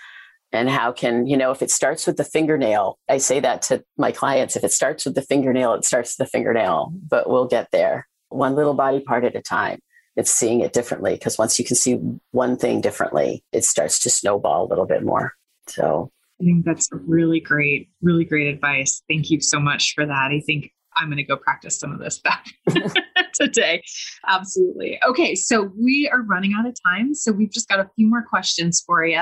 and 0.51 0.69
how 0.69 0.91
can 0.91 1.27
you 1.27 1.37
know 1.37 1.51
if 1.51 1.61
it 1.61 1.71
starts 1.71 2.05
with 2.05 2.17
the 2.17 2.23
fingernail 2.23 2.97
i 3.09 3.17
say 3.17 3.39
that 3.39 3.61
to 3.61 3.83
my 3.97 4.11
clients 4.11 4.55
if 4.55 4.63
it 4.63 4.71
starts 4.71 5.05
with 5.05 5.15
the 5.15 5.21
fingernail 5.21 5.73
it 5.73 5.85
starts 5.85 6.17
with 6.17 6.27
the 6.27 6.29
fingernail 6.29 6.91
but 7.11 7.29
we'll 7.29 7.47
get 7.47 7.69
there. 7.71 8.07
One 8.29 8.55
little 8.55 8.73
body 8.73 9.01
part 9.01 9.25
at 9.25 9.35
a 9.35 9.41
time. 9.41 9.79
It's 10.15 10.31
seeing 10.31 10.61
it 10.61 10.73
differently 10.73 11.13
because 11.13 11.37
once 11.37 11.59
you 11.59 11.65
can 11.65 11.75
see 11.75 11.99
one 12.31 12.57
thing 12.57 12.81
differently 12.81 13.43
it 13.51 13.63
starts 13.63 13.99
to 13.99 14.09
snowball 14.09 14.65
a 14.65 14.69
little 14.69 14.85
bit 14.85 15.03
more. 15.03 15.33
So 15.67 16.11
i 16.39 16.43
think 16.43 16.65
that's 16.65 16.89
really 16.91 17.39
great 17.39 17.89
really 18.01 18.25
great 18.25 18.47
advice. 18.47 19.03
Thank 19.07 19.29
you 19.29 19.41
so 19.41 19.59
much 19.59 19.93
for 19.93 20.05
that. 20.05 20.31
I 20.31 20.41
think 20.45 20.71
i'm 20.97 21.07
going 21.07 21.17
to 21.17 21.23
go 21.23 21.37
practice 21.37 21.79
some 21.79 21.91
of 21.91 21.99
this 21.99 22.15
stuff 22.15 22.43
today. 23.33 23.83
Absolutely. 24.27 24.99
Okay, 25.07 25.35
so 25.35 25.71
we 25.77 26.09
are 26.09 26.21
running 26.21 26.53
out 26.57 26.67
of 26.67 26.75
time. 26.85 27.13
So 27.13 27.31
we've 27.31 27.51
just 27.51 27.67
got 27.67 27.79
a 27.79 27.89
few 27.95 28.07
more 28.07 28.23
questions 28.23 28.81
for 28.85 29.05
you. 29.05 29.21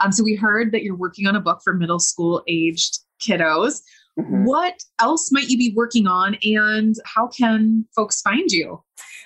Um, 0.00 0.12
so 0.12 0.24
we 0.24 0.34
heard 0.34 0.72
that 0.72 0.82
you're 0.82 0.96
working 0.96 1.26
on 1.26 1.36
a 1.36 1.40
book 1.40 1.60
for 1.62 1.74
middle 1.74 1.98
school 1.98 2.42
aged 2.48 2.98
kiddos. 3.20 3.80
Mm-hmm. 4.18 4.44
What 4.44 4.82
else 4.98 5.30
might 5.30 5.48
you 5.48 5.58
be 5.58 5.74
working 5.76 6.06
on 6.06 6.36
and 6.42 6.94
how 7.04 7.28
can 7.28 7.86
folks 7.94 8.20
find 8.22 8.50
you? 8.50 8.82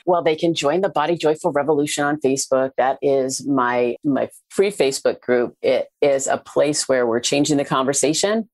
Well, 0.07 0.23
they 0.23 0.35
can 0.35 0.55
join 0.55 0.81
the 0.81 0.89
Body 0.89 1.17
Joyful 1.17 1.53
Revolution 1.53 2.05
on 2.05 2.19
Facebook. 2.21 2.71
That 2.79 2.99
is 3.03 3.47
my 3.47 3.97
my 4.03 4.31
free 4.49 4.73
Facebook 4.73 5.21
group. 5.21 5.55
It 5.63 5.89
is 6.01 6.27
a 6.27 6.39
place 6.39 6.89
where 6.89 7.07
we're 7.07 7.21
changing 7.21 7.59
the 7.59 7.65
conversation 7.65 8.49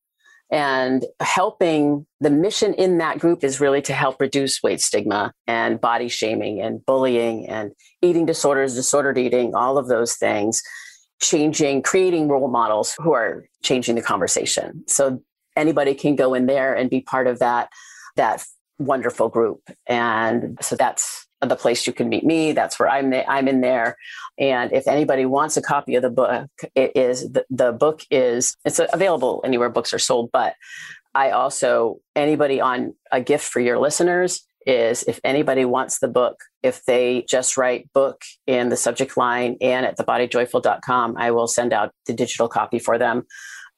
and 0.50 1.04
helping 1.20 2.06
the 2.20 2.30
mission 2.30 2.72
in 2.74 2.98
that 2.98 3.18
group 3.18 3.42
is 3.42 3.60
really 3.60 3.82
to 3.82 3.92
help 3.92 4.20
reduce 4.20 4.62
weight 4.62 4.80
stigma 4.80 5.32
and 5.46 5.80
body 5.80 6.08
shaming 6.08 6.60
and 6.60 6.84
bullying 6.86 7.48
and 7.48 7.72
eating 8.00 8.26
disorders, 8.26 8.74
disordered 8.74 9.18
eating, 9.18 9.54
all 9.54 9.76
of 9.76 9.88
those 9.88 10.14
things, 10.14 10.62
changing, 11.20 11.82
creating 11.82 12.28
role 12.28 12.48
models 12.48 12.94
who 12.98 13.12
are 13.12 13.44
changing 13.62 13.96
the 13.96 14.02
conversation. 14.02 14.84
So 14.86 15.22
anybody 15.56 15.94
can 15.94 16.14
go 16.14 16.34
in 16.34 16.46
there 16.46 16.74
and 16.74 16.88
be 16.88 17.00
part 17.00 17.26
of 17.26 17.40
that, 17.40 17.70
that 18.14 18.44
wonderful 18.78 19.28
group. 19.28 19.60
And 19.86 20.58
so 20.60 20.76
that's 20.76 21.25
the 21.48 21.56
place 21.56 21.86
you 21.86 21.92
can 21.92 22.08
meet 22.08 22.24
me. 22.24 22.52
That's 22.52 22.78
where 22.78 22.88
I'm. 22.88 23.12
I'm 23.12 23.48
in 23.48 23.60
there. 23.60 23.96
And 24.38 24.72
if 24.72 24.86
anybody 24.86 25.24
wants 25.24 25.56
a 25.56 25.62
copy 25.62 25.94
of 25.94 26.02
the 26.02 26.10
book, 26.10 26.50
it 26.74 26.92
is 26.96 27.30
the, 27.30 27.44
the 27.50 27.72
book 27.72 28.02
is 28.10 28.56
it's 28.64 28.80
available 28.92 29.42
anywhere 29.44 29.70
books 29.70 29.94
are 29.94 29.98
sold. 29.98 30.30
But 30.32 30.54
I 31.14 31.30
also 31.30 31.98
anybody 32.14 32.60
on 32.60 32.94
a 33.10 33.20
gift 33.20 33.44
for 33.44 33.60
your 33.60 33.78
listeners 33.78 34.46
is 34.66 35.04
if 35.04 35.20
anybody 35.24 35.64
wants 35.64 36.00
the 36.00 36.08
book, 36.08 36.40
if 36.62 36.84
they 36.84 37.24
just 37.28 37.56
write 37.56 37.90
book 37.92 38.22
in 38.46 38.68
the 38.68 38.76
subject 38.76 39.16
line 39.16 39.56
and 39.60 39.86
at 39.86 39.96
thebodyjoyful.com, 39.96 41.16
I 41.16 41.30
will 41.30 41.46
send 41.46 41.72
out 41.72 41.92
the 42.06 42.12
digital 42.12 42.48
copy 42.48 42.78
for 42.78 42.98
them 42.98 43.24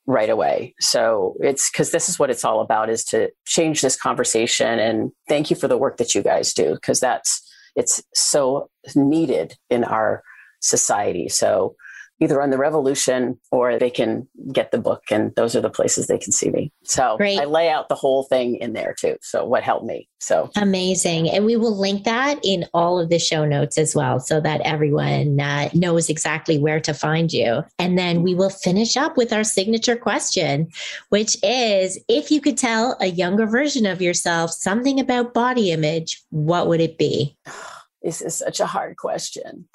right 0.07 0.31
away. 0.31 0.75
So 0.81 1.37
it's 1.41 1.71
because 1.71 1.91
this 1.91 2.09
is 2.09 2.19
what 2.19 2.31
it's 2.31 2.45
all 2.45 2.61
about 2.61 2.89
is 2.89 3.05
to 3.05 3.31
change 3.47 3.83
this 3.83 3.95
conversation. 3.95 4.79
And 4.79 5.13
thank 5.29 5.51
you 5.51 5.57
for 5.57 5.69
the 5.69 5.77
work 5.77 5.99
that 5.99 6.15
you 6.15 6.23
guys 6.23 6.55
do 6.55 6.75
because 6.75 6.99
that's 6.99 7.47
it's 7.79 8.03
so 8.13 8.69
needed 8.97 9.57
in 9.71 9.85
our 9.85 10.23
society. 10.61 11.29
So 11.29 11.77
either 12.21 12.43
on 12.43 12.51
the 12.51 12.59
revolution 12.59 13.39
or 13.51 13.79
they 13.79 13.91
can 13.91 14.27
get 14.53 14.71
the 14.71 14.79
book 14.79 15.05
and 15.11 15.35
those 15.37 15.55
are 15.55 15.61
the 15.61 15.71
places 15.71 16.07
they 16.07 16.19
can 16.19 16.33
see 16.33 16.51
me. 16.51 16.73
So 16.85 17.17
Great. 17.17 17.39
i 17.39 17.45
lay 17.45 17.69
out 17.71 17.89
the 17.89 17.95
whole 17.95 18.25
thing 18.25 18.57
in 18.57 18.73
there 18.73 18.95
too. 18.99 19.17
So 19.23 19.45
what 19.45 19.63
helped 19.63 19.87
me 19.87 20.09
so. 20.21 20.51
Amazing. 20.57 21.31
And 21.31 21.45
we 21.45 21.57
will 21.57 21.77
link 21.79 22.05
that 22.05 22.41
in 22.43 22.67
all 22.75 22.99
of 22.99 23.09
the 23.09 23.21
show 23.21 23.45
notes 23.45 23.79
as 23.79 23.95
well 23.95 24.19
so 24.19 24.41
that 24.41 24.61
everyone 24.63 25.39
uh, 25.39 25.69
knows 25.75 26.09
exactly 26.09 26.59
where 26.59 26.81
to 26.81 26.93
find 26.93 27.33
you. 27.33 27.63
And 27.79 27.97
then 27.97 28.23
we 28.23 28.35
will 28.35 28.51
finish 28.51 28.97
up 28.97 29.17
with 29.17 29.33
our 29.33 29.45
signature 29.45 29.97
question 29.97 30.69
which 31.11 31.37
is 31.43 31.99
if 32.09 32.31
you 32.31 32.41
could 32.41 32.59
tell 32.59 32.97
a 33.01 33.07
younger 33.07 33.47
version 33.47 33.87
of 33.87 34.03
yourself 34.03 34.51
something 34.51 34.99
about 34.99 35.35
body 35.35 35.71
image 35.71 36.23
what 36.31 36.69
would 36.69 36.81
it 36.81 36.99
be? 36.99 37.37
This 38.01 38.23
is 38.23 38.37
such 38.37 38.61
a 38.61 38.67
hard 38.67 38.97
question 38.97 39.67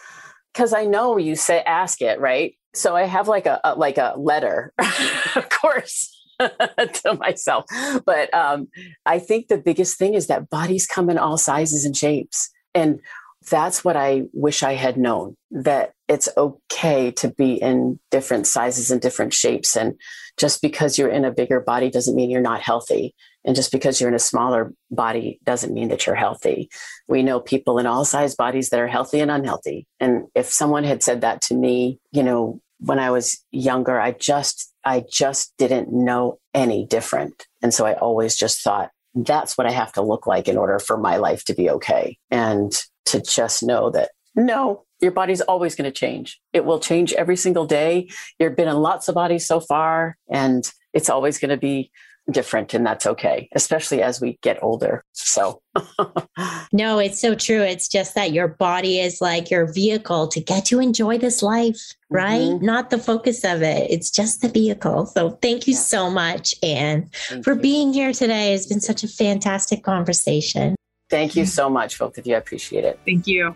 because 0.53 0.73
I 0.73 0.85
know 0.85 1.17
you 1.17 1.35
say 1.35 1.61
ask 1.61 2.01
it, 2.01 2.19
right? 2.19 2.55
So 2.73 2.95
I 2.95 3.03
have 3.03 3.27
like 3.27 3.45
a, 3.45 3.59
a 3.63 3.75
like 3.75 3.97
a 3.97 4.13
letter, 4.17 4.73
of 5.35 5.49
course, 5.49 6.15
to 6.39 7.17
myself. 7.19 7.65
But 8.05 8.33
um, 8.33 8.67
I 9.05 9.19
think 9.19 9.47
the 9.47 9.57
biggest 9.57 9.97
thing 9.97 10.13
is 10.13 10.27
that 10.27 10.49
bodies 10.49 10.87
come 10.87 11.09
in 11.09 11.17
all 11.17 11.37
sizes 11.37 11.85
and 11.85 11.95
shapes, 11.95 12.49
and 12.73 12.99
that's 13.49 13.83
what 13.83 13.97
I 13.97 14.23
wish 14.33 14.63
I 14.63 14.73
had 14.73 14.97
known. 14.97 15.35
That 15.51 15.93
it's 16.07 16.29
okay 16.37 17.11
to 17.11 17.29
be 17.29 17.53
in 17.53 17.99
different 18.11 18.47
sizes 18.47 18.91
and 18.91 19.01
different 19.01 19.33
shapes, 19.33 19.75
and 19.75 19.95
just 20.37 20.61
because 20.61 20.97
you're 20.97 21.09
in 21.09 21.25
a 21.25 21.31
bigger 21.31 21.59
body 21.59 21.89
doesn't 21.89 22.15
mean 22.15 22.29
you're 22.29 22.41
not 22.41 22.61
healthy. 22.61 23.15
And 23.45 23.55
just 23.55 23.71
because 23.71 23.99
you're 23.99 24.09
in 24.09 24.15
a 24.15 24.19
smaller 24.19 24.73
body 24.89 25.39
doesn't 25.43 25.73
mean 25.73 25.89
that 25.89 26.05
you're 26.05 26.15
healthy. 26.15 26.69
We 27.07 27.23
know 27.23 27.39
people 27.39 27.77
in 27.77 27.85
all 27.85 28.05
size 28.05 28.35
bodies 28.35 28.69
that 28.69 28.79
are 28.79 28.87
healthy 28.87 29.19
and 29.19 29.31
unhealthy. 29.31 29.87
And 29.99 30.27
if 30.35 30.47
someone 30.47 30.83
had 30.83 31.03
said 31.03 31.21
that 31.21 31.41
to 31.43 31.55
me, 31.55 31.99
you 32.11 32.23
know, 32.23 32.61
when 32.79 32.99
I 32.99 33.11
was 33.11 33.43
younger, 33.51 33.99
I 33.99 34.11
just, 34.11 34.73
I 34.83 35.03
just 35.09 35.53
didn't 35.57 35.91
know 35.91 36.39
any 36.53 36.85
different. 36.85 37.47
And 37.61 37.73
so 37.73 37.85
I 37.85 37.93
always 37.93 38.35
just 38.35 38.61
thought, 38.61 38.91
that's 39.15 39.57
what 39.57 39.67
I 39.67 39.71
have 39.71 39.93
to 39.93 40.01
look 40.01 40.25
like 40.25 40.47
in 40.47 40.57
order 40.57 40.79
for 40.79 40.97
my 40.97 41.17
life 41.17 41.45
to 41.45 41.53
be 41.53 41.69
okay. 41.69 42.17
And 42.31 42.73
to 43.05 43.21
just 43.21 43.63
know 43.63 43.89
that 43.91 44.11
no, 44.35 44.85
your 44.99 45.11
body's 45.11 45.41
always 45.41 45.75
going 45.75 45.91
to 45.91 45.97
change. 45.97 46.39
It 46.53 46.65
will 46.65 46.79
change 46.79 47.13
every 47.13 47.35
single 47.35 47.65
day. 47.65 48.09
You've 48.39 48.55
been 48.55 48.67
in 48.67 48.77
lots 48.77 49.07
of 49.07 49.15
bodies 49.15 49.45
so 49.45 49.59
far, 49.59 50.17
and 50.29 50.69
it's 50.93 51.09
always 51.09 51.37
going 51.37 51.49
to 51.49 51.57
be 51.57 51.91
different 52.31 52.73
and 52.73 52.85
that's 52.85 53.05
okay 53.05 53.49
especially 53.53 54.01
as 54.01 54.21
we 54.21 54.37
get 54.41 54.61
older. 54.63 55.03
So 55.11 55.61
no 56.71 56.99
it's 56.99 57.19
so 57.19 57.35
true. 57.35 57.61
It's 57.61 57.87
just 57.87 58.15
that 58.15 58.31
your 58.31 58.47
body 58.47 58.99
is 58.99 59.19
like 59.21 59.51
your 59.51 59.71
vehicle 59.71 60.27
to 60.29 60.39
get 60.39 60.65
to 60.65 60.79
enjoy 60.79 61.17
this 61.17 61.43
life 61.43 61.95
right? 62.09 62.41
Mm-hmm. 62.41 62.65
not 62.65 62.91
the 62.91 62.99
focus 62.99 63.43
of 63.43 63.63
it. 63.63 63.89
It's 63.89 64.11
just 64.11 64.41
the 64.41 64.49
vehicle. 64.49 65.07
So 65.07 65.31
thank 65.41 65.67
you 65.67 65.73
yeah. 65.73 65.79
so 65.79 66.09
much 66.09 66.53
anne 66.61 67.09
thank 67.27 67.43
for 67.43 67.53
you. 67.53 67.59
being 67.59 67.93
here 67.93 68.13
today. 68.13 68.53
It's 68.53 68.67
been 68.67 68.81
such 68.81 69.03
a 69.03 69.07
fantastic 69.07 69.83
conversation. 69.83 70.75
Thank 71.09 71.35
you 71.35 71.45
so 71.45 71.69
much 71.69 71.99
both 71.99 72.17
of 72.17 72.25
you. 72.25 72.35
I 72.35 72.37
appreciate 72.37 72.85
it. 72.85 72.99
Thank 73.05 73.27
you 73.27 73.55